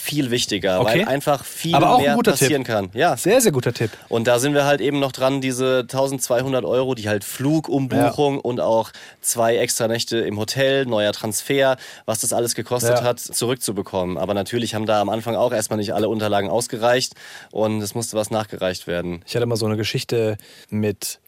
viel 0.07 0.31
wichtiger, 0.31 0.81
Okay. 0.81 1.01
weil 1.01 1.09
einfach 1.09 1.45
viel 1.45 1.75
ein 1.75 2.01
mehr 2.01 2.15
guter 2.15 2.31
passieren 2.33 2.63
Tipp. 2.65 2.73
kann. 2.73 2.91
Ja. 2.95 3.17
Sehr, 3.17 3.41
sehr 3.41 3.51
guter 3.53 3.73
Tipp. 3.73 3.91
Und 4.09 4.27
da 4.29 4.39
sind 4.39 4.55
wir 4.55 4.65
halt 4.65 4.81
eben 4.81 5.01
noch 5.01 5.11
dran, 5.13 5.41
diese 5.41 5.81
1200 5.81 6.65
Euro, 6.65 6.95
die 6.95 7.09
halt 7.09 7.25
Flugumbuchung 7.25 8.41
und 8.41 8.61
auch 8.61 8.91
zwei 9.21 9.57
extra 9.57 9.89
Nächte 9.89 10.19
im 10.19 10.39
Hotel, 10.39 10.87
neuer 10.87 11.13
Transfer, 11.13 11.77
was 12.05 12.21
das 12.21 12.33
alles 12.33 12.55
gekostet 12.55 12.99
Ja. 12.99 13.03
hat, 13.03 13.19
zurückzubekommen. 13.21 14.17
Aber 14.19 14.35
natürlich 14.35 14.75
haben 14.75 14.87
da 14.87 15.01
am 15.01 15.09
Anfang 15.09 15.35
auch 15.35 15.53
erstmal 15.53 15.79
nicht 15.79 15.93
alle 15.95 16.09
Unterlagen 16.09 16.49
ausgereicht 16.49 17.15
und 17.51 17.81
es 17.83 17.95
musste 17.95 18.17
was 18.17 18.31
nachgereicht 18.31 18.87
werden. 18.87 19.23
Ich 19.27 19.35
hatte 19.35 19.47
mal 19.47 19.57
so 19.57 19.67
eine 19.67 19.77
Geschichte 19.77 20.37
mit 20.71 21.19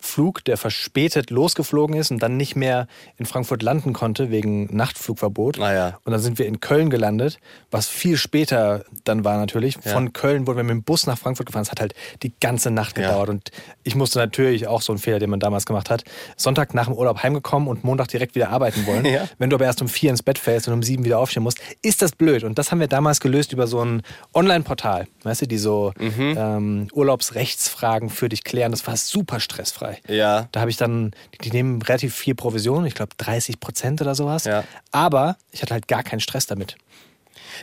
Flug, 0.00 0.44
der 0.44 0.56
verspätet 0.56 1.30
losgeflogen 1.30 1.94
ist 1.96 2.10
und 2.10 2.20
dann 2.22 2.36
nicht 2.36 2.56
mehr 2.56 2.86
in 3.18 3.26
Frankfurt 3.26 3.62
landen 3.62 3.92
konnte 3.92 4.30
wegen 4.30 4.74
Nachtflugverbot. 4.74 5.60
Ah 5.60 5.72
ja. 5.74 5.98
Und 6.04 6.12
dann 6.12 6.20
sind 6.20 6.38
wir 6.38 6.46
in 6.46 6.60
Köln 6.60 6.90
gelandet, 6.90 7.38
was 7.70 7.86
viel 7.88 8.16
später 8.16 8.84
dann 9.04 9.24
war 9.24 9.36
natürlich. 9.38 9.76
Ja. 9.84 9.92
Von 9.92 10.12
Köln 10.12 10.46
wurden 10.46 10.56
wir 10.56 10.64
mit 10.64 10.70
dem 10.72 10.82
Bus 10.82 11.06
nach 11.06 11.18
Frankfurt 11.18 11.46
gefahren. 11.46 11.62
Es 11.62 11.70
hat 11.70 11.80
halt 11.80 11.94
die 12.22 12.32
ganze 12.40 12.70
Nacht 12.70 12.96
Ja. 12.98 13.08
gedauert. 13.08 13.28
Und 13.28 13.50
ich 13.82 13.94
musste 13.94 14.18
natürlich 14.18 14.66
auch 14.66 14.82
so 14.82 14.92
einen 14.92 14.98
Fehler, 14.98 15.18
den 15.18 15.30
man 15.30 15.40
damals 15.40 15.66
gemacht 15.66 15.90
hat, 15.90 16.04
Sonntag 16.36 16.74
nach 16.74 16.86
dem 16.86 16.94
Urlaub 16.94 17.22
heimgekommen 17.22 17.68
und 17.68 17.84
Montag 17.84 18.08
direkt 18.08 18.34
wieder 18.34 18.50
arbeiten 18.50 18.86
wollen. 18.86 19.04
Ja. 19.10 19.28
Wenn 19.38 19.50
du 19.50 19.56
aber 19.56 19.64
erst 19.64 19.82
um 19.82 19.88
vier 19.88 20.10
ins 20.10 20.22
Bett 20.22 20.38
fällst 20.38 20.68
und 20.68 20.74
um 20.74 20.82
sieben 20.82 21.04
wieder 21.04 21.18
aufstehen 21.18 21.42
musst, 21.42 21.58
ist 21.82 22.00
das 22.00 22.12
blöd. 22.12 22.44
Und 22.44 22.58
das 22.58 22.70
haben 22.70 22.80
wir 22.80 22.86
damals 22.86 23.20
gelöst 23.20 23.52
über 23.52 23.66
so 23.66 23.80
ein 23.84 24.02
Online-Portal, 24.34 25.06
weißt 25.24 25.42
du, 25.42 25.46
die 25.46 25.58
so 25.58 25.92
Mhm. 25.98 26.34
ähm, 26.38 26.88
Urlaubsrechtsfragen 26.92 28.08
für 28.10 28.28
dich 28.28 28.44
klären. 28.44 28.70
Das 28.72 28.86
war 28.86 28.96
super 28.96 29.40
stressfrei. 29.40 29.89
Ja. 30.08 30.48
Da 30.52 30.60
habe 30.60 30.70
ich 30.70 30.76
dann, 30.76 31.12
die 31.42 31.50
nehmen 31.50 31.82
relativ 31.82 32.14
viel 32.14 32.34
Provision, 32.34 32.86
ich 32.86 32.94
glaube 32.94 33.12
30 33.16 33.60
Prozent 33.60 34.00
oder 34.00 34.14
sowas. 34.14 34.44
Ja. 34.44 34.64
Aber 34.92 35.36
ich 35.52 35.62
hatte 35.62 35.74
halt 35.74 35.88
gar 35.88 36.02
keinen 36.02 36.20
Stress 36.20 36.46
damit. 36.46 36.76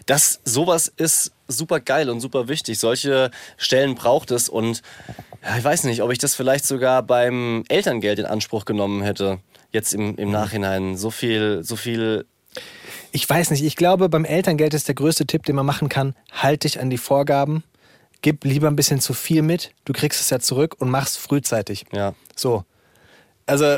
Das, 0.05 0.39
sowas 0.43 0.91
ist 0.97 1.31
super 1.47 1.79
geil 1.79 2.09
und 2.09 2.19
super 2.19 2.47
wichtig. 2.47 2.79
Solche 2.79 3.31
Stellen 3.57 3.95
braucht 3.95 4.31
es 4.31 4.49
und 4.49 4.81
ja, 5.43 5.57
ich 5.57 5.63
weiß 5.63 5.83
nicht, 5.85 6.01
ob 6.01 6.11
ich 6.11 6.17
das 6.17 6.35
vielleicht 6.35 6.65
sogar 6.65 7.03
beim 7.03 7.63
Elterngeld 7.69 8.19
in 8.19 8.25
Anspruch 8.25 8.65
genommen 8.65 9.01
hätte. 9.01 9.39
Jetzt 9.71 9.93
im, 9.93 10.15
im 10.15 10.31
Nachhinein. 10.31 10.97
So 10.97 11.11
viel, 11.11 11.63
so 11.63 11.75
viel. 11.75 12.25
Ich 13.11 13.29
weiß 13.29 13.51
nicht, 13.51 13.63
ich 13.63 13.75
glaube, 13.75 14.09
beim 14.09 14.25
Elterngeld 14.25 14.73
ist 14.73 14.87
der 14.87 14.95
größte 14.95 15.25
Tipp, 15.25 15.43
den 15.43 15.55
man 15.55 15.65
machen 15.65 15.89
kann, 15.89 16.15
halt 16.31 16.63
dich 16.63 16.79
an 16.79 16.89
die 16.89 16.97
Vorgaben, 16.97 17.63
gib 18.21 18.43
lieber 18.45 18.67
ein 18.67 18.75
bisschen 18.75 18.99
zu 18.99 19.13
viel 19.13 19.41
mit, 19.41 19.71
du 19.85 19.93
kriegst 19.93 20.19
es 20.21 20.29
ja 20.29 20.39
zurück 20.39 20.75
und 20.79 20.89
mach's 20.89 21.17
frühzeitig. 21.17 21.85
Ja. 21.91 22.13
So. 22.35 22.63
Also, 23.49 23.77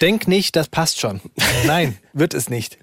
denk 0.00 0.26
nicht, 0.26 0.56
das 0.56 0.68
passt 0.68 1.00
schon. 1.00 1.20
Nein, 1.66 1.98
wird 2.14 2.32
es 2.32 2.48
nicht. 2.48 2.78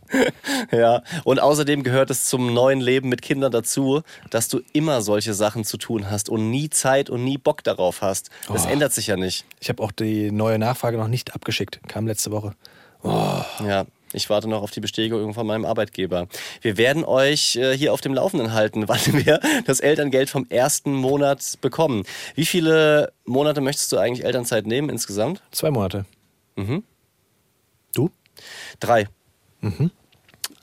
Ja, 0.72 1.02
und 1.24 1.40
außerdem 1.40 1.82
gehört 1.82 2.12
es 2.12 2.26
zum 2.26 2.54
neuen 2.54 2.82
Leben 2.82 3.10
mit 3.10 3.24
Kindern 3.24 3.52
dazu, 3.52 4.04
dass 4.30 4.48
du 4.48 4.62
immer 4.74 5.02
solche 5.02 5.34
Sachen 5.34 5.64
zu 5.66 5.78
tun 5.78 6.12
hast 6.12 6.30
und 6.30 6.52
nie 6.52 6.70
Zeit 6.70 7.10
und 7.10 7.24
nie 7.24 7.40
Bock 7.40 7.64
darauf 7.64 8.02
hast. 8.04 8.30
Das 8.48 8.68
Oh. 8.68 8.70
ändert 8.70 8.94
sich 8.94 9.08
ja 9.08 9.16
nicht. 9.18 9.46
Ich 9.60 9.70
habe 9.70 9.82
auch 9.82 9.92
die 9.92 10.30
neue 10.30 10.60
Nachfrage 10.60 10.98
noch 10.98 11.08
nicht 11.08 11.34
abgeschickt, 11.34 11.80
kam 11.88 12.06
letzte 12.06 12.30
Woche. 12.30 12.54
Ja, 13.04 13.86
ich 14.18 14.30
warte 14.30 14.50
noch 14.50 14.62
auf 14.62 14.72
die 14.72 14.80
Bestätigung 14.80 15.34
von 15.34 15.48
meinem 15.48 15.66
Arbeitgeber. 15.66 16.28
Wir 16.62 16.78
werden 16.78 17.06
euch 17.06 17.56
äh, 17.56 17.78
hier 17.78 17.94
auf 17.94 18.02
dem 18.02 18.14
Laufenden 18.14 18.54
halten, 18.54 18.84
wann 18.88 19.00
wir 19.06 19.40
das 19.66 19.80
Elterngeld 19.80 20.30
vom 20.30 20.46
ersten 20.50 20.94
Monat 20.94 21.58
bekommen. 21.62 22.04
Wie 22.36 22.46
viele 22.46 23.14
Monate 23.26 23.62
möchtest 23.62 23.92
du 23.92 23.98
eigentlich 23.98 24.26
Elternzeit 24.26 24.68
nehmen 24.68 24.90
insgesamt? 24.90 25.42
Zwei 25.52 25.72
Monate. 25.72 26.06
Mhm. 26.56 26.84
Du? 27.94 28.12
Drei. 28.80 29.08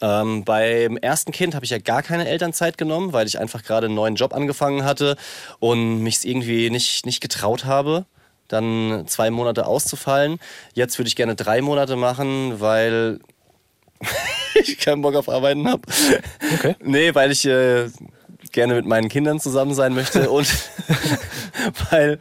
Ähm, 0.00 0.44
beim 0.44 0.96
ersten 0.96 1.32
Kind 1.32 1.54
habe 1.54 1.64
ich 1.64 1.70
ja 1.70 1.78
gar 1.78 2.02
keine 2.02 2.28
Elternzeit 2.28 2.76
genommen, 2.76 3.12
weil 3.12 3.26
ich 3.26 3.38
einfach 3.38 3.62
gerade 3.62 3.86
einen 3.86 3.94
neuen 3.94 4.16
Job 4.16 4.34
angefangen 4.34 4.84
hatte 4.84 5.16
und 5.60 6.02
mich 6.02 6.26
irgendwie 6.26 6.70
nicht, 6.70 7.06
nicht 7.06 7.20
getraut 7.20 7.64
habe, 7.64 8.04
dann 8.48 9.04
zwei 9.06 9.30
Monate 9.30 9.66
auszufallen. 9.66 10.38
Jetzt 10.74 10.98
würde 10.98 11.08
ich 11.08 11.16
gerne 11.16 11.34
drei 11.34 11.62
Monate 11.62 11.96
machen, 11.96 12.60
weil 12.60 13.20
ich 14.54 14.78
keinen 14.78 15.02
Bock 15.02 15.14
auf 15.14 15.28
Arbeiten 15.28 15.68
habe. 15.68 15.82
Okay. 16.54 16.76
Nee, 16.82 17.14
weil 17.14 17.32
ich 17.32 17.44
äh, 17.46 17.88
gerne 18.52 18.74
mit 18.74 18.86
meinen 18.86 19.08
Kindern 19.08 19.40
zusammen 19.40 19.74
sein 19.74 19.94
möchte 19.94 20.30
und 20.30 20.46
weil 21.90 22.18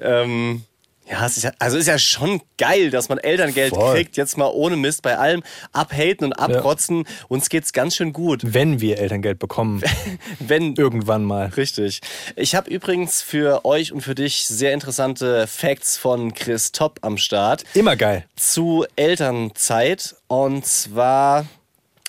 ähm, 0.00 0.62
ja, 1.10 1.26
es 1.26 1.36
ist 1.36 1.42
ja, 1.42 1.52
also 1.58 1.76
ist 1.76 1.86
ja 1.86 1.98
schon 1.98 2.40
geil, 2.56 2.90
dass 2.90 3.08
man 3.08 3.18
Elterngeld 3.18 3.74
Voll. 3.74 3.94
kriegt, 3.94 4.16
jetzt 4.16 4.38
mal 4.38 4.46
ohne 4.46 4.76
Mist 4.76 5.02
bei 5.02 5.18
allem 5.18 5.42
abhaten 5.72 6.24
und 6.24 6.32
abrotzen. 6.32 7.06
Uns 7.28 7.50
geht's 7.50 7.72
ganz 7.74 7.96
schön 7.96 8.12
gut. 8.14 8.40
Wenn 8.42 8.80
wir 8.80 8.98
Elterngeld 8.98 9.38
bekommen, 9.38 9.82
Wenn 10.38 10.74
irgendwann 10.76 11.24
mal. 11.24 11.46
Richtig. 11.48 12.00
Ich 12.36 12.54
habe 12.54 12.70
übrigens 12.70 13.20
für 13.20 13.64
euch 13.64 13.92
und 13.92 14.00
für 14.00 14.14
dich 14.14 14.46
sehr 14.46 14.72
interessante 14.72 15.46
Facts 15.46 15.96
von 15.98 16.32
Chris 16.32 16.72
Topp 16.72 17.00
am 17.02 17.18
Start 17.18 17.64
Immer 17.74 17.96
geil. 17.96 18.24
zu 18.36 18.86
Elternzeit. 18.96 20.16
Und 20.26 20.64
zwar 20.64 21.46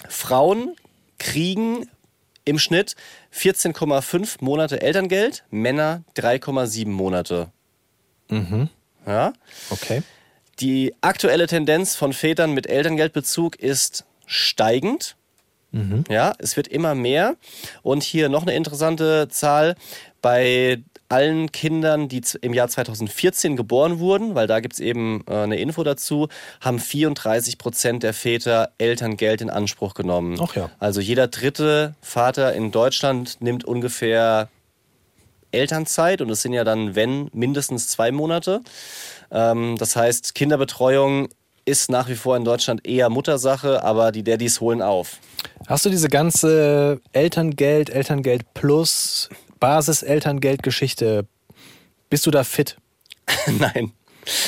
Frauen 0.08 0.76
kriegen 1.18 1.90
im 2.46 2.60
Schnitt 2.60 2.96
14,5 3.34 4.38
Monate 4.40 4.82
Elterngeld, 4.82 5.44
Männer 5.50 6.04
3,7 6.16 6.88
Monate. 6.88 7.52
Ja? 9.06 9.34
Okay. 9.70 10.04
Die 10.60 10.94
aktuelle 11.02 11.48
Tendenz 11.48 11.96
von 11.96 12.14
Vätern 12.14 12.54
mit 12.54 12.68
Elterngeldbezug 12.68 13.58
ist 13.58 14.06
steigend. 14.26 15.16
Ja, 16.10 16.34
es 16.38 16.56
wird 16.56 16.70
immer 16.70 16.96
mehr. 16.96 17.36
Und 17.82 18.04
hier 18.04 18.30
noch 18.30 18.44
eine 18.44 18.56
interessante 18.56 19.28
Zahl. 19.30 19.76
Bei 20.22 20.82
allen 21.10 21.52
Kindern, 21.52 22.08
die 22.08 22.22
im 22.42 22.54
Jahr 22.54 22.68
2014 22.68 23.56
geboren 23.56 24.00
wurden, 24.00 24.36
weil 24.36 24.48
da 24.48 24.60
gibt 24.60 24.76
es 24.76 24.80
eben 24.80 25.24
äh, 25.28 25.36
eine 25.36 25.58
Info 25.58 25.84
dazu, 25.84 26.30
haben 26.62 26.80
34 26.80 27.58
Prozent 27.58 28.04
der 28.04 28.14
Väter 28.14 28.72
Elterngeld 28.78 29.42
in 29.42 29.50
Anspruch 29.50 29.94
genommen. 29.94 30.38
Ach 30.42 30.56
ja. 30.56 30.72
Also 30.80 31.02
jeder 31.02 31.28
dritte 31.28 31.96
Vater 32.02 32.54
in 32.54 32.72
Deutschland 32.72 33.38
nimmt 33.42 33.66
ungefähr 33.66 34.50
Elternzeit 35.56 36.22
und 36.22 36.30
es 36.30 36.42
sind 36.42 36.54
ja 36.54 36.64
dann, 36.64 36.96
wenn, 36.96 37.30
mindestens 37.34 37.88
zwei 37.88 38.12
Monate. 38.12 38.62
Ähm, 39.32 39.76
das 39.78 39.96
heißt, 39.96 40.36
Kinderbetreuung 40.36 41.30
ist 41.66 41.90
nach 41.90 42.08
wie 42.10 42.16
vor 42.16 42.38
in 42.38 42.46
Deutschland 42.46 42.88
eher 42.88 43.10
Muttersache, 43.10 43.84
aber 43.84 44.12
die 44.12 44.24
Daddys 44.24 44.62
holen 44.62 44.82
auf. 44.82 45.18
Hast 45.68 45.86
du 45.86 45.90
diese 45.90 46.10
ganze 46.10 47.02
Elterngeld, 47.12 47.90
Elterngeld 47.90 48.54
plus 48.54 49.30
Basis-Elterngeld-Geschichte? 49.60 51.26
Bist 52.10 52.26
du 52.28 52.32
da 52.32 52.44
fit? 52.44 52.78
Nein. 53.48 53.92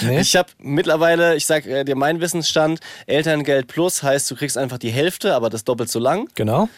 Nee? 0.01 0.19
Ich 0.21 0.35
habe 0.35 0.49
mittlerweile, 0.59 1.35
ich 1.35 1.45
sag 1.45 1.65
äh, 1.65 1.83
dir 1.83 1.95
meinen 1.95 2.19
Wissensstand, 2.19 2.79
Elterngeld 3.05 3.67
plus 3.67 4.01
heißt, 4.03 4.29
du 4.29 4.35
kriegst 4.35 4.57
einfach 4.57 4.77
die 4.77 4.89
Hälfte, 4.89 5.35
aber 5.35 5.49
das 5.49 5.63
doppelt 5.63 5.89
so 5.89 5.99
lang. 5.99 6.27
Genau, 6.35 6.69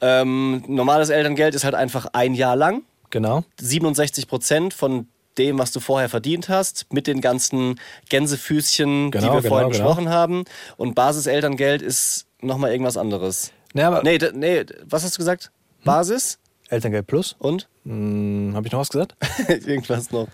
Ähm, 0.00 0.64
normales 0.66 1.10
Elterngeld 1.10 1.54
ist 1.54 1.64
halt 1.64 1.74
einfach 1.74 2.06
ein 2.12 2.34
Jahr 2.34 2.56
lang. 2.56 2.82
Genau. 3.10 3.44
67 3.60 4.26
Prozent 4.28 4.74
von 4.74 5.06
dem, 5.38 5.58
was 5.58 5.72
du 5.72 5.80
vorher 5.80 6.08
verdient 6.08 6.48
hast, 6.48 6.92
mit 6.92 7.06
den 7.06 7.20
ganzen 7.20 7.78
Gänsefüßchen, 8.08 9.10
die 9.10 9.18
Genau, 9.18 9.34
wir 9.34 9.40
genau, 9.42 9.48
vorhin 9.48 9.70
genau. 9.70 9.84
besprochen 9.84 10.08
haben. 10.08 10.44
Und 10.76 10.94
Basiselterngeld 10.94 11.82
ist 11.82 12.26
nochmal 12.40 12.72
irgendwas 12.72 12.96
anderes. 12.96 13.52
Nee, 13.72 13.82
aber 13.82 14.02
Nee, 14.02 14.18
nee, 14.34 14.64
was 14.84 15.04
hast 15.04 15.14
du 15.16 15.18
gesagt? 15.18 15.50
Basis 15.84 16.38
Elterngeld 16.68 17.06
plus? 17.06 17.34
und 17.38 17.68
Hm, 17.84 18.52
Habe 18.54 18.66
ich 18.66 18.72
noch 18.72 18.80
was 18.80 18.90
gesagt? 18.90 19.16
irgendwas 19.48 20.10
noch. 20.10 20.28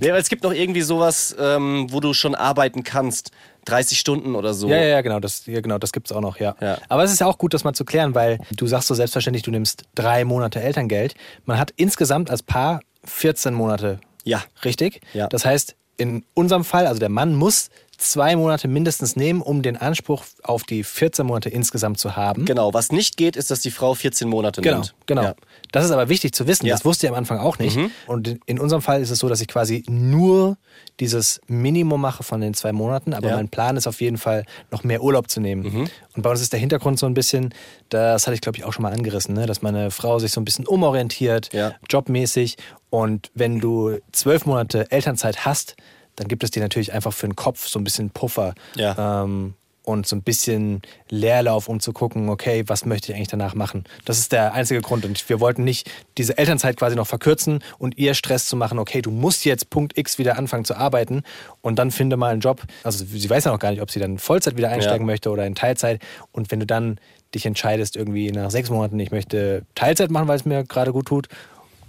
nee, 0.00 0.10
aber 0.10 0.18
es 0.18 0.28
gibt 0.28 0.42
noch 0.42 0.52
irgendwie 0.52 0.82
sowas, 0.82 1.34
ähm, 1.38 1.86
wo 1.90 2.00
du 2.00 2.12
schon 2.12 2.34
arbeiten 2.34 2.82
kannst. 2.82 3.30
30 3.68 3.98
Stunden 3.98 4.34
oder 4.34 4.54
so. 4.54 4.68
Ja, 4.68 4.76
ja, 4.76 4.84
ja, 4.88 5.00
genau, 5.00 5.20
das, 5.20 5.46
ja, 5.46 5.60
genau, 5.60 5.78
das 5.78 5.92
gibt's 5.92 6.12
auch 6.12 6.20
noch, 6.20 6.38
ja. 6.38 6.54
Ja. 6.60 6.78
Aber 6.88 7.04
es 7.04 7.12
ist 7.12 7.20
ja 7.20 7.26
auch 7.26 7.38
gut, 7.38 7.54
das 7.54 7.64
mal 7.64 7.74
zu 7.74 7.84
klären, 7.84 8.14
weil 8.14 8.38
du 8.56 8.66
sagst 8.66 8.88
so 8.88 8.94
selbstverständlich, 8.94 9.42
du 9.42 9.50
nimmst 9.50 9.84
drei 9.94 10.24
Monate 10.24 10.60
Elterngeld. 10.60 11.14
Man 11.44 11.58
hat 11.58 11.72
insgesamt 11.76 12.30
als 12.30 12.42
Paar 12.42 12.80
14 13.04 13.54
Monate, 13.54 14.00
Ja. 14.24 14.42
richtig? 14.64 15.00
Ja. 15.12 15.28
Das 15.28 15.44
heißt, 15.44 15.76
in 15.96 16.24
unserem 16.34 16.64
Fall, 16.64 16.86
also 16.86 17.00
der 17.00 17.08
Mann 17.08 17.34
muss 17.34 17.70
zwei 17.98 18.36
Monate 18.36 18.68
mindestens 18.68 19.16
nehmen, 19.16 19.42
um 19.42 19.60
den 19.62 19.76
Anspruch 19.76 20.24
auf 20.44 20.62
die 20.62 20.84
14 20.84 21.26
Monate 21.26 21.48
insgesamt 21.50 21.98
zu 21.98 22.16
haben. 22.16 22.44
Genau. 22.44 22.72
Was 22.72 22.92
nicht 22.92 23.16
geht, 23.16 23.36
ist, 23.36 23.50
dass 23.50 23.60
die 23.60 23.70
Frau 23.72 23.94
14 23.94 24.28
Monate 24.28 24.60
Genau, 24.62 24.76
nimmt. 24.76 24.94
genau. 25.06 25.22
Ja. 25.22 25.34
Das 25.72 25.84
ist 25.84 25.90
aber 25.90 26.08
wichtig 26.08 26.32
zu 26.32 26.46
wissen. 26.46 26.64
Ja. 26.66 26.74
Mhm. 26.74 26.78
Das 26.78 26.84
wusste 26.84 27.06
ich 27.06 27.10
am 27.12 27.18
Anfang 27.18 27.38
auch 27.38 27.58
nicht. 27.58 27.76
Und 28.06 28.38
in- 28.46 28.58
unserem 28.60 28.82
Fall 28.82 29.02
ist 29.02 29.10
es 29.10 29.18
so, 29.18 29.28
dass 29.28 29.40
ich 29.40 29.48
quasi 29.48 29.82
nur 29.88 30.56
dieses 31.00 31.40
Minimum 31.48 32.00
mache 32.00 32.22
von 32.22 32.40
den 32.40 32.54
zwei 32.54 32.72
Monaten. 32.72 33.12
Aber 33.14 33.26
Ja. 33.28 33.32
Mhm. 33.34 33.38
mein 33.40 33.48
Plan 33.48 33.76
ist 33.76 33.86
auf 33.88 34.00
jeden 34.00 34.16
Fall, 34.16 34.44
noch 34.70 34.84
mehr 34.84 35.02
Urlaub 35.02 35.28
zu 35.28 35.40
nehmen. 35.40 35.90
Und 36.14 36.22
bei 36.22 36.30
uns 36.30 36.40
ist 36.40 36.52
der 36.52 36.60
Hintergrund 36.60 36.98
so 37.00 37.06
ein 37.06 37.14
bisschen, 37.14 37.52
das 37.88 38.26
hatte 38.26 38.34
ich 38.34 38.40
glaube 38.40 38.58
ich 38.58 38.64
auch 38.64 38.72
schon 38.72 38.84
mal 38.84 38.92
angerissen, 38.92 39.34
ne? 39.34 39.46
dass 39.46 39.60
meine 39.60 39.90
Frau 39.90 40.18
sich 40.20 40.30
so 40.32 40.40
ein 40.40 40.44
bisschen 40.44 40.66
umorientiert, 40.66 41.50
jobmäßig. 41.90 42.56
Und 42.90 43.30
wenn 43.34 43.58
du 43.60 43.98
zwölf 44.12 44.46
Monate 44.46 44.90
Elternzeit 44.90 45.44
hast, 45.44 45.74
dann 46.18 46.28
gibt 46.28 46.42
es 46.44 46.50
dir 46.50 46.60
natürlich 46.60 46.92
einfach 46.92 47.12
für 47.12 47.26
den 47.26 47.36
Kopf 47.36 47.68
so 47.68 47.78
ein 47.78 47.84
bisschen 47.84 48.10
Puffer. 48.10 48.54
Ja. 48.76 49.22
Ähm, 49.24 49.54
und 49.84 50.06
so 50.06 50.14
ein 50.16 50.22
bisschen 50.22 50.82
Leerlauf, 51.08 51.66
um 51.66 51.80
zu 51.80 51.94
gucken, 51.94 52.28
okay, 52.28 52.62
was 52.66 52.84
möchte 52.84 53.10
ich 53.10 53.16
eigentlich 53.16 53.28
danach 53.28 53.54
machen. 53.54 53.84
Das 54.04 54.18
ist 54.18 54.32
der 54.32 54.52
einzige 54.52 54.82
Grund. 54.82 55.06
Und 55.06 55.26
wir 55.30 55.40
wollten 55.40 55.64
nicht 55.64 55.90
diese 56.18 56.36
Elternzeit 56.36 56.76
quasi 56.76 56.94
noch 56.94 57.06
verkürzen 57.06 57.60
und 57.78 57.96
ihr 57.96 58.12
Stress 58.12 58.44
zu 58.44 58.56
machen, 58.56 58.78
okay, 58.78 59.00
du 59.00 59.10
musst 59.10 59.46
jetzt 59.46 59.70
Punkt 59.70 59.96
X 59.96 60.18
wieder 60.18 60.36
anfangen 60.36 60.66
zu 60.66 60.76
arbeiten 60.76 61.22
und 61.62 61.78
dann 61.78 61.90
finde 61.90 62.18
mal 62.18 62.32
einen 62.32 62.42
Job. 62.42 62.64
Also 62.84 63.02
sie 63.02 63.30
weiß 63.30 63.44
ja 63.44 63.50
noch 63.52 63.58
gar 63.58 63.70
nicht, 63.70 63.80
ob 63.80 63.90
sie 63.90 63.98
dann 63.98 64.18
Vollzeit 64.18 64.58
wieder 64.58 64.68
einsteigen 64.68 65.06
Ja. 65.06 65.12
möchte 65.12 65.30
oder 65.30 65.46
in 65.46 65.54
Teilzeit. 65.54 66.02
Und 66.32 66.50
wenn 66.50 66.60
du 66.60 66.66
dann 66.66 67.00
dich 67.34 67.46
entscheidest, 67.46 67.96
irgendwie 67.96 68.30
nach 68.30 68.50
sechs 68.50 68.68
Monaten, 68.68 69.00
ich 69.00 69.10
möchte 69.10 69.64
Teilzeit 69.74 70.10
machen, 70.10 70.28
weil 70.28 70.36
es 70.36 70.44
mir 70.44 70.64
gerade 70.64 70.92
gut 70.92 71.06
tut. 71.06 71.28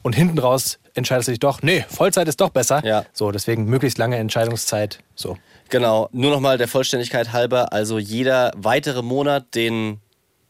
Und 0.09 0.13
hinten 0.13 0.39
raus 0.39 0.79
entscheidest 0.95 1.27
du 1.27 1.33
dich 1.33 1.39
doch, 1.39 1.61
nee, 1.61 1.85
Vollzeit 1.87 2.27
ist 2.27 2.41
doch 2.41 2.49
besser. 2.49 2.83
Ja. 2.83 3.05
So, 3.13 3.29
deswegen 3.29 3.65
möglichst 3.65 3.99
lange 3.99 4.17
Entscheidungszeit. 4.17 5.03
So. 5.13 5.37
Genau, 5.69 6.09
nur 6.11 6.31
nochmal 6.31 6.57
der 6.57 6.67
Vollständigkeit 6.67 7.31
halber, 7.31 7.73
also 7.73 7.99
jeder 7.99 8.51
weitere 8.57 9.03
Monat, 9.03 9.53
den 9.53 9.99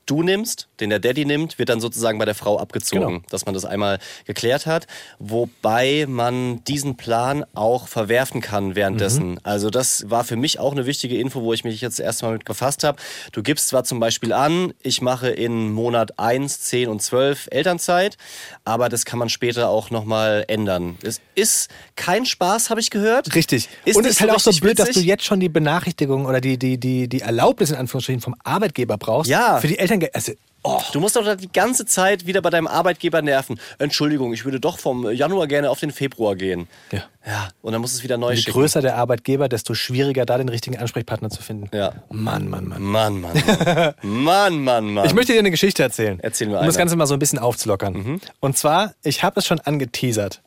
du 0.05 0.23
nimmst, 0.23 0.68
den 0.79 0.89
der 0.89 0.99
Daddy 0.99 1.25
nimmt, 1.25 1.59
wird 1.59 1.69
dann 1.69 1.79
sozusagen 1.81 2.19
bei 2.19 2.25
der 2.25 2.35
Frau 2.35 2.57
abgezogen, 2.59 3.05
Genau. 3.07 3.21
dass 3.29 3.45
man 3.45 3.53
das 3.53 3.65
einmal 3.65 3.99
geklärt 4.25 4.65
hat. 4.65 4.87
Wobei 5.19 6.05
man 6.07 6.63
diesen 6.63 6.97
Plan 6.97 7.45
auch 7.53 7.87
verwerfen 7.87 8.41
kann 8.41 8.75
währenddessen. 8.75 9.31
Mhm. 9.31 9.39
Also 9.43 9.69
das 9.69 10.09
war 10.09 10.23
für 10.23 10.35
mich 10.35 10.59
auch 10.59 10.71
eine 10.71 10.85
wichtige 10.85 11.17
Info, 11.19 11.41
wo 11.43 11.53
ich 11.53 11.63
mich 11.63 11.81
jetzt 11.81 11.99
erstmal 11.99 12.33
mit 12.33 12.45
befasst 12.45 12.83
habe. 12.83 12.97
Du 13.31 13.43
gibst 13.43 13.67
zwar 13.69 13.83
zum 13.83 13.99
Beispiel 13.99 14.33
an, 14.33 14.73
ich 14.81 15.01
mache 15.01 15.29
in 15.29 15.71
Monat 15.71 16.17
1, 16.19 16.61
10 16.61 16.89
und 16.89 17.01
12 17.01 17.47
Elternzeit, 17.51 18.17
aber 18.65 18.89
das 18.89 19.05
kann 19.05 19.19
man 19.19 19.29
später 19.29 19.69
auch 19.69 19.91
nochmal 19.91 20.45
ändern. 20.47 20.97
Es 21.03 21.21
ist 21.35 21.69
kein 21.95 22.25
Spaß, 22.25 22.69
habe 22.69 22.79
ich 22.79 22.89
gehört. 22.89 23.35
Richtig. 23.35 23.69
Ist 23.85 23.97
und 23.97 24.05
es 24.05 24.13
ist 24.13 24.21
halt 24.21 24.31
auch 24.31 24.39
so 24.39 24.51
blöd, 24.51 24.79
dass 24.79 24.89
du 24.89 24.95
witzig. 24.95 25.05
jetzt 25.07 25.25
schon 25.25 25.39
die 25.39 25.49
Benachrichtigung 25.49 26.25
oder 26.25 26.41
die, 26.41 26.57
die, 26.57 26.79
die, 26.79 27.07
die 27.07 27.21
Erlaubnis 27.21 27.69
in 27.69 27.75
Anführungsstrichen 27.75 28.21
vom 28.21 28.35
Arbeitgeber 28.43 28.97
brauchst. 28.97 29.29
Ja. 29.29 29.59
Für 29.59 29.67
die 29.67 29.77
Eltern. 29.77 30.03
Also, 30.13 30.33
oh, 30.63 30.81
Du 30.91 30.99
musst 30.99 31.15
doch 31.15 31.35
die 31.35 31.51
ganze 31.51 31.85
Zeit 31.85 32.25
wieder 32.25 32.41
bei 32.41 32.49
deinem 32.49 32.67
Arbeitgeber 32.67 33.21
nerven. 33.21 33.59
Entschuldigung, 33.77 34.33
ich 34.33 34.45
würde 34.45 34.59
doch 34.59 34.79
vom 34.79 35.09
Januar 35.11 35.47
gerne 35.47 35.69
auf 35.69 35.79
den 35.79 35.91
Februar 35.91 36.35
gehen. 36.35 36.67
Ja. 36.91 37.03
Ja, 37.25 37.49
und 37.61 37.73
dann 37.73 37.81
musst 37.81 37.93
du 37.93 37.97
es 37.97 38.03
wieder 38.03 38.17
neu 38.17 38.31
je 38.31 38.37
schicken. 38.37 38.53
größer 38.53 38.81
der 38.81 38.95
Arbeitgeber, 38.95 39.49
desto 39.49 39.73
schwieriger 39.73 40.25
da 40.25 40.37
den 40.37 40.49
richtigen 40.49 40.77
Ansprechpartner 40.77 41.29
zu 41.29 41.43
finden. 41.43 41.69
Ja. 41.75 41.93
Mann, 42.09 42.49
Mann, 42.49 42.67
Mann. 42.67 42.81
Mann, 42.81 43.21
Mann, 43.21 43.43
Mann. 43.43 43.93
Mann, 44.01 44.63
Mann, 44.63 44.93
Mann. 44.93 45.05
Ich 45.05 45.13
möchte 45.13 45.33
dir 45.33 45.39
eine 45.39 45.51
Geschichte 45.51 45.83
erzählen. 45.83 46.19
Erzähl 46.21 46.47
mir 46.47 46.59
Um 46.59 46.65
das. 46.65 46.77
Ganze 46.77 46.95
mal 46.95 47.05
so 47.07 47.13
ein 47.13 47.19
bisschen 47.19 47.39
aufzulockern. 47.39 48.21
Und 48.39 48.57
zwar, 48.57 48.93
ich 49.03 49.23
habe 49.23 49.39
es 49.39 49.45
schon 49.45 49.59
angeteasert. 49.59 50.41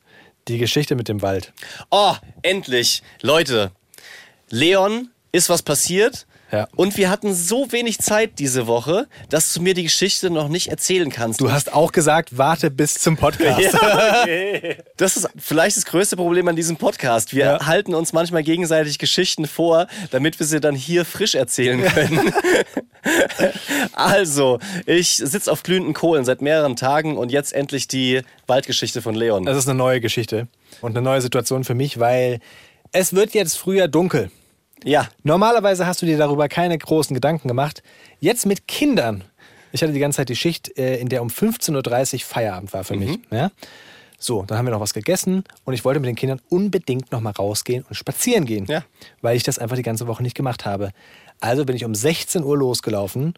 Die 0.49 0.59
Geschichte 0.59 0.97
mit 0.97 1.09
dem 1.09 1.23
Wald. 1.23 1.53
Oh, 1.91 2.15
endlich. 2.43 3.03
Leute, 3.21 3.71
Leon 4.51 5.11
ist 5.31 5.49
was 5.49 5.63
passiert. 5.63 6.27
Ja. 6.53 6.69
Und 6.77 6.97
wir 6.99 7.09
hatten 7.09 7.33
so 7.35 7.73
wenig 7.73 7.99
Zeit 8.01 8.39
diese 8.39 8.67
Woche, 8.67 9.07
dass 9.31 9.53
du 9.55 9.63
mir 9.63 9.73
die 9.73 9.85
Geschichte 9.85 10.29
noch 10.29 10.49
nicht 10.49 10.69
erzählen 10.69 11.11
kannst. 11.11 11.41
Du 11.41 11.51
hast 11.51 11.73
auch 11.73 11.93
gesagt, 11.93 12.37
warte 12.37 12.71
bis 12.71 12.95
zum 12.95 13.17
Podcast. 13.17 13.75
Das 14.97 15.17
ist 15.17 15.29
vielleicht 15.39 15.77
das 15.77 15.85
größte 15.87 16.17
Problem 16.17 16.47
an 16.49 16.55
diesem 16.57 16.77
Podcast. 16.77 17.35
Wir 17.35 17.45
Ja. 17.45 17.67
halten 17.67 17.95
uns 17.95 18.13
manchmal 18.13 18.43
gegenseitig 18.43 18.99
Geschichten 18.99 19.47
vor, 19.47 19.87
damit 20.11 20.39
wir 20.39 20.47
sie 20.47 20.61
dann 20.61 20.75
hier 20.77 21.05
frisch 21.05 21.35
erzählen 21.35 21.83
können. 21.95 22.33
also, 23.93 24.59
ich 24.87 25.17
sitze 25.17 25.51
auf 25.51 25.63
glühenden 25.63 25.95
Kohlen 25.95 26.25
seit 26.25 26.43
mehreren 26.43 26.77
Tagen 26.77 27.17
und 27.17 27.33
jetzt 27.33 27.53
endlich 27.53 27.89
die 27.89 28.21
Waldgeschichte 28.47 29.03
von 29.03 29.15
Leon. 29.15 29.45
Das 29.45 29.57
ist 29.57 29.69
eine 29.69 29.77
neue 29.79 30.01
Geschichte 30.01 30.47
und 30.81 30.93
eine 30.97 31.03
neue 31.03 31.21
Situation 31.21 31.65
für 31.65 31.75
mich, 31.75 31.99
weil 31.99 32.39
es 32.93 33.15
wird 33.15 33.35
jetzt 33.35 33.57
früher 33.59 33.89
dunkel. 33.89 34.31
Ja, 34.85 35.09
Normalerweise 35.23 35.87
hast 35.87 36.03
du 36.03 36.07
dir 36.07 36.19
darüber 36.19 36.49
keine 36.49 36.77
großen 36.79 37.15
Gedanken 37.15 37.49
gemacht. 37.49 37.83
Jetzt 38.21 38.47
mit 38.47 38.67
Kindern. 38.69 39.25
Ich 39.73 39.83
hatte 39.83 39.93
die 39.93 40.01
ganze 40.01 40.17
Zeit 40.19 40.29
die 40.29 40.37
Schicht, 40.37 40.77
äh, 40.79 40.97
in 40.99 41.09
der 41.09 41.23
um 41.23 41.29
15.30 41.29 42.15
Uhr 42.15 42.21
Feierabend 42.21 42.73
war 42.73 42.85
für 42.85 42.95
mich. 42.97 43.19
Ja? 43.31 43.51
So, 44.19 44.43
dann 44.45 44.59
haben 44.59 44.67
wir 44.67 44.71
noch 44.73 44.81
was 44.81 44.95
gegessen 44.95 45.45
und 45.65 45.75
ich 45.75 45.85
wollte 45.85 45.99
mit 45.99 46.09
den 46.09 46.15
Kindern 46.17 46.41
unbedingt 46.49 47.11
noch 47.11 47.21
mal 47.21 47.31
rausgehen 47.31 47.85
und 47.89 47.95
spazieren 47.97 48.45
gehen, 48.45 48.67
Ja. 48.67 48.85
weil 49.21 49.37
ich 49.37 49.43
das 49.43 49.59
einfach 49.59 49.77
die 49.77 49.83
ganze 49.83 50.07
Woche 50.07 50.23
nicht 50.23 50.37
gemacht 50.37 50.65
habe. 50.65 50.91
Also 51.41 51.65
bin 51.65 51.75
ich 51.75 51.85
um 51.85 51.95
16 51.95 52.45
Uhr 52.45 52.57
losgelaufen. 52.57 53.35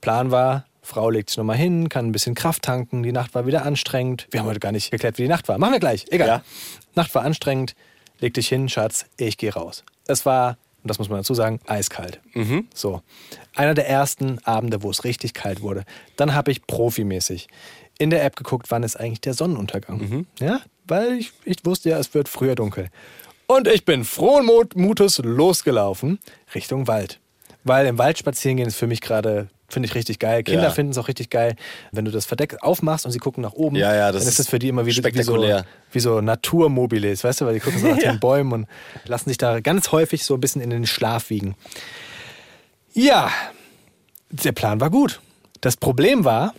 Plan 0.00 0.30
war, 0.30 0.66
Frau 0.82 1.10
legt 1.10 1.30
sich 1.30 1.38
noch 1.38 1.44
mal 1.44 1.56
hin, 1.56 1.88
kann 1.88 2.06
ein 2.06 2.12
bisschen 2.12 2.36
Kraft 2.36 2.62
tanken. 2.62 3.02
Die 3.02 3.10
Nacht 3.10 3.34
war 3.34 3.46
wieder 3.46 3.64
anstrengend. 3.64 4.28
Wir 4.30 4.40
haben 4.40 4.46
heute 4.46 4.60
gar 4.60 4.70
nicht 4.70 4.92
geklärt, 4.92 5.18
wie 5.18 5.22
die 5.22 5.28
Nacht 5.28 5.48
war. 5.48 5.58
Machen 5.58 5.72
wir 5.72 5.80
gleich, 5.80 6.04
egal. 6.10 6.28
Ja. 6.28 6.42
Nacht 6.94 7.12
war 7.16 7.22
anstrengend. 7.22 7.74
Leg 8.20 8.32
dich 8.34 8.46
hin, 8.48 8.68
Schatz, 8.68 9.06
ich 9.16 9.36
gehe 9.38 9.52
raus. 9.52 9.82
Es 10.06 10.26
war, 10.26 10.56
und 10.82 10.88
das 10.88 10.98
muss 10.98 11.08
man 11.08 11.18
dazu 11.18 11.34
sagen, 11.34 11.60
eiskalt. 11.66 12.20
So. 12.74 13.02
Einer 13.54 13.74
der 13.74 13.88
ersten 13.88 14.38
Abende, 14.44 14.82
wo 14.82 14.90
es 14.90 15.04
richtig 15.04 15.34
kalt 15.34 15.60
wurde. 15.62 15.84
Dann 16.16 16.34
habe 16.34 16.50
ich 16.50 16.66
profimäßig 16.66 17.48
in 17.98 18.10
der 18.10 18.24
App 18.24 18.36
geguckt, 18.36 18.70
wann 18.70 18.82
ist 18.82 18.96
eigentlich 18.96 19.20
der 19.22 19.34
Sonnenuntergang. 19.34 20.26
Ja, 20.38 20.60
weil 20.86 21.14
ich, 21.14 21.32
ich 21.44 21.64
wusste 21.64 21.90
ja, 21.90 21.98
es 21.98 22.12
wird 22.14 22.28
früher 22.28 22.54
dunkel. 22.54 22.88
Und 23.46 23.68
ich 23.68 23.84
bin 23.84 24.04
frohen 24.04 24.46
Mut, 24.46 24.76
Mutes 24.76 25.18
losgelaufen 25.18 26.18
Richtung 26.54 26.86
Wald. 26.88 27.20
Weil 27.64 27.86
im 27.86 27.98
Wald 27.98 28.18
spazieren 28.18 28.56
gehen 28.56 28.66
ist 28.66 28.76
für 28.76 28.86
mich 28.86 29.00
gerade, 29.00 29.48
finde 29.68 29.88
ich 29.88 29.94
richtig 29.94 30.18
geil. 30.18 30.42
Kinder 30.42 30.62
Ja. 30.64 30.70
finden 30.70 30.92
es 30.92 30.98
auch 30.98 31.08
richtig 31.08 31.30
geil. 31.30 31.56
Wenn 31.92 32.04
du 32.04 32.10
das 32.10 32.24
Verdeck 32.26 32.62
aufmachst 32.62 33.04
und 33.04 33.12
sie 33.12 33.18
gucken 33.18 33.42
nach 33.42 33.52
oben, 33.52 33.76
Ja, 33.76 33.94
ja, 33.94 34.12
das 34.12 34.22
dann 34.22 34.28
ist 34.28 34.38
das 34.38 34.48
für 34.48 34.58
die 34.58 34.68
immer 34.68 34.82
wie, 34.86 34.90
wie, 34.90 34.92
so, 34.94 35.02
spektakulär. 35.02 35.66
wie 35.92 36.00
so 36.00 36.20
Naturmobiles, 36.20 37.24
weißt 37.24 37.40
du, 37.40 37.46
weil 37.46 37.54
die 37.54 37.60
gucken 37.60 37.80
so 37.80 37.88
nach 37.88 37.98
Ja. 38.02 38.12
den 38.12 38.20
Bäumen 38.20 38.52
und 38.52 38.68
lassen 39.06 39.28
sich 39.28 39.38
da 39.38 39.60
ganz 39.60 39.90
häufig 39.92 40.24
so 40.24 40.34
ein 40.34 40.40
bisschen 40.40 40.60
in 40.62 40.70
den 40.70 40.86
Schlaf 40.86 41.30
wiegen. 41.30 41.54
Ja, 42.92 43.30
der 44.30 44.52
Plan 44.52 44.80
war 44.80 44.90
gut. 44.90 45.20
Das 45.60 45.76
Problem 45.76 46.24
war, 46.24 46.54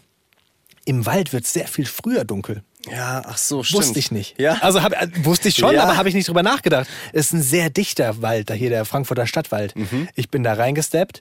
im 0.86 1.06
Wald 1.06 1.34
wird 1.34 1.46
es 1.46 1.54
sehr 1.54 1.68
viel 1.68 1.86
früher 1.86 2.24
dunkel. 2.26 2.64
ja, 2.90 3.22
ach 3.26 3.38
so, 3.38 3.64
stimmt. 3.64 3.84
Wusste 3.84 4.00
ich 4.00 4.12
nicht. 4.12 4.40
Ja. 4.40 4.58
Also 4.62 4.82
hab, 4.82 4.94
äh, 4.94 5.08
wusste 5.26 5.50
ich 5.50 5.56
schon, 5.56 5.74
Ja. 5.76 5.84
aber 5.84 5.98
habe 5.98 6.08
ich 6.08 6.16
nicht 6.16 6.28
drüber 6.30 6.44
nachgedacht. 6.44 6.88
Es 7.12 7.28
ist 7.28 7.34
ein 7.34 7.42
sehr 7.42 7.70
dichter 7.70 8.22
Wald, 8.22 8.50
da 8.50 8.54
hier 8.54 8.70
der 8.70 8.86
Frankfurter 8.86 9.28
Stadtwald. 9.28 9.76
Mhm. 9.76 10.08
Ich 10.16 10.30
bin 10.30 10.42
da 10.44 10.54
reingesteppt. 10.54 11.20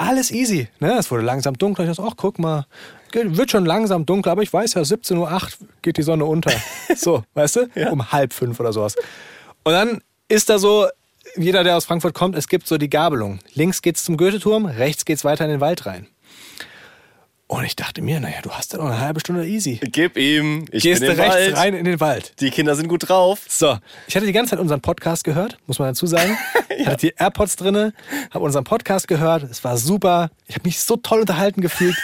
Alles 0.00 0.30
easy. 0.30 0.66
Ne? 0.78 0.96
Es 0.98 1.10
wurde 1.10 1.22
langsam 1.22 1.58
dunkel. 1.58 1.86
Ich 1.86 1.94
dachte, 1.94 2.08
ach, 2.10 2.16
guck 2.16 2.38
mal, 2.38 2.64
wird 3.12 3.50
schon 3.50 3.66
langsam 3.66 4.06
dunkel, 4.06 4.32
aber 4.32 4.42
ich 4.42 4.50
weiß 4.50 4.72
ja, 4.72 4.80
17.08 4.80 5.18
Uhr 5.18 5.68
geht 5.82 5.98
die 5.98 6.02
Sonne 6.02 6.24
unter. 6.24 6.50
so, 6.96 7.22
weißt 7.34 7.56
du? 7.56 7.90
Um 7.90 8.10
halb 8.10 8.32
fünf 8.32 8.58
oder 8.60 8.72
sowas. 8.72 8.96
Und 9.62 9.74
dann 9.74 10.00
ist 10.28 10.48
da 10.48 10.58
so, 10.58 10.86
jeder, 11.36 11.64
der 11.64 11.76
aus 11.76 11.84
Frankfurt 11.84 12.14
kommt, 12.14 12.34
es 12.34 12.48
gibt 12.48 12.66
so 12.66 12.78
die 12.78 12.88
Gabelung. 12.88 13.40
Links 13.52 13.82
geht's 13.82 14.02
zum 14.02 14.16
Goetheturm, 14.16 14.64
rechts 14.64 15.04
geht's 15.04 15.22
weiter 15.22 15.44
in 15.44 15.50
den 15.50 15.60
Wald 15.60 15.84
rein. 15.84 16.06
Und 17.50 17.64
ich 17.64 17.74
dachte 17.74 18.00
mir, 18.00 18.20
naja, 18.20 18.36
du 18.42 18.52
hast 18.52 18.72
ja 18.72 18.78
noch 18.78 18.86
eine 18.86 19.00
halbe 19.00 19.18
Stunde 19.18 19.44
easy. 19.44 19.80
Gib 19.82 20.16
ihm, 20.16 20.66
ich 20.70 20.84
Gehst 20.84 21.00
bin 21.00 21.08
du 21.08 21.14
im 21.14 21.20
rechts 21.20 21.34
Wald. 21.34 21.56
rein 21.56 21.74
in 21.74 21.84
den 21.84 21.98
Wald. 21.98 22.32
Die 22.38 22.48
Kinder 22.50 22.76
sind 22.76 22.86
gut 22.86 23.08
drauf. 23.08 23.40
So, 23.48 23.76
ich 24.06 24.14
hatte 24.14 24.24
die 24.24 24.30
ganze 24.32 24.50
Zeit 24.50 24.60
unseren 24.60 24.80
Podcast 24.80 25.24
gehört, 25.24 25.58
muss 25.66 25.80
man 25.80 25.88
dazu 25.88 26.06
sagen. 26.06 26.38
Hatte 26.86 27.08
die 27.08 27.14
AirPods 27.18 27.56
drinne, 27.56 27.92
habe 28.30 28.44
unseren 28.44 28.62
Podcast 28.64 29.06
gehört. 29.08 29.42
Es 29.42 29.64
war 29.64 29.76
super. 29.76 30.30
Ich 30.46 30.54
habe 30.54 30.66
mich 30.66 30.78
so 30.80 30.96
toll 30.96 31.20
unterhalten 31.20 31.60
gefühlt. 31.60 31.96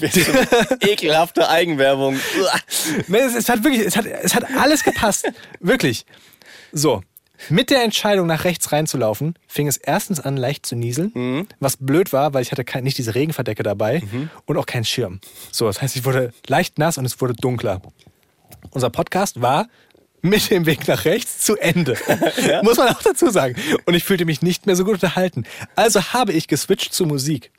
Ekelhafte 0.80 1.48
Eigenwerbung. 1.48 2.18
Es, 3.12 3.34
es 3.36 3.48
hat 3.48 3.62
wirklich, 3.62 3.86
es 3.86 3.96
hat, 3.96 4.06
es 4.06 4.34
hat 4.34 4.44
alles 4.56 4.82
gepasst. 4.82 5.30
wirklich. 5.60 6.04
So. 6.72 7.02
Mit 7.48 7.70
der 7.70 7.82
Entscheidung, 7.82 8.26
nach 8.26 8.44
rechts 8.44 8.72
reinzulaufen, 8.72 9.34
fing 9.46 9.66
es 9.66 9.76
erstens 9.76 10.20
an, 10.20 10.36
leicht 10.36 10.66
zu 10.66 10.76
nieseln. 10.76 11.46
Was 11.60 11.76
blöd 11.76 12.12
war, 12.12 12.34
weil 12.34 12.42
ich 12.42 12.52
hatte 12.52 12.64
kein, 12.64 12.84
nicht 12.84 12.98
diese 12.98 13.14
Regenverdecke 13.14 13.62
dabei 13.62 14.02
und 14.46 14.56
auch 14.56 14.66
keinen 14.66 14.84
Schirm. 14.84 15.20
So, 15.50 15.66
das 15.66 15.82
heißt, 15.82 15.96
ich 15.96 16.04
wurde 16.04 16.32
leicht 16.46 16.78
nass 16.78 16.98
und 16.98 17.04
es 17.04 17.20
wurde 17.20 17.34
dunkler. 17.34 17.82
Unser 18.70 18.90
Podcast 18.90 19.40
war 19.40 19.68
mit 20.22 20.50
dem 20.50 20.66
Weg 20.66 20.86
nach 20.86 21.04
rechts 21.04 21.40
zu 21.40 21.56
Ende. 21.56 21.96
Muss 22.62 22.76
man 22.76 22.88
auch 22.88 23.02
dazu 23.02 23.30
sagen. 23.30 23.56
Und 23.86 23.94
ich 23.94 24.04
fühlte 24.04 24.24
mich 24.24 24.40
nicht 24.40 24.66
mehr 24.66 24.76
so 24.76 24.84
gut 24.84 24.94
unterhalten. 24.94 25.44
Also 25.74 26.00
habe 26.12 26.32
ich 26.32 26.46
geswitcht 26.46 26.94
zu 26.94 27.06
Musik. 27.06 27.50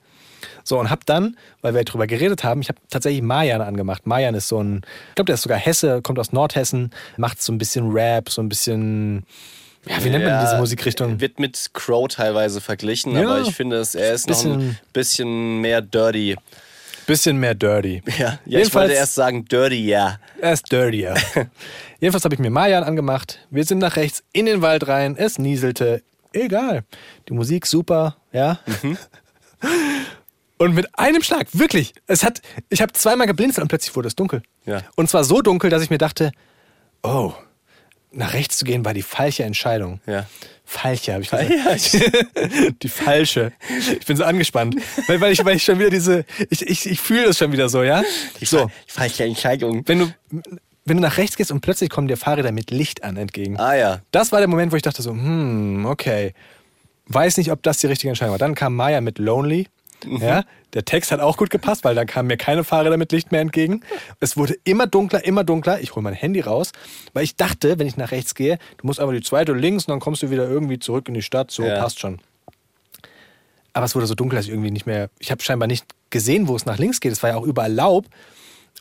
So, 0.63 0.79
und 0.79 0.89
hab 0.89 1.05
dann, 1.05 1.37
weil 1.61 1.73
wir 1.73 1.83
drüber 1.83 2.07
geredet 2.07 2.45
haben, 2.45 2.61
ich 2.61 2.69
habe 2.69 2.79
tatsächlich 2.89 3.21
Mayan 3.21 3.61
angemacht. 3.61 4.07
Mayan 4.07 4.33
ist 4.33 4.47
so 4.47 4.63
ein, 4.63 4.81
ich 5.09 5.15
glaube, 5.15 5.25
der 5.25 5.35
ist 5.35 5.41
sogar 5.41 5.57
Hesse, 5.57 6.01
kommt 6.01 6.19
aus 6.19 6.31
Nordhessen, 6.31 6.91
macht 7.17 7.41
so 7.41 7.51
ein 7.51 7.57
bisschen 7.57 7.91
Rap, 7.91 8.29
so 8.29 8.41
ein 8.41 8.47
bisschen, 8.47 9.25
ja, 9.87 10.03
wie 10.03 10.09
nennt 10.09 10.25
man 10.25 10.41
diese 10.45 10.57
Musikrichtung? 10.57 11.19
Wird 11.19 11.39
mit 11.39 11.71
Crow 11.73 12.07
teilweise 12.07 12.61
verglichen, 12.61 13.15
aber 13.17 13.41
ich 13.41 13.53
finde, 13.55 13.77
es, 13.77 13.95
er 13.95 14.13
ist 14.13 14.29
noch 14.29 14.43
ein 14.45 14.57
Bisschen- 14.59 14.79
bisschen 14.93 15.61
mehr 15.61 15.81
dirty. 15.81 16.35
Bisschen 17.05 17.37
mehr 17.37 17.53
dirty. 17.53 18.01
Ja, 18.17 18.17
ja 18.17 18.37
ich 18.45 18.51
Jedenfalls- 18.53 18.73
wollte 18.75 18.93
erst 18.93 19.15
sagen 19.15 19.45
dirty, 19.45 19.85
ja. 19.87 20.19
Er 20.39 20.53
ist 20.53 20.71
dirtier. 20.71 21.15
Jedenfalls 21.99 22.23
habe 22.23 22.35
ich 22.35 22.39
mir 22.39 22.49
Mayan 22.49 22.83
angemacht. 22.83 23.39
Wir 23.49 23.65
sind 23.65 23.79
nach 23.79 23.95
rechts 23.97 24.23
in 24.33 24.45
den 24.45 24.61
Wald 24.61 24.87
rein. 24.87 25.15
Es 25.17 25.37
nieselte. 25.37 26.01
Egal. 26.31 26.83
Die 27.29 27.33
Musik 27.33 27.65
super, 27.67 28.15
ja. 28.31 28.59
Und 30.57 30.75
mit 30.75 30.87
einem 30.97 31.21
Schlag, 31.23 31.47
wirklich, 31.53 31.93
es 32.07 32.23
hat, 32.23 32.41
ich 32.69 32.81
habe 32.81 32.93
zweimal 32.93 33.27
geblinzelt 33.27 33.63
und 33.63 33.67
plötzlich 33.67 33.95
wurde 33.95 34.07
es 34.07 34.15
dunkel. 34.15 34.43
Ja. 34.65 34.81
Und 34.95 35.09
zwar 35.09 35.23
so 35.23 35.41
dunkel, 35.41 35.69
dass 35.69 35.81
ich 35.83 35.89
mir 35.89 35.97
dachte, 35.97 36.31
oh, 37.01 37.33
nach 38.13 38.33
rechts 38.33 38.57
zu 38.57 38.65
gehen 38.65 38.85
war 38.85 38.93
die 38.93 39.01
falsche 39.01 39.43
Entscheidung. 39.43 39.99
Ja. 40.05 40.27
Falsche, 40.65 41.13
habe 41.13 41.23
ich 41.23 41.29
gesagt. 41.29 41.93
die 42.83 42.87
falsche. 42.87 43.51
Ich 43.99 44.05
bin 44.05 44.17
so 44.17 44.23
angespannt, 44.23 44.75
weil, 45.07 45.19
weil, 45.19 45.33
ich, 45.33 45.43
weil 45.43 45.57
ich 45.57 45.63
schon 45.63 45.77
wieder 45.79 45.89
diese, 45.89 46.25
ich, 46.49 46.61
ich, 46.61 46.89
ich 46.89 47.01
fühle 47.01 47.25
das 47.25 47.37
schon 47.37 47.51
wieder 47.51 47.69
so, 47.69 47.83
ja. 47.83 48.03
So, 48.41 48.71
falsche 48.87 49.25
Entscheidung. 49.25 49.83
wenn 49.85 49.99
du, 49.99 50.13
wenn 50.85 50.97
du 50.97 51.03
nach 51.03 51.17
rechts 51.17 51.35
gehst 51.35 51.51
und 51.51 51.61
plötzlich 51.61 51.89
kommen 51.89 52.07
dir 52.07 52.17
Fahrräder 52.17 52.51
mit 52.51 52.71
Licht 52.71 53.03
an 53.03 53.17
entgegen. 53.17 53.59
Ah 53.59 53.75
ja. 53.75 54.01
Das 54.11 54.31
war 54.31 54.39
der 54.39 54.47
Moment, 54.47 54.71
wo 54.71 54.75
ich 54.75 54.81
dachte 54.81 55.01
so, 55.01 55.11
hm, 55.11 55.85
okay. 55.85 56.33
Weiß 57.07 57.37
nicht, 57.37 57.51
ob 57.51 57.61
das 57.63 57.79
die 57.79 57.87
richtige 57.87 58.09
Entscheidung 58.09 58.31
war. 58.31 58.39
Dann 58.39 58.55
kam 58.55 58.75
Maya 58.75 59.01
mit 59.01 59.19
Lonely 59.19 59.67
Ja, 60.05 60.43
der 60.73 60.85
Text 60.85 61.11
hat 61.11 61.19
auch 61.19 61.37
gut 61.37 61.49
gepasst, 61.49 61.83
weil 61.83 61.95
dann 61.95 62.07
kamen 62.07 62.27
mir 62.27 62.37
keine 62.37 62.63
Fahrräder 62.63 62.97
mit 62.97 63.11
Licht 63.11 63.31
mehr 63.31 63.41
entgegen. 63.41 63.81
Es 64.19 64.37
wurde 64.37 64.55
immer 64.63 64.87
dunkler, 64.87 65.23
immer 65.25 65.43
dunkler. 65.43 65.79
Ich 65.81 65.95
hole 65.95 66.03
mein 66.03 66.13
Handy 66.13 66.41
raus, 66.41 66.71
weil 67.13 67.23
ich 67.23 67.35
dachte, 67.35 67.79
wenn 67.79 67.87
ich 67.87 67.97
nach 67.97 68.11
rechts 68.11 68.35
gehe, 68.35 68.57
du 68.77 68.87
musst 68.87 68.99
einfach 68.99 69.13
die 69.13 69.21
zweite 69.21 69.53
links 69.53 69.85
und 69.85 69.91
dann 69.91 69.99
kommst 69.99 70.23
du 70.23 70.29
wieder 70.29 70.47
irgendwie 70.49 70.79
zurück 70.79 71.07
in 71.07 71.13
die 71.13 71.21
Stadt. 71.21 71.51
So 71.51 71.63
Ja. 71.63 71.79
passt 71.79 71.99
schon. 71.99 72.19
Aber 73.73 73.85
es 73.85 73.95
wurde 73.95 74.05
so 74.05 74.15
dunkel, 74.15 74.37
dass 74.37 74.45
ich 74.45 74.51
irgendwie 74.51 74.71
nicht 74.71 74.85
mehr. 74.85 75.09
Ich 75.19 75.31
habe 75.31 75.41
scheinbar 75.41 75.67
nicht 75.67 75.85
gesehen, 76.09 76.47
wo 76.47 76.55
es 76.55 76.65
nach 76.65 76.77
links 76.77 76.99
geht. 76.99 77.11
Es 77.11 77.23
war 77.23 77.31
ja 77.31 77.35
auch 77.37 77.43
überall 77.43 77.73
Laub. 77.73 78.05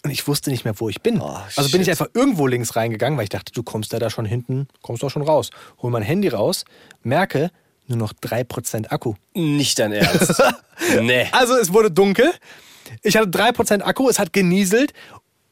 Und 0.04 0.10
ich 0.10 0.26
wusste 0.26 0.50
nicht 0.50 0.64
mehr, 0.64 0.74
wo 0.80 0.88
ich 0.88 1.00
bin. 1.00 1.20
Oh, 1.20 1.38
also 1.56 1.70
bin 1.70 1.80
ich 1.80 1.88
einfach 1.88 2.08
irgendwo 2.12 2.48
links 2.48 2.74
reingegangen, 2.74 3.16
weil 3.16 3.22
ich 3.24 3.30
dachte, 3.30 3.52
du 3.52 3.62
kommst 3.62 3.92
ja 3.92 4.00
da 4.00 4.10
schon 4.10 4.24
hinten, 4.24 4.66
kommst 4.82 5.02
doch 5.04 5.10
schon 5.10 5.22
raus. 5.22 5.50
Hol 5.80 5.92
mein 5.92 6.02
Handy 6.02 6.28
raus, 6.28 6.64
merke, 7.04 7.50
nur 7.92 8.08
noch 8.08 8.12
3% 8.12 8.88
Akku. 8.90 9.14
Nicht 9.34 9.78
dein 9.78 9.92
Ernst. 9.92 10.42
nee. 11.00 11.26
Also 11.32 11.54
es 11.56 11.72
wurde 11.72 11.90
dunkel. 11.90 12.30
Ich 13.02 13.16
hatte 13.16 13.28
3% 13.30 13.82
Akku, 13.82 14.08
es 14.08 14.18
hat 14.18 14.32
genieselt. 14.32 14.92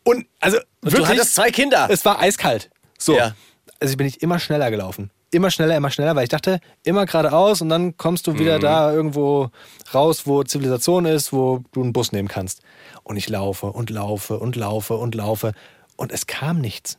Und 0.05 0.26
also 0.41 0.57
Und 0.59 0.93
wirklich, 0.93 1.03
du 1.03 1.09
hattest 1.09 1.34
zwei 1.34 1.51
Kinder. 1.51 1.88
es 1.91 2.05
war 2.05 2.20
eiskalt. 2.20 2.70
So. 2.99 3.16
Ja. 3.16 3.34
Also 3.80 3.97
bin 3.97 4.07
ich 4.07 4.22
immer 4.22 4.38
schneller 4.38 4.70
gelaufen. 4.70 5.11
Immer 5.32 5.51
schneller, 5.51 5.76
immer 5.76 5.91
schneller, 5.91 6.16
weil 6.16 6.24
ich 6.24 6.28
dachte, 6.28 6.59
immer 6.82 7.07
geradeaus 7.07 7.61
und 7.62 7.68
dann 7.68 7.97
kommst 7.97 8.26
du 8.26 8.32
Mhm. 8.32 8.38
wieder 8.41 8.59
da 8.59 8.93
irgendwo 8.93 9.51
raus, 9.95 10.26
wo 10.26 10.43
Zivilisation 10.43 11.05
ist, 11.07 11.32
wo 11.32 11.62
du 11.72 11.82
einen 11.82 11.93
Bus 11.93 12.11
nehmen 12.12 12.28
kannst. 12.28 12.62
Und 13.05 13.16
ich 13.16 13.28
laufe 13.28 13.66
und 13.66 13.91
laufe 13.91 14.38
und 14.38 14.57
laufe 14.57 14.95
und 14.95 15.14
laufe 15.14 15.53
und 15.97 16.11
es 16.12 16.26
kam 16.26 16.61
nichts. 16.61 16.99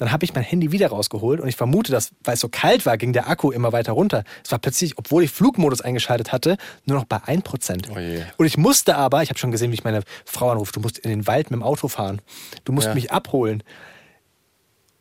Dann 0.00 0.12
habe 0.12 0.24
ich 0.24 0.32
mein 0.32 0.42
Handy 0.42 0.72
wieder 0.72 0.88
rausgeholt 0.88 1.40
und 1.40 1.48
ich 1.48 1.56
vermute, 1.56 1.92
dass, 1.92 2.12
weil 2.24 2.32
es 2.32 2.40
so 2.40 2.48
kalt 2.48 2.86
war, 2.86 2.96
ging 2.96 3.12
der 3.12 3.28
Akku 3.28 3.50
immer 3.50 3.70
weiter 3.72 3.92
runter. 3.92 4.24
Es 4.42 4.50
war 4.50 4.58
plötzlich, 4.58 4.96
obwohl 4.96 5.24
ich 5.24 5.30
Flugmodus 5.30 5.82
eingeschaltet 5.82 6.32
hatte, 6.32 6.56
nur 6.86 6.96
noch 6.96 7.04
bei 7.04 7.18
1%. 7.18 7.90
Oh 7.94 7.98
je. 7.98 8.22
Und 8.38 8.46
ich 8.46 8.56
musste 8.56 8.96
aber, 8.96 9.22
ich 9.22 9.28
habe 9.28 9.38
schon 9.38 9.50
gesehen, 9.50 9.70
wie 9.72 9.74
ich 9.74 9.84
meine 9.84 10.00
Frau 10.24 10.48
anrufe, 10.48 10.72
du 10.72 10.80
musst 10.80 10.96
in 10.96 11.10
den 11.10 11.26
Wald 11.26 11.50
mit 11.50 11.58
dem 11.60 11.62
Auto 11.62 11.86
fahren. 11.88 12.22
Du 12.64 12.72
musst 12.72 12.86
Ja. 12.88 12.94
mich 12.94 13.12
abholen. 13.12 13.62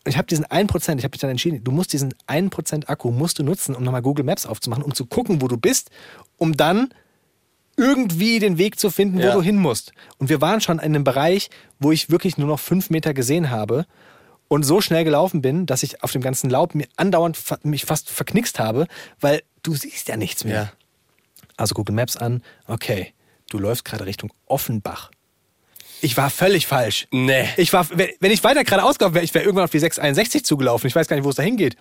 Und 0.04 0.10
ich 0.12 0.18
habe 0.18 0.28
diesen 0.28 0.44
1%, 0.46 0.98
ich 0.98 1.06
habe 1.06 1.14
mich 1.14 1.22
dann 1.22 1.30
entschieden, 1.30 1.64
du 1.64 1.72
musst 1.72 1.94
diesen 1.94 2.14
1% 2.28 2.90
Akku 2.90 3.10
musst 3.12 3.40
du 3.40 3.44
nutzen, 3.44 3.76
um 3.76 3.84
nochmal 3.84 4.02
Google 4.02 4.26
Maps 4.26 4.46
aufzumachen, 4.46 4.84
um 4.84 4.94
zu 4.94 5.06
gucken, 5.06 5.42
wo 5.42 5.48
du 5.48 5.56
bist, 5.56 5.92
um 6.36 6.58
dann 6.58 6.90
irgendwie 7.78 8.40
den 8.40 8.58
Weg 8.58 8.78
zu 8.78 8.90
finden, 8.90 9.20
wo 9.20 9.28
Ja. 9.28 9.34
du 9.34 9.42
hin 9.42 9.56
musst. 9.56 9.94
Und 10.18 10.28
wir 10.28 10.42
waren 10.42 10.60
schon 10.60 10.80
in 10.80 10.84
einem 10.84 11.06
Bereich, 11.06 11.50
wo 11.80 11.94
ich 11.94 12.10
wirklich 12.10 12.38
nur 12.38 12.48
noch 12.50 12.60
fünf 12.60 12.90
Meter 12.90 13.14
gesehen 13.14 13.50
habe 13.50 13.86
und 14.50 14.64
so 14.64 14.82
schnell 14.82 15.06
gelaufen 15.06 15.42
bin, 15.42 15.66
dass 15.66 15.84
ich 15.84 16.04
auf 16.04 16.12
dem 16.12 16.22
ganzen 16.22 16.50
Laub 16.50 16.76
mir 16.76 16.88
andauernd 16.98 17.38
fa- 17.38 17.60
mich 17.64 17.86
fast 17.86 18.10
verknickst 18.10 18.60
habe, 18.60 18.88
weil 19.22 19.42
du 19.64 19.74
siehst 19.76 20.10
ja 20.10 20.18
nichts 20.18 20.44
mehr. 20.44 20.54
Ja. 20.64 20.72
Also 21.56 21.74
Google 21.76 21.96
Maps 21.96 22.18
an, 22.18 22.44
okay, 22.68 23.14
du 23.50 23.60
läufst 23.60 23.86
gerade 23.86 24.06
Richtung 24.06 24.34
Offenbach. 24.48 25.12
Ich 26.02 26.16
war 26.18 26.30
völlig 26.30 26.66
falsch. 26.68 27.08
Nee. 27.12 27.48
Ich 27.58 27.74
war, 27.74 27.88
wenn 27.92 28.32
ich 28.32 28.44
weiter 28.44 28.64
geradeaus 28.64 28.98
gelaufen 28.98 29.16
wäre, 29.16 29.26
ich 29.26 29.34
wäre 29.34 29.44
irgendwann 29.44 29.66
auf 29.66 29.72
die 29.72 29.80
661 29.80 30.46
zugelaufen. 30.46 30.88
Ich 30.88 30.96
weiß 30.96 31.08
gar 31.08 31.16
nicht, 31.18 31.26
wo 31.26 31.30
es 31.30 31.36
da 31.36 31.44
hingeht. 31.44 31.76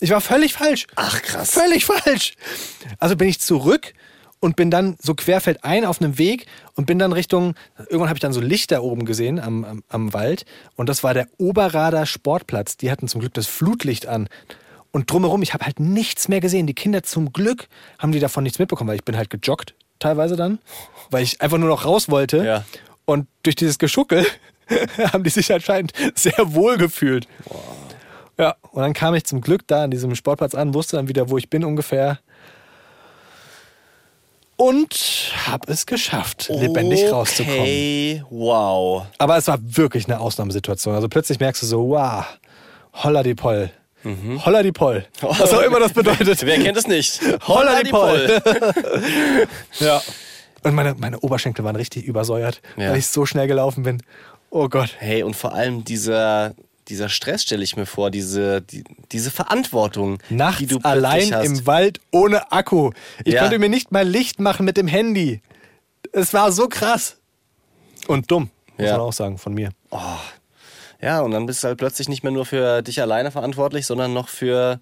Ich 0.00 0.10
war 0.10 0.22
völlig 0.22 0.54
falsch. 0.54 0.86
Ach, 0.96 1.20
krass. 1.20 1.50
Völlig 1.50 1.84
falsch. 1.84 2.34
Also 2.98 3.16
bin 3.16 3.28
ich 3.28 3.38
zurück 3.38 3.92
und 4.40 4.56
bin 4.56 4.70
dann 4.70 4.96
so 5.00 5.14
querfeldein 5.14 5.84
auf 5.84 6.00
einem 6.00 6.18
Weg 6.18 6.46
und 6.74 6.86
bin 6.86 6.98
dann 6.98 7.12
Richtung, 7.12 7.54
irgendwann 7.76 8.08
habe 8.08 8.16
ich 8.16 8.22
dann 8.22 8.32
so 8.32 8.40
Lichter 8.40 8.82
oben 8.82 9.04
gesehen 9.04 9.38
am, 9.38 9.64
am, 9.64 9.84
am 9.88 10.12
Wald 10.12 10.44
und 10.76 10.88
das 10.88 11.04
war 11.04 11.14
der 11.14 11.28
Oberrader 11.38 12.06
Sportplatz. 12.06 12.76
Die 12.76 12.90
hatten 12.90 13.06
zum 13.06 13.20
Glück 13.20 13.34
das 13.34 13.46
Flutlicht 13.46 14.06
an. 14.06 14.28
Und 14.92 15.10
drumherum, 15.10 15.42
ich 15.42 15.54
habe 15.54 15.64
halt 15.64 15.78
nichts 15.78 16.26
mehr 16.26 16.40
gesehen. 16.40 16.66
Die 16.66 16.74
Kinder 16.74 17.04
zum 17.04 17.32
Glück 17.32 17.68
haben 17.98 18.10
die 18.10 18.18
davon 18.18 18.42
nichts 18.42 18.58
mitbekommen, 18.58 18.88
weil 18.88 18.96
ich 18.96 19.04
bin 19.04 19.16
halt 19.16 19.30
gejoggt 19.30 19.74
teilweise 20.00 20.34
dann, 20.34 20.58
weil 21.10 21.22
ich 21.22 21.40
einfach 21.40 21.58
nur 21.58 21.68
noch 21.68 21.84
raus 21.84 22.10
wollte. 22.10 22.44
Ja. 22.44 22.64
Und 23.04 23.28
durch 23.44 23.54
dieses 23.54 23.78
Geschuckel 23.78 24.26
haben 25.12 25.22
die 25.22 25.30
sich 25.30 25.52
anscheinend 25.52 25.92
sehr 26.14 26.54
wohl 26.54 26.76
gefühlt. 26.76 27.28
Ja, 28.38 28.56
und 28.72 28.82
dann 28.82 28.94
kam 28.94 29.14
ich 29.14 29.24
zum 29.24 29.42
Glück 29.42 29.66
da 29.66 29.84
an 29.84 29.90
diesem 29.90 30.14
Sportplatz 30.14 30.54
an, 30.54 30.74
wusste 30.74 30.96
dann 30.96 31.08
wieder, 31.08 31.28
wo 31.28 31.38
ich 31.38 31.50
bin 31.50 31.64
ungefähr. 31.64 32.18
Und 34.60 35.32
habe 35.46 35.72
es 35.72 35.86
geschafft, 35.86 36.50
lebendig 36.52 37.10
rauszukommen. 37.10 37.60
Okay, 37.60 38.22
wow. 38.28 39.06
Aber 39.16 39.36
es 39.38 39.46
war 39.48 39.58
wirklich 39.62 40.04
eine 40.06 40.20
Ausnahmesituation. 40.20 40.94
Also 40.94 41.08
plötzlich 41.08 41.40
merkst 41.40 41.62
du 41.62 41.66
so, 41.66 41.88
wow, 41.88 42.24
holla 42.92 43.22
die 43.22 43.34
Poll. 43.34 43.70
Holla 44.44 44.62
die 44.62 44.72
Poll. 44.72 45.06
Was 45.20 45.52
auch 45.54 45.62
immer 45.62 45.78
das 45.80 45.92
bedeutet. 45.92 46.42
Wer 46.46 46.58
kennt 46.58 46.76
es 46.76 46.86
nicht? 46.86 47.20
Holla 47.46 47.82
die 47.82 47.90
Poll. 47.90 48.42
Ja. 49.78 50.00
Und 50.62 50.74
meine, 50.74 50.94
meine 50.98 51.18
Oberschenkel 51.20 51.64
waren 51.64 51.76
richtig 51.76 52.04
übersäuert, 52.04 52.60
Ja. 52.76 52.90
weil 52.90 52.98
ich 52.98 53.06
so 53.06 53.24
schnell 53.24 53.46
gelaufen 53.46 53.82
bin. 53.82 54.02
Oh 54.50 54.68
Gott. 54.68 54.90
Hey, 54.98 55.22
und 55.22 55.36
vor 55.36 55.54
allem 55.54 55.84
dieser, 55.84 56.54
dieser 56.90 57.08
Stress 57.08 57.42
stelle 57.42 57.64
ich 57.64 57.76
mir 57.76 57.86
vor, 57.86 58.10
diese, 58.10 58.60
die, 58.60 58.84
diese 59.12 59.30
Verantwortung, 59.30 60.18
Nachts 60.28 60.58
die 60.58 60.66
du 60.66 60.78
allein 60.82 61.32
hast. 61.32 61.46
im 61.46 61.66
Wald 61.66 62.00
ohne 62.10 62.52
Akku. 62.52 62.90
Ich 63.24 63.34
Ja. 63.34 63.42
konnte 63.42 63.58
mir 63.58 63.68
nicht 63.70 63.90
mal 63.92 64.06
Licht 64.06 64.40
machen 64.40 64.66
mit 64.66 64.76
dem 64.76 64.86
Handy. 64.88 65.40
Es 66.12 66.34
war 66.34 66.52
so 66.52 66.68
krass. 66.68 67.16
Und 68.08 68.30
dumm, 68.30 68.50
muss 68.76 68.86
Ja. 68.88 68.92
man 68.98 69.00
auch 69.06 69.12
sagen, 69.12 69.38
von 69.38 69.54
mir. 69.54 69.70
Ja, 71.00 71.20
und 71.20 71.30
dann 71.30 71.46
bist 71.46 71.62
du 71.64 71.68
halt 71.68 71.78
plötzlich 71.78 72.08
nicht 72.08 72.22
mehr 72.22 72.32
nur 72.32 72.44
für 72.44 72.82
dich 72.82 73.00
alleine 73.00 73.30
verantwortlich, 73.30 73.86
sondern 73.86 74.12
noch 74.12 74.28
für 74.28 74.80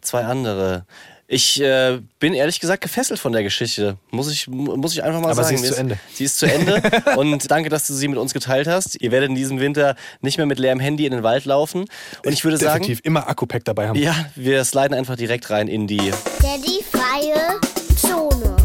zwei 0.00 0.24
andere. 0.24 0.84
Ich 1.32 1.60
äh, 1.62 2.00
bin 2.18 2.34
ehrlich 2.34 2.58
gesagt 2.58 2.82
gefesselt 2.82 3.20
von 3.20 3.30
der 3.30 3.44
Geschichte. 3.44 3.96
Muss 4.10 4.28
ich, 4.32 4.48
muss 4.48 4.94
ich 4.94 5.04
einfach 5.04 5.20
mal 5.20 5.30
Aber 5.30 5.44
sagen. 5.44 5.58
sie 5.58 5.64
ist 5.64 5.74
zu 5.74 5.80
Ende. 5.80 5.98
Sie 6.12 6.24
ist 6.24 6.38
zu 6.40 6.46
Ende. 6.46 6.82
und 7.16 7.48
danke, 7.48 7.68
dass 7.68 7.86
du 7.86 7.94
sie 7.94 8.08
mit 8.08 8.18
uns 8.18 8.32
geteilt 8.32 8.66
hast. 8.66 9.00
Ihr 9.00 9.12
werdet 9.12 9.28
in 9.28 9.36
diesem 9.36 9.60
Winter 9.60 9.94
nicht 10.22 10.38
mehr 10.38 10.46
mit 10.46 10.58
leerem 10.58 10.80
Handy 10.80 11.06
in 11.06 11.12
den 11.12 11.22
Wald 11.22 11.44
laufen. 11.44 11.84
Und 12.24 12.32
ich 12.32 12.42
würde 12.42 12.56
sagen, 12.56 12.82
Definitiv 12.82 13.04
immer 13.04 13.28
Akku-Pack 13.28 13.64
dabei 13.64 13.86
haben. 13.86 13.96
ja, 13.96 14.12
wir 14.34 14.64
sliden 14.64 14.92
einfach 14.92 15.14
direkt 15.14 15.48
rein 15.50 15.68
in 15.68 15.86
die. 15.86 16.10
Daddy 16.42 16.82
freie 16.90 17.60
Zone. 17.96 18.56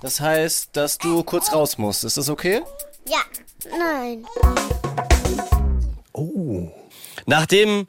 Das 0.00 0.18
heißt, 0.18 0.70
dass 0.72 0.96
du 0.96 1.24
kurz 1.24 1.52
raus 1.52 1.76
musst. 1.76 2.04
Ist 2.04 2.16
das 2.16 2.30
okay? 2.30 2.62
Ja, 3.06 3.20
nein. 3.78 4.24
Oh. 6.14 6.70
Nach 7.26 7.44
dem 7.44 7.86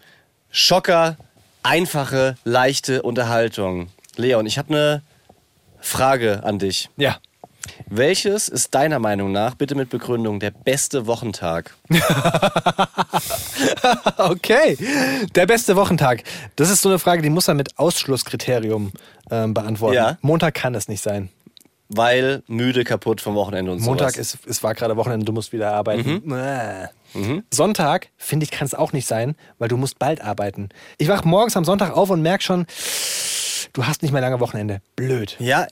Schocker, 0.51 1.15
einfache, 1.63 2.35
leichte 2.43 3.01
Unterhaltung. 3.01 3.91
Leon, 4.17 4.45
ich 4.45 4.57
habe 4.57 4.73
eine 4.73 5.01
Frage 5.79 6.43
an 6.43 6.59
dich. 6.59 6.89
Ja. 6.97 7.17
Welches 7.87 8.47
ist 8.47 8.75
deiner 8.75 8.99
Meinung 8.99 9.31
nach, 9.31 9.55
bitte 9.55 9.75
mit 9.75 9.89
Begründung, 9.89 10.39
der 10.39 10.51
beste 10.51 11.07
Wochentag? 11.07 11.75
Okay. 14.17 14.77
Der 15.35 15.45
beste 15.45 15.75
Wochentag. 15.75 16.23
Das 16.55 16.69
ist 16.69 16.81
so 16.81 16.89
eine 16.89 16.99
Frage, 16.99 17.21
die 17.21 17.29
muss 17.29 17.47
man 17.47 17.57
mit 17.57 17.77
Ausschlusskriterium 17.77 18.91
ähm, 19.29 19.53
beantworten. 19.53 19.95
Ja. 19.95 20.17
Montag 20.21 20.55
kann 20.55 20.73
es 20.75 20.87
nicht 20.87 21.01
sein. 21.01 21.29
Weil 21.89 22.41
müde, 22.47 22.83
kaputt 22.83 23.21
vom 23.21 23.35
Wochenende 23.35 23.71
und 23.71 23.81
Montag 23.81 24.13
sowas. 24.13 24.33
ist, 24.33 24.47
es 24.47 24.63
war 24.63 24.73
gerade 24.73 24.97
Wochenende, 24.97 25.25
du 25.25 25.31
musst 25.33 25.53
wieder 25.53 25.73
arbeiten. 25.73 26.31
Äh. 26.31 26.87
Sonntag, 27.51 28.09
finde 28.17 28.43
ich, 28.43 28.51
kann 28.51 28.65
es 28.65 28.73
auch 28.73 28.91
nicht 28.91 29.07
sein, 29.07 29.35
weil 29.59 29.69
du 29.69 29.77
musst 29.77 29.99
bald 29.99 30.21
arbeiten. 30.21 30.69
Ich 30.97 31.07
wach 31.07 31.23
morgens 31.23 31.55
am 31.55 31.63
Sonntag 31.63 31.95
auf 31.95 32.09
und 32.09 32.21
merk 32.21 32.41
schon, 32.41 32.65
du 33.73 33.85
hast 33.85 34.01
nicht 34.01 34.11
mehr 34.11 34.21
lange 34.21 34.39
Wochenende. 34.39 34.81
Blöd. 34.95 35.35
Ja, 35.39 35.67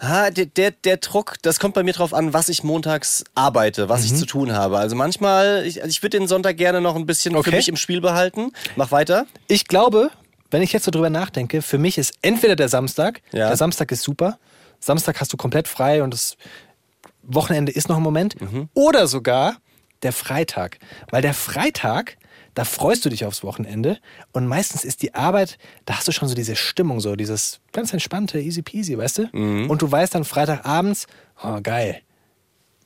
ah, 0.00 0.30
der, 0.30 0.46
der, 0.46 0.70
der 0.72 0.96
Druck, 0.98 1.34
das 1.42 1.58
kommt 1.60 1.74
bei 1.74 1.82
mir 1.82 1.92
drauf 1.92 2.12
an, 2.14 2.32
was 2.32 2.48
ich 2.48 2.62
montags 2.64 3.24
arbeite, 3.34 3.88
was 3.88 4.00
Mhm. 4.00 4.06
ich 4.06 4.14
zu 4.16 4.26
tun 4.26 4.52
habe. 4.52 4.78
Also 4.78 4.96
manchmal, 4.96 5.64
ich, 5.66 5.82
also 5.82 5.90
ich 5.90 6.02
würde 6.02 6.18
den 6.18 6.28
Sonntag 6.28 6.56
gerne 6.56 6.80
noch 6.80 6.96
ein 6.96 7.06
bisschen 7.06 7.34
Okay. 7.36 7.50
für 7.50 7.56
mich 7.56 7.68
im 7.68 7.76
Spiel 7.76 8.00
behalten. 8.00 8.52
Mach 8.76 8.90
weiter. 8.90 9.26
Ich 9.48 9.66
glaube, 9.66 10.10
wenn 10.50 10.62
ich 10.62 10.72
jetzt 10.72 10.84
so 10.84 10.90
drüber 10.90 11.10
nachdenke, 11.10 11.62
für 11.62 11.78
mich 11.78 11.98
ist 11.98 12.14
entweder 12.22 12.56
der 12.56 12.68
Samstag, 12.68 13.20
Ja. 13.32 13.48
der 13.48 13.56
Samstag 13.56 13.90
ist 13.92 14.02
super, 14.02 14.38
Samstag 14.80 15.20
hast 15.20 15.32
du 15.32 15.36
komplett 15.36 15.68
frei 15.68 16.02
und 16.02 16.12
das 16.14 16.36
Wochenende 17.22 17.72
ist 17.72 17.88
noch 17.88 17.96
ein 17.96 18.02
Moment, 18.02 18.40
Mhm. 18.40 18.68
oder 18.74 19.06
sogar 19.06 19.56
der 20.02 20.12
Freitag. 20.12 20.78
Weil 21.10 21.22
der 21.22 21.34
Freitag, 21.34 22.16
da 22.56 22.64
freust 22.64 23.04
du 23.04 23.10
dich 23.10 23.26
aufs 23.26 23.44
Wochenende 23.44 23.98
und 24.32 24.46
meistens 24.46 24.82
ist 24.82 25.02
die 25.02 25.14
Arbeit, 25.14 25.58
da 25.84 25.98
hast 25.98 26.08
du 26.08 26.12
schon 26.12 26.26
so 26.26 26.34
diese 26.34 26.56
Stimmung, 26.56 27.00
so 27.00 27.14
dieses 27.14 27.60
ganz 27.72 27.92
entspannte, 27.92 28.40
easy 28.40 28.62
peasy, 28.62 28.96
weißt 28.96 29.18
du? 29.18 29.28
Mhm. 29.32 29.68
Und 29.68 29.82
du 29.82 29.92
weißt 29.92 30.14
dann 30.14 30.24
Freitagabends, 30.24 31.06
oh 31.44 31.58
geil, 31.62 32.00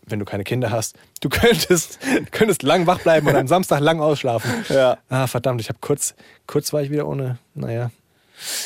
wenn 0.06 0.18
du 0.18 0.24
keine 0.24 0.42
Kinder 0.42 0.72
hast, 0.72 0.96
du 1.20 1.28
könntest, 1.30 2.00
könntest 2.32 2.64
lang 2.64 2.88
wach 2.88 2.98
bleiben 2.98 3.28
und 3.28 3.36
am 3.36 3.46
Samstag 3.46 3.78
lang 3.78 4.00
ausschlafen. 4.00 4.50
Ja. 4.68 4.98
Ah, 5.08 5.28
verdammt, 5.28 5.60
ich 5.60 5.68
habe 5.68 5.78
kurz, 5.80 6.14
kurz 6.48 6.72
war 6.72 6.82
ich 6.82 6.90
wieder 6.90 7.06
ohne, 7.06 7.38
naja. 7.54 7.92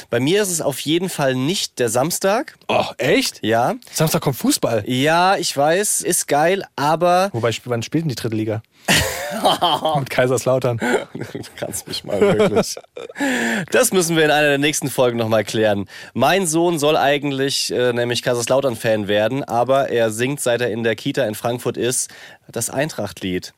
Bei 0.09 0.21
mir 0.21 0.41
ist 0.41 0.51
es 0.51 0.63
auf 0.63 0.81
jeden 0.81 1.11
Fall 1.11 1.35
nicht 1.35 1.79
der 1.81 1.91
Samstag. 1.91 2.57
Oh, 2.69 2.87
echt? 2.97 3.41
Ja. 3.43 3.75
Samstag 3.93 4.23
kommt 4.23 4.37
Fußball. 4.37 4.85
Ja, 4.87 5.37
ich 5.37 5.55
weiß, 5.55 6.01
ist 6.01 6.29
geil, 6.29 6.65
aber 6.77 7.29
Wobei, 7.33 7.51
wann 7.65 7.83
spielt 7.83 8.05
denn 8.05 8.09
die 8.09 8.15
dritte 8.15 8.37
Liga? 8.37 8.63
Mit 9.99 10.11
Kaiserslautern. 10.11 10.79
Du 11.15 11.41
kannst 11.57 11.89
mich 11.89 12.05
mal 12.05 12.21
wirklich. 12.21 12.77
Das 13.71 13.93
müssen 13.93 14.17
wir 14.17 14.25
in 14.25 14.31
einer 14.31 14.49
der 14.49 14.59
nächsten 14.59 14.89
Folgen 14.89 15.19
nochmal 15.19 15.45
klären. 15.45 15.87
Mein 16.13 16.47
Sohn 16.47 16.79
soll 16.79 16.97
eigentlich 16.97 17.73
äh, 17.73 17.93
nämlich 17.93 18.23
Kaiserslautern-Fan 18.23 19.09
werden, 19.09 19.43
aber 19.45 19.89
er 19.91 20.11
singt, 20.11 20.41
seit 20.41 20.61
er 20.61 20.71
in 20.71 20.85
der 20.85 20.97
Kita 20.97 21.25
in 21.25 21.35
Frankfurt 21.35 21.77
ist, 21.77 22.11
das 22.51 22.71
Eintracht-Lied. 22.71 23.53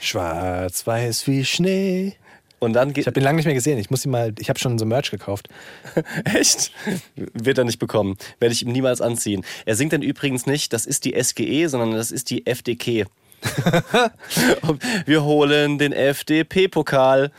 Schwarz-weiß 0.00 1.26
wie 1.26 1.44
Schnee. 1.44 2.16
Und 2.58 2.72
dann. 2.72 2.92
Ich 2.96 3.06
habe 3.06 3.20
ihn 3.20 3.22
lange 3.22 3.36
nicht 3.36 3.46
mehr 3.46 3.54
gesehen. 3.54 3.78
Ich 3.78 3.90
muss 3.90 4.04
ihn 4.04 4.10
mal, 4.10 4.34
ich 4.38 4.48
habe 4.48 4.58
schon 4.58 4.78
so 4.78 4.84
Merch 4.84 5.10
gekauft. 5.10 5.48
Echt? 6.24 6.72
Wird 7.14 7.58
er 7.58 7.64
nicht 7.64 7.78
bekommen. 7.78 8.16
Werde 8.40 8.52
ich 8.52 8.62
ihm 8.62 8.72
niemals 8.72 9.00
anziehen. 9.00 9.44
Er 9.64 9.76
singt 9.76 9.92
dann 9.92 10.02
übrigens 10.02 10.46
nicht, 10.46 10.72
das 10.72 10.86
ist 10.86 11.04
die 11.04 11.14
SGE, 11.22 11.68
sondern 11.68 11.92
das 11.92 12.10
ist 12.10 12.30
die 12.30 12.46
FDK. 12.46 13.06
Wir 15.06 15.22
holen 15.24 15.78
den 15.78 15.92
FDP-Pokal. 15.92 17.30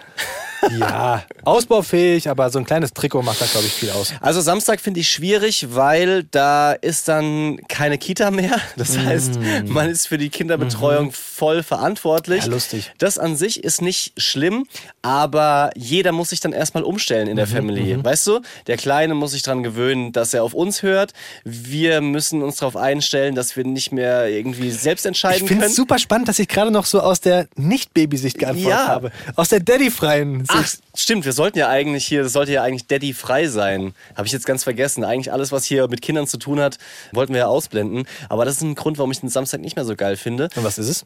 Ja, 0.77 1.23
ausbaufähig, 1.43 2.29
aber 2.29 2.49
so 2.49 2.59
ein 2.59 2.65
kleines 2.65 2.93
Trikot 2.93 3.21
macht 3.21 3.41
da, 3.41 3.45
glaube 3.45 3.65
ich, 3.67 3.73
viel 3.73 3.89
aus. 3.91 4.13
Also 4.21 4.41
Samstag 4.41 4.79
finde 4.79 4.99
ich 4.99 5.09
schwierig, 5.09 5.67
weil 5.73 6.23
da 6.25 6.73
ist 6.73 7.07
dann 7.07 7.59
keine 7.67 7.97
Kita 7.97 8.31
mehr. 8.31 8.57
Das 8.75 8.97
heißt, 8.97 9.39
man 9.67 9.89
ist 9.89 10.07
für 10.07 10.17
die 10.17 10.29
Kinderbetreuung 10.29 11.11
voll 11.11 11.63
verantwortlich. 11.63 12.45
Ja, 12.45 12.51
lustig. 12.51 12.91
Das 12.97 13.17
an 13.17 13.35
sich 13.35 13.63
ist 13.63 13.81
nicht 13.81 14.13
schlimm, 14.17 14.65
aber 15.01 15.69
jeder 15.75 16.11
muss 16.11 16.29
sich 16.29 16.39
dann 16.39 16.51
erstmal 16.53 16.83
umstellen 16.83 17.27
in 17.27 17.35
der 17.37 17.47
Family. 17.47 17.97
Weißt 18.03 18.27
du, 18.27 18.41
der 18.67 18.77
Kleine 18.77 19.15
muss 19.15 19.31
sich 19.31 19.43
daran 19.43 19.63
gewöhnen, 19.63 20.11
dass 20.11 20.33
er 20.33 20.43
auf 20.43 20.53
uns 20.53 20.83
hört. 20.83 21.13
Wir 21.43 22.01
müssen 22.01 22.41
uns 22.43 22.57
darauf 22.57 22.75
einstellen, 22.75 23.35
dass 23.35 23.55
wir 23.55 23.63
nicht 23.65 23.91
mehr 23.91 24.27
irgendwie 24.27 24.71
selbst 24.71 25.05
Ich 25.05 25.07
entscheiden 25.09 25.47
finde 25.47 25.61
können. 25.61 25.71
es 25.71 25.75
super 25.75 25.97
spannend, 25.99 26.27
dass 26.27 26.39
ich 26.39 26.47
gerade 26.47 26.71
noch 26.71 26.85
so 26.85 26.99
aus 27.01 27.21
der 27.21 27.47
Nicht-Baby-Sicht 27.55 28.37
geantwortet 28.37 28.69
Ja. 28.71 28.87
habe. 28.87 29.11
Aus 29.35 29.49
der 29.49 29.59
Daddy-freien 29.61 30.45
Ach, 30.51 30.67
stimmt, 30.95 31.25
wir 31.25 31.33
sollten 31.33 31.59
ja 31.59 31.69
eigentlich 31.69 32.07
hier, 32.07 32.23
das 32.23 32.33
sollte 32.33 32.51
ja 32.51 32.63
eigentlich 32.63 32.87
Daddy 32.87 33.13
frei 33.13 33.47
sein. 33.47 33.93
Habe 34.15 34.25
ich 34.25 34.33
jetzt 34.33 34.47
ganz 34.47 34.63
vergessen. 34.63 35.03
Eigentlich 35.03 35.31
alles, 35.31 35.51
was 35.51 35.65
hier 35.65 35.87
mit 35.87 36.01
Kindern 36.01 36.25
zu 36.25 36.37
tun 36.37 36.59
hat, 36.59 36.77
wollten 37.11 37.33
wir 37.33 37.41
ja 37.41 37.47
ausblenden. 37.47 38.07
Aber 38.29 38.45
das 38.45 38.55
ist 38.55 38.61
ein 38.63 38.75
Grund, 38.75 38.97
warum 38.97 39.11
ich 39.11 39.19
den 39.19 39.29
Samstag 39.29 39.61
nicht 39.61 39.75
mehr 39.75 39.85
so 39.85 39.95
geil 39.95 40.17
finde. 40.17 40.49
Und 40.55 40.63
was 40.63 40.79
ist 40.79 40.87
es? 40.87 41.05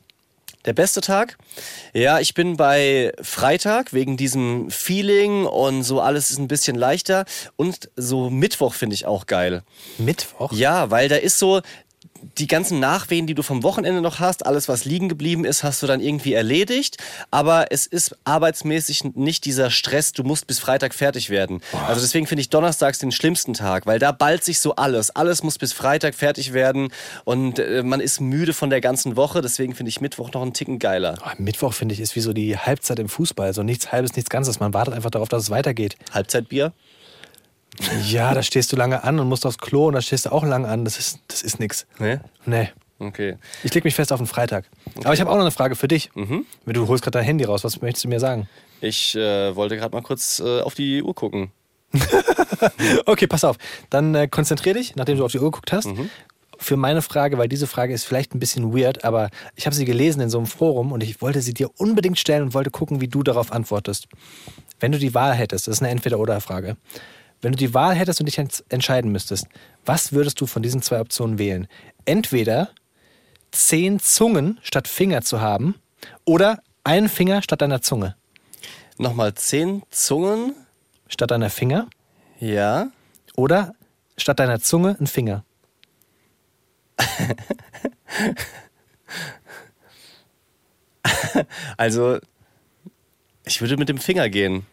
Der 0.65 0.71
beste 0.71 1.01
Tag? 1.01 1.37
Ja, 1.93 2.21
ich 2.21 2.35
bin 2.35 2.55
bei 2.55 3.11
Freitag 3.21 3.91
wegen 3.91 4.15
diesem 4.15 4.71
Feeling 4.71 5.45
und 5.45 5.83
so 5.83 5.99
alles 5.99 6.31
ist 6.31 6.37
ein 6.37 6.47
bisschen 6.47 6.77
leichter. 6.77 7.25
Und 7.57 7.89
so 7.97 8.29
Mittwoch 8.29 8.73
finde 8.73 8.93
ich 8.93 9.05
auch 9.05 9.25
geil. 9.25 9.63
Mittwoch? 9.97 10.53
Ja, 10.53 10.89
weil 10.89 11.09
da 11.09 11.17
ist 11.17 11.37
so 11.37 11.61
die 12.37 12.47
ganzen 12.47 12.79
Nachwehen, 12.79 13.27
die 13.27 13.35
du 13.35 13.43
vom 13.43 13.63
Wochenende 13.63 14.01
noch 14.01 14.19
hast, 14.19 14.45
alles, 14.45 14.67
was 14.67 14.85
liegen 14.85 15.09
geblieben 15.09 15.45
ist, 15.45 15.63
hast 15.63 15.81
du 15.83 15.87
dann 15.87 15.99
irgendwie 15.99 16.33
erledigt. 16.33 16.97
Aber 17.31 17.71
es 17.71 17.85
ist 17.85 18.15
arbeitsmäßig 18.23 19.03
nicht 19.15 19.45
dieser 19.45 19.69
Stress, 19.71 20.13
du 20.13 20.23
musst 20.23 20.47
bis 20.47 20.59
Freitag 20.59 20.93
fertig 20.93 21.29
werden. 21.29 21.61
Also 21.87 22.01
deswegen 22.01 22.27
finde 22.27 22.41
ich 22.41 22.49
donnerstags 22.49 22.99
den 22.99 23.11
schlimmsten 23.11 23.53
Tag, 23.53 23.85
weil 23.85 23.99
da 23.99 24.11
ballt 24.11 24.43
sich 24.43 24.59
so 24.59 24.75
alles. 24.75 25.11
Alles 25.11 25.43
muss 25.43 25.57
bis 25.57 25.73
Freitag 25.73 26.15
fertig 26.15 26.53
werden 26.53 26.89
und 27.25 27.59
äh, 27.59 27.83
man 27.83 27.99
ist 27.99 28.21
müde 28.21 28.53
von 28.53 28.69
der 28.69 28.81
ganzen 28.81 29.15
Woche. 29.15 29.41
Deswegen 29.41 29.75
finde 29.75 29.89
ich 29.89 30.01
Mittwoch 30.01 30.31
noch 30.33 30.41
einen 30.41 30.53
Ticken 30.53 30.79
geiler. 30.79 31.17
Oh, 31.25 31.29
Mittwoch, 31.37 31.73
finde 31.73 31.93
ich, 31.93 31.99
ist 31.99 32.15
wie 32.15 32.21
so 32.21 32.33
die 32.33 32.57
Halbzeit 32.57 32.99
im 32.99 33.09
Fußball. 33.09 33.53
So 33.53 33.63
nichts 33.63 33.91
Halbes, 33.91 34.15
nichts 34.15 34.29
Ganzes. 34.29 34.59
Man 34.59 34.73
wartet 34.73 34.93
einfach 34.93 35.11
darauf, 35.11 35.29
dass 35.29 35.43
es 35.43 35.49
weitergeht. 35.49 35.95
Halbzeitbier? 36.11 36.73
Ja, 38.07 38.33
da 38.33 38.43
stehst 38.43 38.71
du 38.71 38.75
lange 38.75 39.03
an 39.03 39.19
und 39.19 39.27
musst 39.27 39.45
aufs 39.45 39.57
Klo 39.57 39.87
und 39.87 39.93
da 39.93 40.01
stehst 40.01 40.25
du 40.25 40.31
auch 40.31 40.43
lange 40.43 40.67
an. 40.67 40.85
Das 40.85 40.99
ist, 40.99 41.19
das 41.27 41.41
ist 41.41 41.59
nix. 41.59 41.85
Nee? 41.99 42.19
Nee. 42.45 42.69
Okay. 42.99 43.37
Ich 43.63 43.73
leg 43.73 43.83
mich 43.83 43.95
fest 43.95 44.13
auf 44.13 44.19
den 44.19 44.27
Freitag. 44.27 44.65
Aber 45.03 45.13
ich 45.13 45.19
habe 45.19 45.29
auch 45.29 45.35
noch 45.35 45.41
eine 45.41 45.51
Frage 45.51 45.75
für 45.75 45.87
dich. 45.87 46.11
Mhm. 46.15 46.45
Du 46.65 46.87
holst 46.87 47.03
gerade 47.03 47.17
dein 47.17 47.25
Handy 47.25 47.43
raus. 47.43 47.63
Was 47.63 47.81
möchtest 47.81 48.05
du 48.05 48.09
mir 48.09 48.19
sagen? 48.19 48.47
Ich 48.81 49.15
äh, 49.15 49.55
wollte 49.55 49.75
gerade 49.75 49.93
mal 49.95 50.01
kurz 50.03 50.39
äh, 50.39 50.61
auf 50.61 50.75
die 50.75 51.01
Uhr 51.03 51.15
gucken. 51.15 51.51
Okay, 53.05 53.27
pass 53.27 53.43
auf. 53.43 53.57
Dann 53.89 54.15
äh, 54.15 54.27
konzentrier 54.27 54.73
dich, 54.73 54.95
nachdem 54.95 55.17
du 55.17 55.25
auf 55.25 55.31
die 55.31 55.39
Uhr 55.39 55.51
geguckt 55.51 55.73
hast. 55.73 55.87
Mhm. 55.87 56.09
Für 56.57 56.77
meine 56.77 57.01
Frage, 57.01 57.37
weil 57.37 57.49
diese 57.49 57.67
Frage 57.67 57.93
ist 57.93 58.05
vielleicht 58.05 58.33
ein 58.33 58.39
bisschen 58.39 58.73
weird, 58.73 59.03
aber 59.03 59.29
ich 59.55 59.65
habe 59.65 59.75
sie 59.75 59.83
gelesen 59.83 60.21
in 60.21 60.29
so 60.29 60.37
einem 60.37 60.47
Forum 60.47 60.93
und 60.93 61.03
ich 61.03 61.21
wollte 61.21 61.41
sie 61.41 61.53
dir 61.53 61.69
unbedingt 61.77 62.17
stellen 62.17 62.43
und 62.43 62.53
wollte 62.53 62.71
gucken, 62.71 63.01
wie 63.01 63.09
du 63.09 63.21
darauf 63.21 63.51
antwortest. 63.51 64.07
Wenn 64.79 64.93
du 64.93 64.97
die 64.99 65.13
Wahl 65.13 65.33
hättest, 65.33 65.67
das 65.67 65.73
ist 65.75 65.81
eine 65.81 65.91
Entweder-Oder-Frage. 65.91 66.77
Wenn 67.43 67.51
du 67.51 67.57
die 67.57 67.73
Wahl 67.73 67.93
hättest 67.93 68.19
und 68.21 68.25
dich 68.25 68.39
ents- 68.39 68.63
entscheiden 68.69 69.11
müsstest, 69.11 69.47
was 69.85 70.13
würdest 70.13 70.39
du 70.41 70.45
von 70.47 70.63
diesen 70.63 70.81
zwei 70.81 70.99
Optionen 71.01 71.37
wählen? 71.37 71.67
Entweder 72.05 72.69
zehn 73.51 73.99
Zungen 73.99 74.59
statt 74.63 74.87
Finger 74.87 75.21
zu 75.21 75.41
haben 75.41 75.75
oder 76.25 76.59
einen 76.85 77.09
Finger 77.09 77.41
statt 77.43 77.61
deiner 77.61 77.81
Zunge. 77.81 78.15
Nochmal 78.97 79.33
zehn 79.35 79.83
Zungen. 79.91 80.55
Statt 81.09 81.29
deiner 81.31 81.49
Finger 81.51 81.87
Ja. 82.39 82.87
oder 83.35 83.75
statt 84.17 84.39
deiner 84.39 84.59
Zunge 84.61 84.95
ein 84.99 85.05
Finger. 85.07 85.43
Also, 91.77 92.19
ich 93.45 93.61
würde 93.61 93.77
mit 93.77 93.89
dem 93.89 93.97
Finger 93.97 94.29
gehen. 94.29 94.65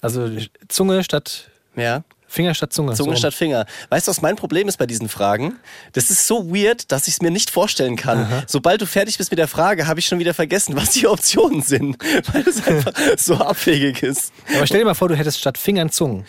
Also 0.00 0.28
Zunge 0.68 1.02
statt 1.04 1.50
Ja. 1.76 2.04
Finger 2.28 2.54
statt 2.54 2.72
Zunge. 2.72 2.94
Zunge 2.94 3.12
so. 3.12 3.16
statt 3.16 3.34
Finger. 3.34 3.64
Weißt 3.88 4.06
du, 4.06 4.10
was 4.10 4.20
mein 4.20 4.36
Problem 4.36 4.68
ist 4.68 4.76
bei 4.76 4.86
diesen 4.86 5.08
Fragen? 5.08 5.56
Das 5.94 6.10
ist 6.10 6.26
so 6.26 6.54
weird, 6.54 6.92
dass 6.92 7.08
ich 7.08 7.14
es 7.14 7.22
mir 7.22 7.30
nicht 7.30 7.50
vorstellen 7.50 7.96
kann. 7.96 8.44
Sobald 8.46 8.82
du 8.82 8.86
fertig 8.86 9.16
bist 9.16 9.30
mit 9.30 9.38
der 9.38 9.48
Frage, 9.48 9.86
habe 9.86 9.98
ich 9.98 10.06
schon 10.06 10.18
wieder 10.18 10.34
vergessen, 10.34 10.76
was 10.76 10.90
die 10.90 11.06
Optionen 11.08 11.62
sind, 11.62 11.96
weil 12.32 12.46
es 12.46 12.64
einfach 12.66 12.92
so 13.16 13.36
abwegig 13.36 14.02
ist. 14.02 14.32
Aber 14.54 14.66
stell 14.66 14.80
dir 14.80 14.84
mal 14.84 14.94
vor, 14.94 15.08
du 15.08 15.16
hättest 15.16 15.40
statt 15.40 15.56
Fingern 15.56 15.90
Zungen. 15.90 16.26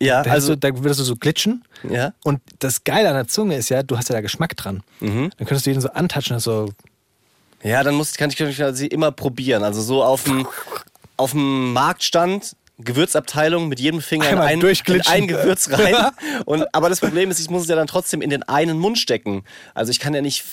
Ja, 0.00 0.22
Da, 0.22 0.30
also 0.30 0.52
also, 0.52 0.56
da 0.56 0.74
würdest 0.82 1.00
du 1.00 1.04
so 1.04 1.16
glitschen. 1.16 1.64
Ja. 1.88 2.12
Und 2.22 2.40
das 2.58 2.84
Geile 2.84 3.08
an 3.08 3.14
der 3.14 3.28
Zunge 3.28 3.56
ist 3.56 3.68
ja, 3.68 3.82
du 3.82 3.96
hast 3.96 4.08
ja 4.08 4.14
da 4.14 4.20
Geschmack 4.20 4.56
dran. 4.56 4.82
Mhm. 5.00 5.30
Dann 5.36 5.46
könntest 5.46 5.66
du 5.66 5.70
jeden 5.70 5.80
so 5.80 5.90
antatschen 5.90 6.38
so. 6.38 6.70
Ja, 7.62 7.82
dann 7.82 7.94
muss, 7.94 8.14
kann 8.14 8.30
ich 8.30 8.36
kann 8.36 8.48
ich 8.48 8.62
sie 8.72 8.86
immer 8.86 9.10
probieren. 9.10 9.62
Also 9.64 9.80
so 9.82 10.02
auf 10.04 10.24
dem, 10.24 10.46
auf 11.16 11.32
dem 11.32 11.72
Marktstand, 11.72 12.54
Gewürzabteilung 12.78 13.68
mit 13.68 13.80
jedem 13.80 14.00
Finger 14.00 14.30
in 14.30 14.38
ein, 14.38 14.60
in 14.60 15.00
ein 15.06 15.28
Gewürz 15.28 15.70
rein. 15.72 15.94
Und, 16.44 16.74
aber 16.74 16.88
das 16.88 17.00
Problem 17.00 17.30
ist, 17.30 17.40
ich 17.40 17.48
muss 17.48 17.62
es 17.62 17.68
ja 17.68 17.76
dann 17.76 17.86
trotzdem 17.86 18.20
in 18.20 18.30
den 18.30 18.42
einen 18.42 18.78
Mund 18.78 18.98
stecken. 18.98 19.44
Also 19.74 19.90
ich 19.90 20.00
kann 20.00 20.14
ja 20.14 20.20
nicht 20.20 20.44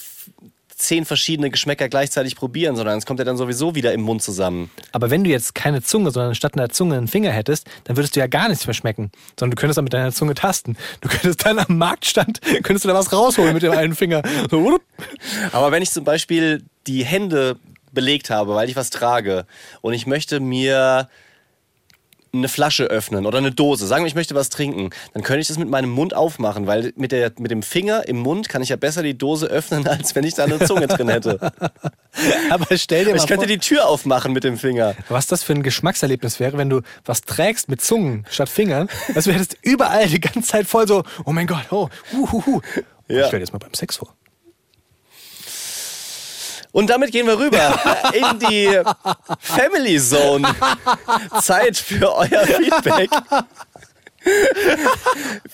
zehn 0.76 1.06
verschiedene 1.06 1.50
Geschmäcker 1.50 1.90
gleichzeitig 1.90 2.36
probieren, 2.36 2.76
sondern 2.76 2.98
es 2.98 3.06
kommt 3.06 3.20
ja 3.20 3.26
dann 3.26 3.38
sowieso 3.38 3.76
wieder 3.76 3.94
im 3.94 4.02
Mund 4.02 4.22
zusammen. 4.22 4.70
Aber 4.92 5.10
wenn 5.10 5.24
du 5.24 5.30
jetzt 5.30 5.56
keine 5.56 5.82
Zunge, 5.82 6.12
sondern 6.12 6.36
statt 6.36 6.56
einer 6.56 6.70
Zunge 6.70 6.98
einen 6.98 7.08
Finger 7.08 7.32
hättest, 7.32 7.68
dann 7.86 7.96
würdest 7.98 8.16
du 8.16 8.20
ja 8.20 8.28
gar 8.28 8.50
nichts 8.50 8.66
mehr 8.68 8.74
schmecken. 8.74 9.12
Sondern 9.40 9.56
du 9.56 9.62
könntest 9.62 9.78
dann 9.78 9.86
mit 9.86 9.94
deiner 9.94 10.12
Zunge 10.12 10.34
tasten. 10.34 10.78
Du 11.02 11.10
könntest 11.10 11.46
dann 11.46 11.60
am 11.60 11.78
Marktstand, 11.78 12.42
könntest 12.64 12.86
du 12.86 12.90
da 12.90 12.96
was 12.96 13.12
rausholen 13.12 13.54
mit 13.54 13.64
dem 13.64 13.72
einen 13.72 13.96
Finger. 13.96 14.22
So. 14.50 14.80
Aber 15.52 15.72
wenn 15.72 15.84
ich 15.84 15.92
zum 15.92 16.04
Beispiel 16.04 16.64
die 16.88 17.06
Hände 17.06 17.58
belegt 17.92 18.30
habe, 18.30 18.56
weil 18.56 18.70
ich 18.70 18.76
was 18.76 18.90
trage 18.90 19.46
und 19.82 19.94
ich 19.94 20.08
möchte 20.08 20.40
mir 20.40 21.10
eine 22.34 22.48
Flasche 22.48 22.86
öffnen 22.86 23.26
oder 23.26 23.38
eine 23.38 23.52
Dose, 23.52 23.86
sagen 23.86 24.04
wir, 24.04 24.08
ich 24.08 24.16
möchte 24.16 24.34
was 24.34 24.50
trinken, 24.50 24.90
dann 25.14 25.24
könnte 25.24 25.42
ich 25.42 25.48
das 25.48 25.58
mit 25.58 25.70
meinem 25.70 25.92
Mund 25.92 26.16
aufmachen, 26.16 26.66
weil 26.66 26.92
mit, 26.96 27.12
der, 27.12 27.32
mit 27.38 27.52
dem 27.52 27.62
Finger 27.62 28.08
im 28.08 28.18
Mund 28.18 28.50
kann 28.50 28.62
ich 28.62 28.70
ja 28.70 28.76
besser 28.76 29.04
die 29.04 29.18
Dose 29.18 29.46
öffnen, 29.48 29.88
als 29.88 30.16
wenn 30.16 30.24
ich 30.24 30.34
da 30.34 30.46
eine 30.46 30.60
Zunge 30.60 30.88
drin 30.88 31.10
hätte. 31.10 31.40
Aber 32.50 32.78
stell 32.78 33.06
dir 33.06 33.12
mal 33.12 33.18
Ich 33.18 33.28
könnte 33.28 33.46
vor, 33.46 33.48
die 33.48 33.60
Tür 33.60 33.88
aufmachen 33.88 34.34
mit 34.34 34.44
dem 34.44 34.58
Finger. 34.58 34.96
was 35.10 35.28
das 35.28 35.44
für 35.44 35.54
ein 35.54 35.64
Geschmackserlebnis 35.64 36.40
wäre, 36.40 36.58
wenn 36.58 36.70
du 36.70 36.82
was 37.06 37.22
trägst 37.22 37.70
mit 37.70 37.82
Zungen 37.82 38.26
statt 38.30 38.50
Fingern. 38.50 38.90
Du 39.14 39.32
hättest 39.32 39.58
überall 39.62 40.08
die 40.08 40.20
ganze 40.20 40.42
Zeit 40.42 40.68
voll 40.68 40.88
so, 40.88 41.04
oh 41.26 41.32
mein 41.32 41.48
Gott, 41.48 41.66
oh, 41.72 41.90
hu, 42.12 42.32
hu, 42.32 42.46
hu. 42.46 42.62
Ja. 43.08 43.22
Ich 43.22 43.28
stell 43.28 43.40
dir 43.40 43.46
das 43.46 43.54
mal 43.54 43.60
beim 43.60 43.74
Sex 43.74 43.98
vor. 43.98 44.16
Und 46.74 46.90
damit 46.90 47.12
gehen 47.14 47.28
wir 47.28 47.40
rüber 47.40 47.80
in 48.14 48.40
die 48.50 48.82
Family 49.40 50.02
Zone. 50.02 50.54
Zeit 51.42 51.78
für 51.78 52.14
euer 52.14 52.46
Feedback. 52.46 53.10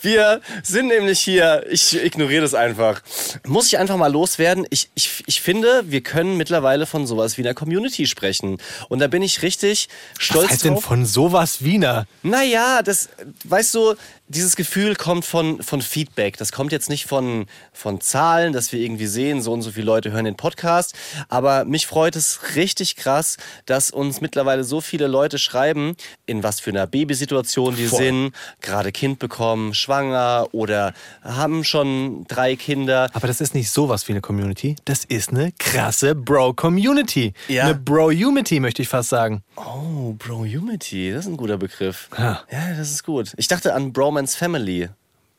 Wir 0.02 0.42
sind 0.64 0.88
nämlich 0.88 1.20
hier, 1.20 1.66
ich 1.70 2.02
ignoriere 2.04 2.44
das 2.44 2.54
einfach. 2.54 3.02
Muss 3.46 3.68
ich 3.68 3.78
einfach 3.80 3.98
mal 3.98 4.12
loswerden? 4.12 4.66
Ich, 4.70 4.90
ich, 4.94 5.24
ich 5.26 5.42
finde, 5.42 5.84
wir 5.88 6.02
können 6.02 6.38
mittlerweile 6.38 6.86
von 6.86 7.08
sowas 7.08 7.38
wie 7.38 7.42
einer 7.42 7.54
Community 7.56 8.06
sprechen. 8.06 8.60
Und 8.88 9.00
da 9.00 9.08
bin 9.08 9.22
ich 9.24 9.42
richtig 9.42 9.90
stolz 10.18 10.46
Was 10.46 10.52
heißt 10.52 10.66
denn 10.66 10.74
drauf. 10.76 10.84
von 10.84 11.06
sowas 11.06 11.64
Wiener? 11.64 12.06
Naja, 12.22 12.82
das, 12.84 13.10
weißt 13.44 13.74
du, 13.76 13.96
dieses 14.30 14.56
Gefühl 14.56 14.96
kommt 14.96 15.26
von, 15.26 15.62
von 15.62 15.82
Feedback. 15.82 16.38
Das 16.38 16.52
kommt 16.52 16.72
jetzt 16.72 16.90
nicht 16.90 17.06
von, 17.06 17.48
von 17.74 18.00
Zahlen, 18.00 18.54
dass 18.54 18.72
wir 18.72 18.80
irgendwie 18.80 19.08
sehen, 19.08 19.42
so 19.42 19.52
und 19.52 19.64
so 19.64 19.72
viele 19.72 19.88
Leute 19.88 20.12
hören 20.12 20.26
den 20.26 20.36
Podcast. 20.36 20.96
Aber 21.28 21.66
mich 21.66 21.88
freut 21.88 22.16
es 22.16 22.56
richtig 22.56 22.96
krass, 22.96 23.38
dass 23.66 23.90
uns 23.90 24.22
mittlerweile 24.22 24.64
so 24.64 24.82
viele 24.82 25.08
Leute 25.08 25.40
schreiben, 25.40 25.96
in 26.28 26.44
was 26.44 26.60
für 26.60 26.70
einer 26.70 26.86
Babysituation 26.86 27.76
die 27.76 27.88
Voll. 27.88 28.00
sind, 28.00 28.32
gerade 28.62 28.92
Kind 28.92 29.18
bekommen, 29.18 29.74
schwanger 29.74 30.48
oder 30.52 30.94
haben 31.24 31.64
schon 31.64 32.26
drei 32.28 32.56
Kinder. 32.56 33.10
Aber 33.14 33.28
das 33.28 33.42
ist 33.42 33.56
nicht 33.56 33.72
sowas 33.72 34.08
wie 34.08 34.14
eine 34.14 34.22
Community. 34.22 34.76
Das 34.86 35.06
ist 35.06 35.30
eine 35.30 35.52
krasse 35.58 36.14
Bro-Community. 36.14 37.34
Ja. 37.48 37.64
Eine 37.64 37.76
Bro-Unity, 37.76 38.60
möchte 38.60 38.84
ich 38.84 38.88
fast 38.90 39.10
sagen. 39.10 39.44
Oh, 39.56 40.14
Bro-Humity, 40.14 41.12
das 41.12 41.26
ist 41.26 41.32
ein 41.32 41.38
guter 41.38 41.58
Begriff. 41.58 42.10
Ja. 42.18 42.44
ja, 42.52 42.76
das 42.78 42.92
ist 42.92 43.04
gut. 43.04 43.34
Ich 43.38 43.48
dachte 43.48 43.74
an 43.74 43.92
Bromance 44.20 44.36
Family. 44.36 44.90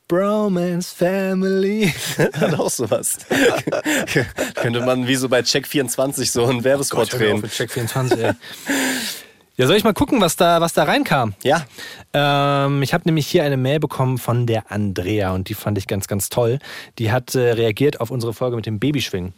Bromance 0.09 0.91
Family. 0.91 1.89
Hat 2.33 2.59
auch 2.59 2.71
sowas. 2.71 3.19
Könnte 4.55 4.81
man 4.81 5.07
wie 5.07 5.17
so 5.17 5.29
bei 5.29 5.41
Check24 5.41 6.31
so 6.31 6.47
einen 6.47 6.65
Werbespot 6.65 6.99
mir 6.99 7.03
auf 7.03 7.11
drehen. 7.11 7.41
mit 7.43 7.53
Check 7.53 7.71
24, 7.71 8.19
ey. 8.19 8.33
Ja, 9.61 9.67
soll 9.67 9.77
ich 9.77 9.85
mal 9.85 9.93
gucken, 9.93 10.23
was 10.23 10.37
da, 10.37 10.63
was 10.63 10.73
da 10.73 10.85
reinkam? 10.85 11.35
Ja, 11.43 11.67
Ähm, 12.15 12.83
ich 12.83 12.95
habe 12.95 13.03
nämlich 13.05 13.27
hier 13.27 13.45
eine 13.45 13.59
Mail 13.59 13.79
bekommen 13.79 14.17
von 14.17 14.47
der 14.47 14.73
Andrea 14.73 15.33
und 15.33 15.51
die 15.51 15.55
fand 15.55 15.77
ich 15.77 15.87
ganz, 15.87 16.07
ganz 16.09 16.31
toll. 16.31 16.61
Die 16.99 17.13
hat 17.13 17.35
äh, 17.35 17.53
reagiert 17.53 18.01
auf 18.01 18.11
unsere 18.11 18.33
Folge 18.33 18.57
mit 18.57 18.65
dem 18.65 18.79
Babyschwingen. 18.81 19.35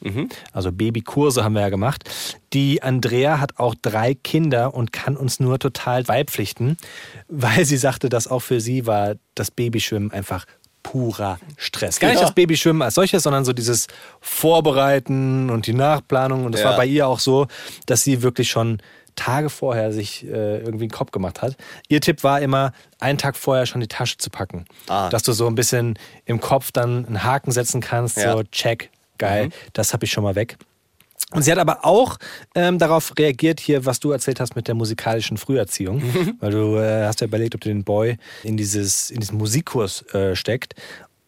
Also 0.52 0.70
Babykurse 0.70 1.42
haben 1.42 1.54
wir 1.54 1.62
ja 1.62 1.70
gemacht. 1.70 2.08
Die 2.52 2.84
Andrea 2.84 3.40
hat 3.40 3.58
auch 3.58 3.74
drei 3.82 4.14
Kinder 4.14 4.74
und 4.74 4.92
kann 4.92 5.16
uns 5.16 5.40
nur 5.40 5.58
total 5.58 6.04
beipflichten, 6.04 6.76
weil 7.28 7.64
sie 7.64 7.76
sagte, 7.76 8.08
dass 8.08 8.28
auch 8.28 8.40
für 8.42 8.60
sie 8.60 8.86
war 8.86 9.14
das 9.34 9.50
Babyschwimmen 9.50 10.12
einfach 10.12 10.44
purer 10.84 11.38
Stress. 11.56 11.98
Gar 11.98 12.08
nicht 12.10 12.18
Ja. 12.20 12.26
das 12.26 12.34
Babyschwimmen 12.34 12.82
als 12.82 12.94
solches, 12.94 13.24
sondern 13.24 13.44
so 13.44 13.52
dieses 13.52 13.88
Vorbereiten 14.20 15.50
und 15.50 15.66
die 15.66 15.74
Nachplanung. 15.74 16.44
Und 16.44 16.52
das 16.52 16.60
Ja. 16.62 16.70
war 16.70 16.76
bei 16.76 16.86
ihr 16.86 17.08
auch 17.08 17.18
so, 17.18 17.48
dass 17.86 18.02
sie 18.04 18.22
wirklich 18.22 18.48
schon 18.50 18.78
Tage 19.16 19.50
vorher 19.50 19.92
sich 19.92 20.24
äh, 20.24 20.58
irgendwie 20.58 20.84
einen 20.84 20.90
Kopf 20.90 21.10
gemacht 21.10 21.42
hat. 21.42 21.56
Ihr 21.88 22.00
Tipp 22.00 22.22
war 22.24 22.40
immer, 22.40 22.72
einen 22.98 23.18
Tag 23.18 23.36
vorher 23.36 23.66
schon 23.66 23.80
die 23.80 23.88
Tasche 23.88 24.16
zu 24.16 24.30
packen. 24.30 24.64
Ah. 24.88 25.08
Dass 25.08 25.22
du 25.22 25.32
so 25.32 25.46
ein 25.46 25.54
bisschen 25.54 25.98
im 26.24 26.40
Kopf 26.40 26.72
dann 26.72 27.06
einen 27.06 27.24
Haken 27.24 27.52
setzen 27.52 27.80
kannst, 27.80 28.16
Ja. 28.16 28.32
so 28.32 28.42
check, 28.44 28.90
geil, 29.18 29.50
das 29.72 29.92
habe 29.92 30.04
ich 30.04 30.12
schon 30.12 30.24
mal 30.24 30.34
weg. 30.34 30.56
Und 31.30 31.42
sie 31.42 31.50
hat 31.52 31.58
aber 31.58 31.84
auch 31.84 32.18
ähm, 32.54 32.78
darauf 32.78 33.14
reagiert, 33.18 33.58
hier, 33.58 33.86
was 33.86 34.00
du 34.00 34.10
erzählt 34.10 34.38
hast 34.38 34.54
mit 34.54 34.68
der 34.68 34.74
musikalischen 34.74 35.38
Früherziehung. 35.38 36.02
Weil 36.40 36.50
du 36.50 36.76
äh, 36.76 37.06
hast 37.06 37.20
ja 37.22 37.26
überlegt, 37.26 37.54
ob 37.54 37.62
du 37.62 37.68
den 37.70 37.84
Boy 37.84 38.18
in, 38.42 38.56
dieses, 38.58 39.10
in 39.10 39.20
diesen 39.20 39.38
Musikkurs 39.38 40.02
äh, 40.14 40.36
steckt. 40.36 40.74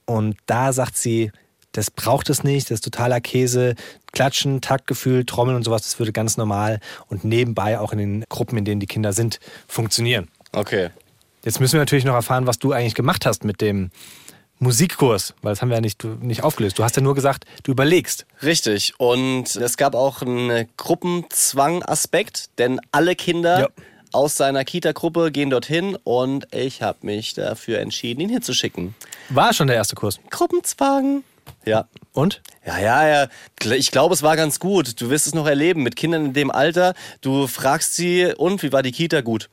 Und 0.04 0.36
da 0.44 0.74
sagt 0.74 0.98
sie, 0.98 1.32
das 1.74 1.90
braucht 1.90 2.30
es 2.30 2.42
nicht, 2.42 2.70
das 2.70 2.76
ist 2.76 2.84
totaler 2.84 3.20
Käse. 3.20 3.74
Klatschen, 4.12 4.60
Taktgefühl, 4.60 5.24
Trommeln 5.26 5.56
und 5.56 5.62
sowas, 5.64 5.82
das 5.82 5.98
würde 5.98 6.12
ganz 6.12 6.36
normal 6.36 6.80
und 7.08 7.24
nebenbei 7.24 7.78
auch 7.78 7.92
in 7.92 7.98
den 7.98 8.24
Gruppen, 8.28 8.56
in 8.56 8.64
denen 8.64 8.80
die 8.80 8.86
Kinder 8.86 9.12
sind, 9.12 9.38
funktionieren. 9.68 10.28
okay. 10.52 10.90
Jetzt 11.44 11.60
müssen 11.60 11.74
wir 11.74 11.80
natürlich 11.80 12.06
noch 12.06 12.14
erfahren, 12.14 12.46
was 12.46 12.58
du 12.58 12.72
eigentlich 12.72 12.94
gemacht 12.94 13.26
hast 13.26 13.44
mit 13.44 13.60
dem 13.60 13.90
Musikkurs, 14.60 15.34
weil 15.42 15.52
das 15.52 15.60
haben 15.60 15.68
wir 15.68 15.74
ja 15.74 15.82
nicht, 15.82 16.02
nicht 16.22 16.42
aufgelöst. 16.42 16.78
Du 16.78 16.84
hast 16.84 16.96
ja 16.96 17.02
nur 17.02 17.14
gesagt, 17.14 17.44
du 17.64 17.72
überlegst. 17.72 18.24
Richtig. 18.42 18.94
Und 18.96 19.54
es 19.56 19.76
gab 19.76 19.94
auch 19.94 20.22
einen 20.22 20.66
Gruppenzwang-Aspekt, 20.78 22.50
denn 22.58 22.80
alle 22.92 23.14
Kinder 23.14 23.60
Ja. 23.60 23.68
aus 24.12 24.36
seiner 24.36 24.64
Kita-Gruppe 24.64 25.30
gehen 25.32 25.50
dorthin 25.50 25.96
und 26.04 26.46
ich 26.54 26.82
habe 26.82 26.98
mich 27.02 27.34
dafür 27.34 27.80
entschieden, 27.80 28.20
ihn 28.22 28.28
hinzuschicken. 28.30 28.94
War 29.28 29.52
schon 29.52 29.66
der 29.66 29.76
erste 29.76 29.94
Kurs. 29.96 30.18
Gruppenzwang. 30.30 31.24
Ja. 31.64 31.88
Und? 32.12 32.42
Ja, 32.66 32.78
ja, 32.78 33.08
ja. 33.08 33.72
Ich 33.72 33.90
glaube, 33.90 34.14
es 34.14 34.22
war 34.22 34.36
ganz 34.36 34.58
gut. 34.60 35.00
Du 35.00 35.10
wirst 35.10 35.26
es 35.26 35.34
noch 35.34 35.46
erleben 35.46 35.82
mit 35.82 35.96
Kindern 35.96 36.26
in 36.26 36.32
dem 36.32 36.50
Alter. 36.50 36.94
Du 37.20 37.46
fragst 37.46 37.94
sie, 37.96 38.32
und 38.36 38.62
wie 38.62 38.72
war 38.72 38.82
die 38.82 38.92
Kita? 38.92 39.20
Gut. 39.22 39.48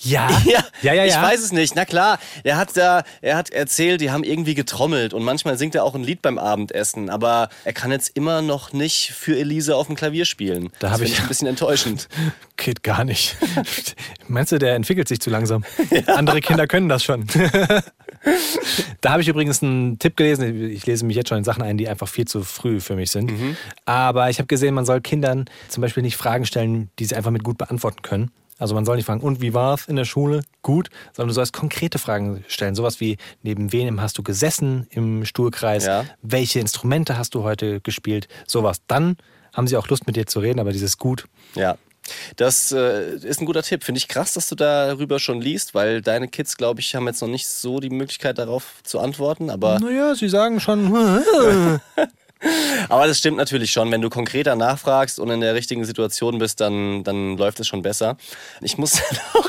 Ja. 0.00 0.28
Ja, 0.44 0.62
ja, 0.80 0.92
ja. 0.92 1.04
ich 1.06 1.14
ja. 1.14 1.22
weiß 1.22 1.40
es 1.40 1.50
nicht. 1.50 1.74
Na 1.74 1.84
klar, 1.84 2.20
er 2.44 2.56
hat 2.56 2.76
da, 2.76 3.02
er 3.20 3.36
hat 3.36 3.50
erzählt, 3.50 4.00
die 4.00 4.12
haben 4.12 4.22
irgendwie 4.22 4.54
getrommelt 4.54 5.12
und 5.12 5.24
manchmal 5.24 5.58
singt 5.58 5.74
er 5.74 5.82
auch 5.82 5.96
ein 5.96 6.04
Lied 6.04 6.22
beim 6.22 6.38
Abendessen, 6.38 7.10
aber 7.10 7.48
er 7.64 7.72
kann 7.72 7.90
jetzt 7.90 8.16
immer 8.16 8.40
noch 8.40 8.72
nicht 8.72 9.10
für 9.10 9.36
Elise 9.36 9.74
auf 9.74 9.88
dem 9.88 9.96
Klavier 9.96 10.24
spielen. 10.24 10.70
Da 10.78 10.86
das 10.86 10.90
hab 10.92 10.98
finde 11.00 11.12
ich- 11.14 11.20
ein 11.20 11.26
bisschen 11.28 11.48
enttäuschend. 11.48 12.08
Geht 12.56 12.84
gar 12.84 13.02
nicht. 13.04 13.36
Meinst 14.28 14.52
du, 14.52 14.58
der 14.60 14.76
entwickelt 14.76 15.08
sich 15.08 15.20
zu 15.20 15.30
langsam? 15.30 15.64
Andere 16.06 16.40
Kinder 16.42 16.68
können 16.68 16.88
das 16.88 17.02
schon. 17.02 17.26
da 19.00 19.10
habe 19.12 19.22
ich 19.22 19.28
übrigens 19.28 19.62
einen 19.62 19.98
Tipp 19.98 20.16
gelesen. 20.16 20.70
Ich 20.70 20.86
lese 20.86 21.04
mich 21.04 21.16
jetzt 21.16 21.28
schon 21.28 21.38
in 21.38 21.44
Sachen 21.44 21.62
ein, 21.62 21.78
die 21.78 21.88
einfach 21.88 22.08
viel 22.08 22.26
zu 22.26 22.42
früh 22.42 22.80
für 22.80 22.96
mich 22.96 23.10
sind. 23.10 23.32
Aber 23.84 24.30
ich 24.30 24.38
habe 24.38 24.46
gesehen, 24.46 24.74
man 24.74 24.84
soll 24.84 25.00
Kindern 25.00 25.46
zum 25.68 25.80
Beispiel 25.80 26.02
nicht 26.02 26.16
Fragen 26.16 26.46
stellen, 26.46 26.90
die 26.98 27.04
sie 27.04 27.16
einfach 27.16 27.30
mit 27.30 27.44
gut 27.44 27.58
beantworten 27.58 28.02
können. 28.02 28.30
Also 28.58 28.74
man 28.74 28.84
soll 28.84 28.96
nicht 28.96 29.06
fragen, 29.06 29.20
und 29.20 29.40
wie 29.40 29.54
war 29.54 29.74
es 29.74 29.86
in 29.86 29.96
der 29.96 30.04
Schule? 30.04 30.42
Gut. 30.62 30.90
Sondern 31.12 31.28
du 31.28 31.34
sollst 31.34 31.52
konkrete 31.52 31.98
Fragen 31.98 32.44
stellen. 32.48 32.74
Sowas 32.74 33.00
wie, 33.00 33.16
neben 33.42 33.72
wem 33.72 34.00
hast 34.00 34.18
du 34.18 34.22
gesessen 34.22 34.86
im 34.90 35.24
Stuhlkreis? 35.24 35.86
Ja. 35.86 36.04
Welche 36.22 36.58
Instrumente 36.58 37.16
hast 37.16 37.34
du 37.34 37.44
heute 37.44 37.80
gespielt? 37.80 38.26
Sowas. 38.46 38.78
Dann 38.88 39.16
haben 39.52 39.68
sie 39.68 39.76
auch 39.76 39.88
Lust 39.88 40.06
mit 40.06 40.16
dir 40.16 40.26
zu 40.26 40.40
reden, 40.40 40.58
aber 40.60 40.72
dieses 40.72 40.98
Gut 40.98 41.26
Ja. 41.54 41.76
Das 42.36 42.72
äh, 42.72 43.16
ist 43.16 43.40
ein 43.40 43.46
guter 43.46 43.62
Tipp. 43.62 43.84
Finde 43.84 43.98
ich 43.98 44.08
krass, 44.08 44.34
dass 44.34 44.48
du 44.48 44.54
darüber 44.54 45.18
schon 45.18 45.40
liest, 45.40 45.74
weil 45.74 46.02
deine 46.02 46.28
Kids, 46.28 46.56
glaube 46.56 46.80
ich, 46.80 46.94
haben 46.94 47.06
jetzt 47.06 47.20
noch 47.20 47.28
nicht 47.28 47.48
so 47.48 47.80
die 47.80 47.90
Möglichkeit 47.90 48.38
darauf 48.38 48.82
zu 48.82 49.00
antworten. 49.00 49.50
Aber, 49.50 49.78
Naja, 49.80 50.14
sie 50.14 50.28
sagen 50.28 50.60
schon. 50.60 50.92
aber 52.88 53.06
das 53.06 53.18
stimmt 53.18 53.36
natürlich 53.36 53.70
schon. 53.70 53.90
Wenn 53.90 54.00
du 54.00 54.10
konkreter 54.10 54.56
nachfragst 54.56 55.18
und 55.18 55.30
in 55.30 55.40
der 55.40 55.54
richtigen 55.54 55.84
Situation 55.84 56.38
bist, 56.38 56.60
dann, 56.60 57.04
dann 57.04 57.36
läuft 57.36 57.60
es 57.60 57.66
schon 57.66 57.82
besser. 57.82 58.16
Ich 58.60 58.78
muss 58.78 59.00
noch. 59.34 59.48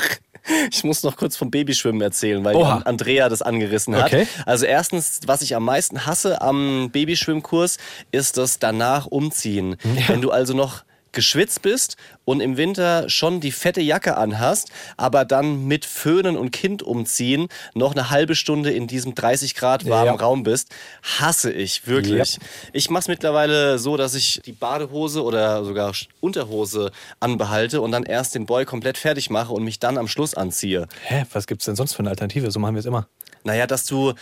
Ich 0.70 0.82
muss 0.84 1.02
noch 1.02 1.16
kurz 1.16 1.36
vom 1.36 1.50
Babyschwimmen 1.50 2.00
erzählen, 2.00 2.42
weil 2.42 2.56
Oha. 2.56 2.78
Andrea 2.84 3.28
das 3.28 3.40
angerissen 3.42 3.94
hat. 3.94 4.06
Okay. 4.06 4.26
Also 4.46 4.66
erstens, 4.66 5.20
was 5.26 5.42
ich 5.42 5.54
am 5.54 5.64
meisten 5.64 6.06
hasse 6.06 6.40
am 6.40 6.90
Babyschwimmkurs, 6.90 7.76
ist 8.10 8.36
das 8.36 8.58
danach 8.58 9.06
umziehen. 9.06 9.76
Wenn 10.08 10.22
du 10.22 10.30
also 10.30 10.54
noch 10.54 10.82
geschwitzt 11.12 11.62
bist 11.62 11.96
und 12.24 12.40
im 12.40 12.56
Winter 12.56 13.08
schon 13.08 13.40
die 13.40 13.52
fette 13.52 13.80
Jacke 13.80 14.16
anhast, 14.16 14.70
aber 14.96 15.24
dann 15.24 15.66
mit 15.66 15.84
Föhnen 15.84 16.36
und 16.36 16.50
Kind 16.50 16.82
umziehen 16.82 17.48
noch 17.74 17.92
eine 17.92 18.10
halbe 18.10 18.34
Stunde 18.34 18.70
in 18.70 18.86
diesem 18.86 19.14
30 19.14 19.54
Grad 19.54 19.88
warmen 19.88 20.06
Ja. 20.06 20.14
Raum 20.14 20.42
bist, 20.42 20.70
hasse 21.02 21.52
ich 21.52 21.86
wirklich. 21.86 22.38
Ich 22.72 22.90
mache 22.90 23.00
es 23.02 23.08
mittlerweile 23.08 23.78
so, 23.78 23.96
dass 23.96 24.14
ich 24.14 24.40
die 24.44 24.52
Badehose 24.52 25.22
oder 25.22 25.64
sogar 25.64 25.92
Unterhose 26.20 26.90
anbehalte 27.18 27.80
und 27.80 27.92
dann 27.92 28.04
erst 28.04 28.34
den 28.34 28.46
Boy 28.46 28.64
komplett 28.64 28.98
fertig 28.98 29.30
mache 29.30 29.52
und 29.52 29.64
mich 29.64 29.78
dann 29.78 29.98
am 29.98 30.08
Schluss 30.08 30.34
anziehe. 30.34 30.86
Hä, 31.04 31.24
was 31.32 31.46
gibt's 31.46 31.64
denn 31.64 31.76
sonst 31.76 31.94
für 31.94 32.00
eine 32.00 32.10
Alternative? 32.10 32.50
So 32.50 32.60
machen 32.60 32.74
wir 32.74 32.80
es 32.80 32.86
immer. 32.86 33.08
Naja, 33.44 33.66
dass 33.66 33.84
du 33.84 34.14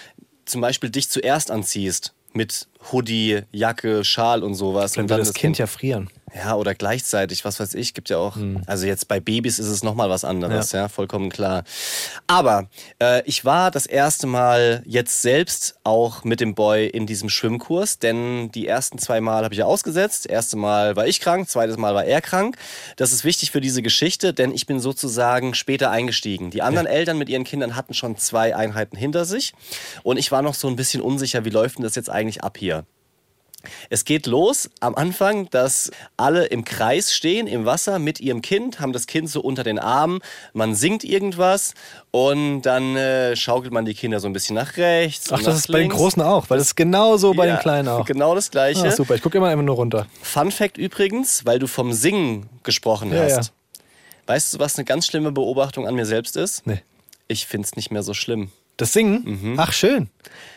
zum 0.45 0.61
Beispiel 0.61 0.91
dich 0.91 1.09
zuerst 1.11 1.51
anziehst 1.51 2.15
mit 2.33 2.69
Hoodie, 2.93 3.43
Jacke, 3.53 4.05
Schal 4.05 4.43
und 4.43 4.55
sowas. 4.55 4.93
Dann 4.93 5.05
und 5.05 5.11
würde 5.11 5.25
das 5.25 5.35
Kind 5.35 5.59
ja 5.59 5.67
frieren. 5.67 6.09
Ja, 6.39 6.55
oder 6.55 6.75
gleichzeitig, 6.75 7.45
was 7.45 7.59
weiß 7.59 7.75
ich, 7.75 7.95
gibt 7.95 8.11
ja 8.11 8.19
auch. 8.19 8.37
Also 8.67 8.87
jetzt 8.87 9.09
bei 9.09 9.19
Babys 9.19 9.59
ist 9.59 9.67
es 9.67 9.83
nochmal 9.83 10.09
was 10.09 10.25
anderes, 10.25 10.73
ja. 10.73 10.89
vollkommen 10.89 11.31
klar. 11.31 11.65
Aber 12.27 12.69
äh, 13.03 13.23
ich 13.25 13.45
war 13.45 13.71
das 13.71 13.87
erste 13.87 14.27
Mal 14.27 14.83
jetzt 14.87 15.23
selbst 15.23 15.77
auch 15.83 16.23
mit 16.23 16.41
dem 16.41 16.55
Boy 16.55 16.87
in 16.87 17.07
diesem 17.07 17.29
Schwimmkurs, 17.29 17.99
denn 17.99 18.53
die 18.53 18.67
ersten 18.67 18.99
zwei 18.99 19.21
Mal 19.21 19.43
habe 19.45 19.55
ich 19.55 19.59
ja 19.59 19.65
ausgesetzt. 19.65 20.29
Erste 20.29 20.57
Mal 20.57 20.95
war 20.95 21.07
ich 21.07 21.21
krank, 21.21 21.49
zweites 21.49 21.77
Mal 21.77 21.95
war 21.95 22.05
er 22.05 22.21
krank. 22.21 22.57
Das 22.97 23.13
ist 23.13 23.25
wichtig 23.25 23.51
für 23.51 23.61
diese 23.61 23.83
Geschichte, 23.83 24.33
denn 24.33 24.53
ich 24.53 24.67
bin 24.67 24.79
sozusagen 24.81 25.55
später 25.55 25.91
eingestiegen. 25.91 26.51
Die 26.51 26.63
anderen 26.63 26.87
Eltern 26.87 27.19
mit 27.19 27.29
ihren 27.29 27.45
Kindern 27.45 27.75
hatten 27.75 27.95
schon 27.95 28.17
zwei 28.17 28.55
Einheiten 28.55 28.97
hinter 28.97 29.25
sich 29.25 29.55
und 30.05 30.19
ich 30.19 30.31
war 30.31 30.43
noch 30.43 30.55
so 30.55 30.69
ein 30.69 30.77
bisschen 30.77 31.03
unsicher, 31.03 31.45
wie 31.45 31.51
läuft 31.51 31.79
denn 31.79 31.83
das 31.85 31.97
jetzt 31.97 32.11
eigentlich 32.11 32.45
ab 32.45 32.59
hier? 32.59 32.85
Es 33.91 34.05
geht 34.05 34.27
los 34.27 34.71
am 34.81 34.95
Anfang, 34.95 35.51
dass 35.51 35.91
alle 36.17 36.47
im 36.47 36.65
Kreis 36.65 37.13
stehen 37.13 37.47
im 37.49 37.65
Wasser 37.67 37.99
mit 37.99 38.21
ihrem 38.21 38.41
Kind, 38.41 38.79
haben 38.79 38.93
das 38.93 39.07
Kind 39.09 39.29
so 39.29 39.41
unter 39.41 39.65
den 39.65 39.79
Armen, 39.81 40.21
man 40.53 40.75
singt 40.77 41.03
irgendwas 41.05 41.75
und 42.13 42.63
dann 42.63 42.97
äh, 42.97 43.35
schaukelt 43.35 43.73
man 43.73 43.85
die 43.85 43.95
Kinder 43.95 44.21
so 44.21 44.29
ein 44.29 44.33
bisschen 44.33 44.55
nach 44.55 44.77
rechts. 44.77 45.33
Ach, 45.33 45.39
und 45.39 45.47
das 45.47 45.57
ist 45.57 45.67
bei 45.69 45.75
den 45.79 45.83
links. 45.83 45.97
Großen 45.97 46.23
auch, 46.23 46.49
weil 46.49 46.59
das 46.59 46.69
ist 46.69 46.77
genauso 46.77 47.35
bei 47.35 47.47
Ja, 47.49 47.57
den 47.57 47.61
Kleinen 47.61 47.89
auch. 47.89 48.05
Genau 48.07 48.35
das 48.35 48.51
Gleiche. 48.51 48.87
Ah, 48.87 48.91
super, 48.93 49.17
ich 49.17 49.23
gucke 49.23 49.39
immer 49.39 49.49
einfach 49.49 49.65
nur 49.65 49.75
runter. 49.77 50.07
Fun 50.23 50.53
Fact 50.53 50.79
übrigens, 50.79 51.45
weil 51.45 51.59
du 51.59 51.67
vom 51.67 51.93
Singen 51.93 52.49
gesprochen 52.63 53.13
Ja, 53.13 53.23
hast. 53.25 53.49
ja. 53.49 53.83
Weißt 54.27 54.55
du, 54.55 54.59
was 54.61 54.77
eine 54.77 54.85
ganz 54.85 55.07
schlimme 55.07 55.33
Beobachtung 55.33 55.87
an 55.89 55.95
mir 55.95 56.07
selbst 56.07 56.37
ist? 56.37 56.67
Nee. 56.67 56.83
Ich 57.27 57.47
find's 57.47 57.75
nicht 57.77 57.91
mehr 57.91 58.03
so 58.03 58.15
schlimm. 58.15 58.51
Das 58.79 58.93
Singen? 58.95 59.55
Ach, 59.59 59.73
schön. 59.73 60.09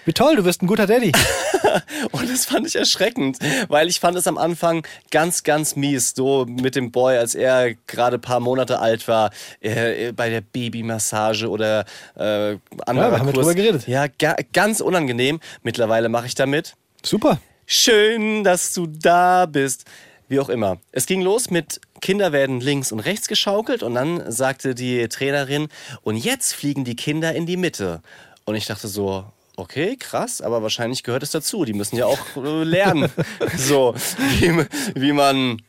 Wie 0.06 0.14
toll, 0.14 0.38
du 0.38 0.46
wirst 0.46 0.62
ein 0.64 0.68
guter 0.68 0.88
Daddy. 0.88 1.12
Und 2.12 2.30
das 2.30 2.46
fand 2.46 2.68
ich 2.68 2.76
erschreckend, 2.76 3.38
weil 3.68 3.88
ich 3.88 4.00
fand 4.00 4.18
es 4.18 4.28
am 4.28 4.38
Anfang 4.38 4.86
ganz, 5.12 5.44
ganz 5.44 5.76
mies, 5.76 6.14
so 6.16 6.46
mit 6.46 6.76
dem 6.76 6.92
Boy, 6.92 7.18
als 7.18 7.36
er 7.36 7.76
gerade 7.88 8.18
ein 8.18 8.22
paar 8.22 8.40
Monate 8.40 8.80
alt 8.80 9.08
war, 9.08 9.32
äh, 9.60 10.12
bei 10.12 10.30
der 10.30 10.42
Babymassage 10.42 11.50
oder 11.50 11.86
äh, 12.16 12.58
anderer 12.86 13.12
Ja, 13.12 13.20
haben 13.20 13.28
wir 13.28 13.34
Kurs. 13.34 13.46
drüber 13.48 13.56
geredet. 13.56 13.88
Ja, 13.88 14.08
ga, 14.08 14.36
ganz 14.54 14.82
unangenehm. 14.82 15.40
Mittlerweile 15.64 16.10
mache 16.10 16.28
ich 16.28 16.36
damit. 16.36 16.76
Super. 17.04 17.40
Schön, 17.66 18.44
dass 18.44 18.74
du 18.74 18.88
da 18.88 19.46
bist. 19.46 19.86
Wie 20.32 20.40
auch 20.40 20.48
immer. 20.48 20.78
Es 20.94 21.08
ging 21.08 21.22
los 21.22 21.50
mit 21.50 21.82
Kinder 22.00 22.32
werden 22.32 22.62
links 22.62 22.94
und 22.94 23.02
rechts 23.02 23.28
geschaukelt 23.28 23.84
und 23.84 23.96
dann 23.96 24.32
sagte 24.32 24.74
die 24.74 25.10
Trainerin, 25.10 25.68
und 26.04 26.16
jetzt 26.16 26.54
fliegen 26.54 26.86
die 26.86 26.96
Kinder 26.96 27.36
in 27.36 27.46
die 27.46 27.58
Mitte. 27.58 28.02
Und 28.46 28.56
ich 28.56 28.66
dachte 28.66 28.88
so, 28.88 29.26
okay, 29.58 29.98
krass, 29.98 30.42
aber 30.42 30.62
wahrscheinlich 30.62 31.04
gehört 31.04 31.24
es 31.24 31.32
dazu. 31.32 31.66
Die 31.66 31.74
müssen 31.74 31.98
ja 31.98 32.06
auch 32.06 32.18
äh, 32.38 32.64
lernen, 32.64 33.12
so 33.58 33.94
wie, 34.40 34.66
wie 34.96 35.12
man 35.12 35.62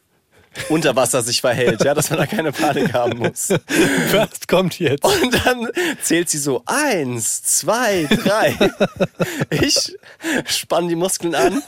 unter 0.69 0.97
Wasser 0.97 1.23
sich 1.23 1.41
verhält, 1.41 1.83
ja, 1.85 1.95
dass 1.95 2.11
man 2.11 2.19
da 2.19 2.27
keine 2.27 2.53
Panik 2.53 2.93
haben 2.93 3.19
muss. 3.19 3.51
Was 3.51 4.47
kommt 4.47 4.79
jetzt? 4.79 5.05
Und 5.05 5.47
dann 5.47 5.69
zählt 6.03 6.29
sie 6.31 6.39
so, 6.39 6.63
eins, 6.67 7.43
zwei, 7.43 8.07
drei. 8.25 8.57
Ich 9.51 9.97
spann 10.47 10.89
die 10.89 10.97
Muskeln 10.97 11.35
an, 11.35 11.63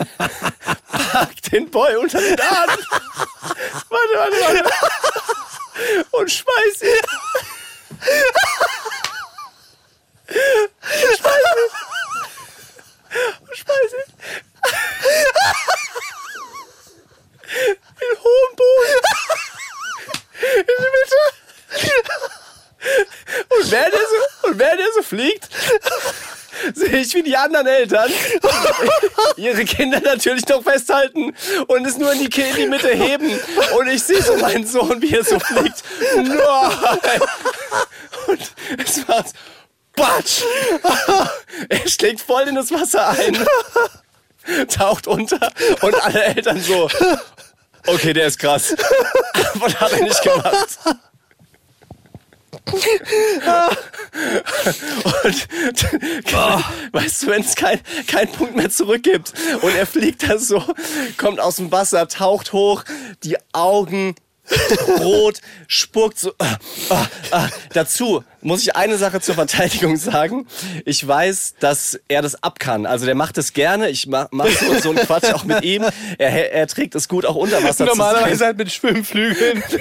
pack 1.12 1.42
den 1.50 1.70
Boy 1.70 1.96
unter 1.96 2.20
den 2.20 2.40
Arm. 2.40 2.70
Warte, 3.88 4.14
warte, 4.16 4.36
warte. 4.40 4.64
Und 6.12 6.30
schmeiß 6.30 6.82
ihn. 6.82 7.04
Schmeiß 10.80 11.20
ihn. 11.20 11.70
Und 13.40 13.56
schmeiß 13.56 13.92
ihn. 13.92 14.14
In 18.10 18.18
hohem 18.18 18.56
Boden. 18.56 19.00
In 20.58 20.64
die 20.66 20.90
Mitte. 20.96 21.22
Und 23.48 23.70
während 23.70 23.94
er 23.94 24.00
so, 24.00 24.48
und 24.48 24.58
während 24.58 24.80
er 24.80 24.92
so 24.94 25.02
fliegt, 25.02 25.48
sehe 26.74 26.98
ich, 26.98 27.14
wie 27.14 27.22
die 27.22 27.36
anderen 27.36 27.66
Eltern 27.66 28.10
ihre 29.36 29.64
Kinder 29.64 30.00
natürlich 30.00 30.46
noch 30.48 30.62
festhalten 30.62 31.34
und 31.66 31.86
es 31.86 31.96
nur 31.96 32.12
in 32.12 32.18
die, 32.28 32.40
in 32.40 32.56
die 32.56 32.66
Mitte 32.66 32.90
heben. 32.90 33.38
Und 33.78 33.88
ich 33.88 34.02
sehe 34.02 34.22
so 34.22 34.36
meinen 34.36 34.66
Sohn, 34.66 35.00
wie 35.00 35.14
er 35.14 35.24
so 35.24 35.38
fliegt. 35.38 35.82
Nein! 36.16 37.20
Und 38.26 38.40
es 38.84 39.08
war 39.08 39.24
Batsch! 39.96 40.42
Er 41.68 41.88
schlägt 41.88 42.20
voll 42.20 42.42
in 42.48 42.54
das 42.54 42.70
Wasser 42.70 43.08
ein, 43.08 43.46
taucht 44.68 45.06
unter 45.06 45.50
und 45.82 45.94
alle 46.04 46.24
Eltern 46.24 46.60
so. 46.60 46.88
Okay, 47.86 48.12
der 48.12 48.26
ist 48.26 48.38
krass. 48.38 48.74
Was 49.54 49.80
hat 49.80 49.92
er 49.92 50.02
nicht 50.02 50.22
gemacht? 50.22 50.78
Und 52.72 52.84
weißt 56.92 57.22
du, 57.22 57.26
wenn 57.26 57.42
es 57.42 57.54
kein, 57.54 57.80
keinen 58.06 58.32
Punkt 58.32 58.56
mehr 58.56 58.70
zurück 58.70 59.02
gibt 59.02 59.34
und 59.60 59.74
er 59.74 59.86
fliegt 59.86 60.26
da 60.28 60.38
so, 60.38 60.62
kommt 61.16 61.40
aus 61.40 61.56
dem 61.56 61.72
Wasser, 61.72 62.08
taucht 62.08 62.52
hoch, 62.52 62.84
die 63.22 63.36
Augen 63.52 64.14
rot, 65.00 65.40
spuckt 65.66 66.18
so. 66.18 66.32
Ah, 66.38 66.56
ah, 66.90 67.06
ah. 67.30 67.48
Dazu 67.72 68.22
muss 68.44 68.62
ich 68.62 68.76
eine 68.76 68.98
Sache 68.98 69.20
zur 69.20 69.34
Verteidigung 69.34 69.96
sagen. 69.96 70.46
Ich 70.84 71.06
weiß, 71.06 71.54
dass 71.60 71.98
er 72.08 72.20
das 72.20 72.42
ab 72.42 72.58
kann. 72.58 72.84
Also 72.84 73.06
der 73.06 73.14
macht 73.14 73.38
es 73.38 73.54
gerne. 73.54 73.88
Ich 73.88 74.06
mach, 74.06 74.28
mach 74.32 74.48
so, 74.48 74.78
so 74.80 74.90
einen 74.90 74.98
Quatsch 74.98 75.32
auch 75.32 75.44
mit 75.44 75.64
ihm. 75.64 75.84
Er, 76.18 76.52
er 76.52 76.66
trägt 76.66 76.94
es 76.94 77.08
gut 77.08 77.24
auch 77.24 77.36
unter 77.36 77.64
Wasser. 77.64 77.86
Normalerweise 77.86 78.44
halt 78.44 78.58
mit 78.58 78.70
Schwimmflügeln. 78.70 79.62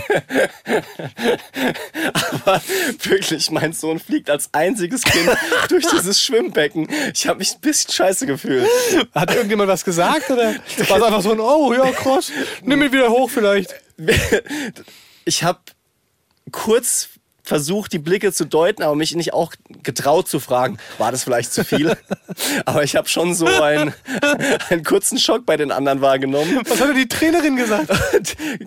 Aber 2.31 2.61
wirklich, 3.03 3.51
mein 3.51 3.73
Sohn 3.73 3.99
fliegt 3.99 4.29
als 4.29 4.49
einziges 4.53 5.03
Kind 5.03 5.29
durch 5.69 5.85
dieses 5.87 6.21
Schwimmbecken. 6.21 6.87
Ich 7.13 7.27
habe 7.27 7.39
mich 7.39 7.55
ein 7.55 7.59
bisschen 7.59 7.91
scheiße 7.91 8.25
gefühlt. 8.25 8.67
Hat 9.13 9.33
irgendjemand 9.35 9.69
was 9.69 9.83
gesagt? 9.83 10.31
Oder 10.31 10.55
war 10.87 10.97
es 10.97 11.03
einfach 11.03 11.21
so 11.21 11.31
ein, 11.33 11.39
oh 11.41 11.73
ja, 11.73 11.91
krass, 11.91 12.31
nimm 12.63 12.81
ihn 12.81 12.91
wieder 12.93 13.09
hoch 13.09 13.29
vielleicht. 13.29 13.82
Ich 15.25 15.41
habe 15.41 15.59
kurz 16.51 17.07
versucht, 17.43 17.91
die 17.93 17.99
Blicke 17.99 18.31
zu 18.31 18.45
deuten, 18.45 18.83
aber 18.83 18.95
mich 18.95 19.13
nicht 19.15 19.33
auch 19.33 19.53
getraut 19.83 20.27
zu 20.27 20.39
fragen, 20.39 20.77
war 20.97 21.11
das 21.11 21.23
vielleicht 21.23 21.53
zu 21.53 21.63
viel? 21.63 21.95
aber 22.65 22.83
ich 22.83 22.95
habe 22.95 23.09
schon 23.09 23.35
so 23.35 23.45
einen, 23.45 23.93
einen 24.69 24.83
kurzen 24.83 25.19
Schock 25.19 25.45
bei 25.45 25.57
den 25.57 25.71
anderen 25.71 26.01
wahrgenommen. 26.01 26.61
Was 26.67 26.79
hat 26.79 26.89
denn 26.89 26.95
die 26.95 27.07
Trainerin 27.07 27.57
gesagt? 27.57 27.89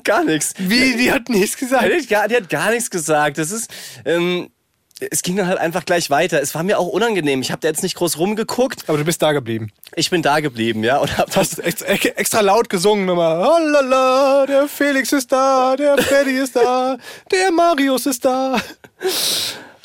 Gar 0.05 0.25
nichts. 0.25 0.55
Wie, 0.59 0.97
die 0.97 1.11
hat 1.11 1.29
nichts 1.29 1.57
gesagt. 1.57 1.87
Die 1.87 2.01
hat 2.01 2.09
gar, 2.09 2.29
die 2.29 2.37
hat 2.37 2.49
gar 2.51 2.71
nichts 2.71 2.91
gesagt. 2.91 3.39
Das 3.39 3.51
ist. 3.51 3.71
Ähm, 4.05 4.51
es 4.99 5.23
ging 5.23 5.37
dann 5.37 5.47
halt 5.47 5.59
einfach 5.59 5.85
gleich 5.85 6.09
weiter. 6.09 6.41
Es 6.41 6.55
war 6.55 6.63
mir 6.63 6.79
auch 6.79 6.87
unangenehm. 6.89 7.43
Ich 7.43 7.51
habe 7.51 7.61
da 7.61 7.69
jetzt 7.69 7.83
nicht 7.83 7.97
groß 7.97 8.19
rumgeguckt. 8.19 8.85
Aber 8.89 8.97
du 8.97 9.05
bist 9.05 9.21
da 9.21 9.33
geblieben. 9.33 9.71
Ich 9.95 10.09
bin 10.11 10.23
da 10.23 10.41
geblieben, 10.41 10.83
ja, 10.85 10.99
und 10.99 11.19
hab 11.19 11.35
Hast 11.37 11.59
extra, 11.59 12.41
laut 12.41 12.71
gesungen 12.71 13.05
nochmal. 13.05 13.47
Oh 13.47 13.59
lala, 13.69 14.47
der 14.47 14.69
Felix 14.69 15.13
ist 15.13 15.31
da, 15.31 15.77
der 15.77 15.99
Freddy 15.99 16.39
ist 16.39 16.57
da, 16.57 16.97
der 17.31 17.53
Marius 17.53 18.07
ist 18.07 18.25
da. 18.25 18.61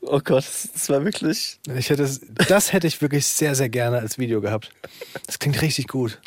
Oh 0.00 0.20
Gott, 0.24 0.44
das 0.72 0.88
war 0.88 1.04
wirklich. 1.04 1.58
Ich 1.76 1.90
hätte 1.90 2.08
das 2.48 2.72
hätte 2.72 2.86
ich 2.86 3.02
wirklich 3.02 3.26
sehr, 3.26 3.54
sehr 3.54 3.68
gerne 3.68 3.98
als 3.98 4.16
Video 4.16 4.40
gehabt. 4.40 4.70
Das 5.26 5.38
klingt 5.38 5.60
richtig 5.60 5.88
gut. 5.88 6.18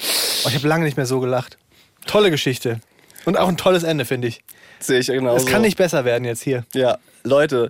Oh, 0.44 0.50
ich 0.50 0.56
habe 0.56 0.68
lange 0.68 0.84
nicht 0.84 0.98
mehr 0.98 1.06
so 1.06 1.20
gelacht. 1.20 1.58
Tolle 2.06 2.30
Geschichte. 2.30 2.82
Und 3.26 3.38
auch 3.38 3.48
ein 3.48 3.58
tolles 3.58 3.84
Ende, 3.84 4.06
finde 4.06 4.28
ich. 4.28 4.44
Sehe 4.84 5.00
ich 5.00 5.08
genau. 5.08 5.36
Es 5.36 5.46
kann 5.46 5.62
nicht 5.62 5.78
besser 5.78 6.06
werden 6.06 6.26
jetzt 6.26 6.42
hier. 6.42 6.66
Ja, 6.74 6.98
Leute. 7.24 7.70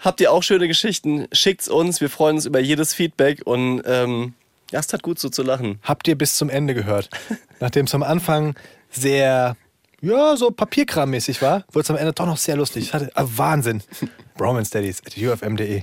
Habt 0.00 0.20
ihr 0.20 0.32
auch 0.32 0.42
schöne 0.42 0.66
Geschichten? 0.66 1.26
Schickt's 1.32 1.68
uns. 1.68 2.00
Wir 2.00 2.08
freuen 2.08 2.36
uns 2.36 2.46
über 2.46 2.58
jedes 2.58 2.94
Feedback 2.94 3.42
und 3.44 3.82
ähm, 3.84 4.34
ja, 4.70 4.78
es 4.78 4.86
tat 4.86 5.02
gut 5.02 5.18
so 5.18 5.28
zu 5.28 5.42
lachen. 5.42 5.78
Habt 5.82 6.08
ihr 6.08 6.16
bis 6.16 6.36
zum 6.36 6.48
Ende 6.48 6.74
gehört? 6.74 7.10
Nachdem 7.60 7.86
es 7.86 7.94
am 7.94 8.02
Anfang 8.02 8.54
sehr, 8.90 9.56
ja, 10.00 10.36
so 10.36 10.50
Papierkrammäßig 10.50 11.42
war, 11.42 11.64
wurde 11.72 11.82
es 11.82 11.90
am 11.90 11.96
Ende 11.96 12.12
doch 12.12 12.26
noch 12.26 12.38
sehr 12.38 12.56
lustig. 12.56 12.88
Es 12.88 12.94
hatte, 12.94 13.10
ah, 13.14 13.24
Wahnsinn. 13.26 13.82
Bromance 14.36 14.70
Daddies 14.70 15.02
at 15.04 15.16
ufm.de. 15.16 15.82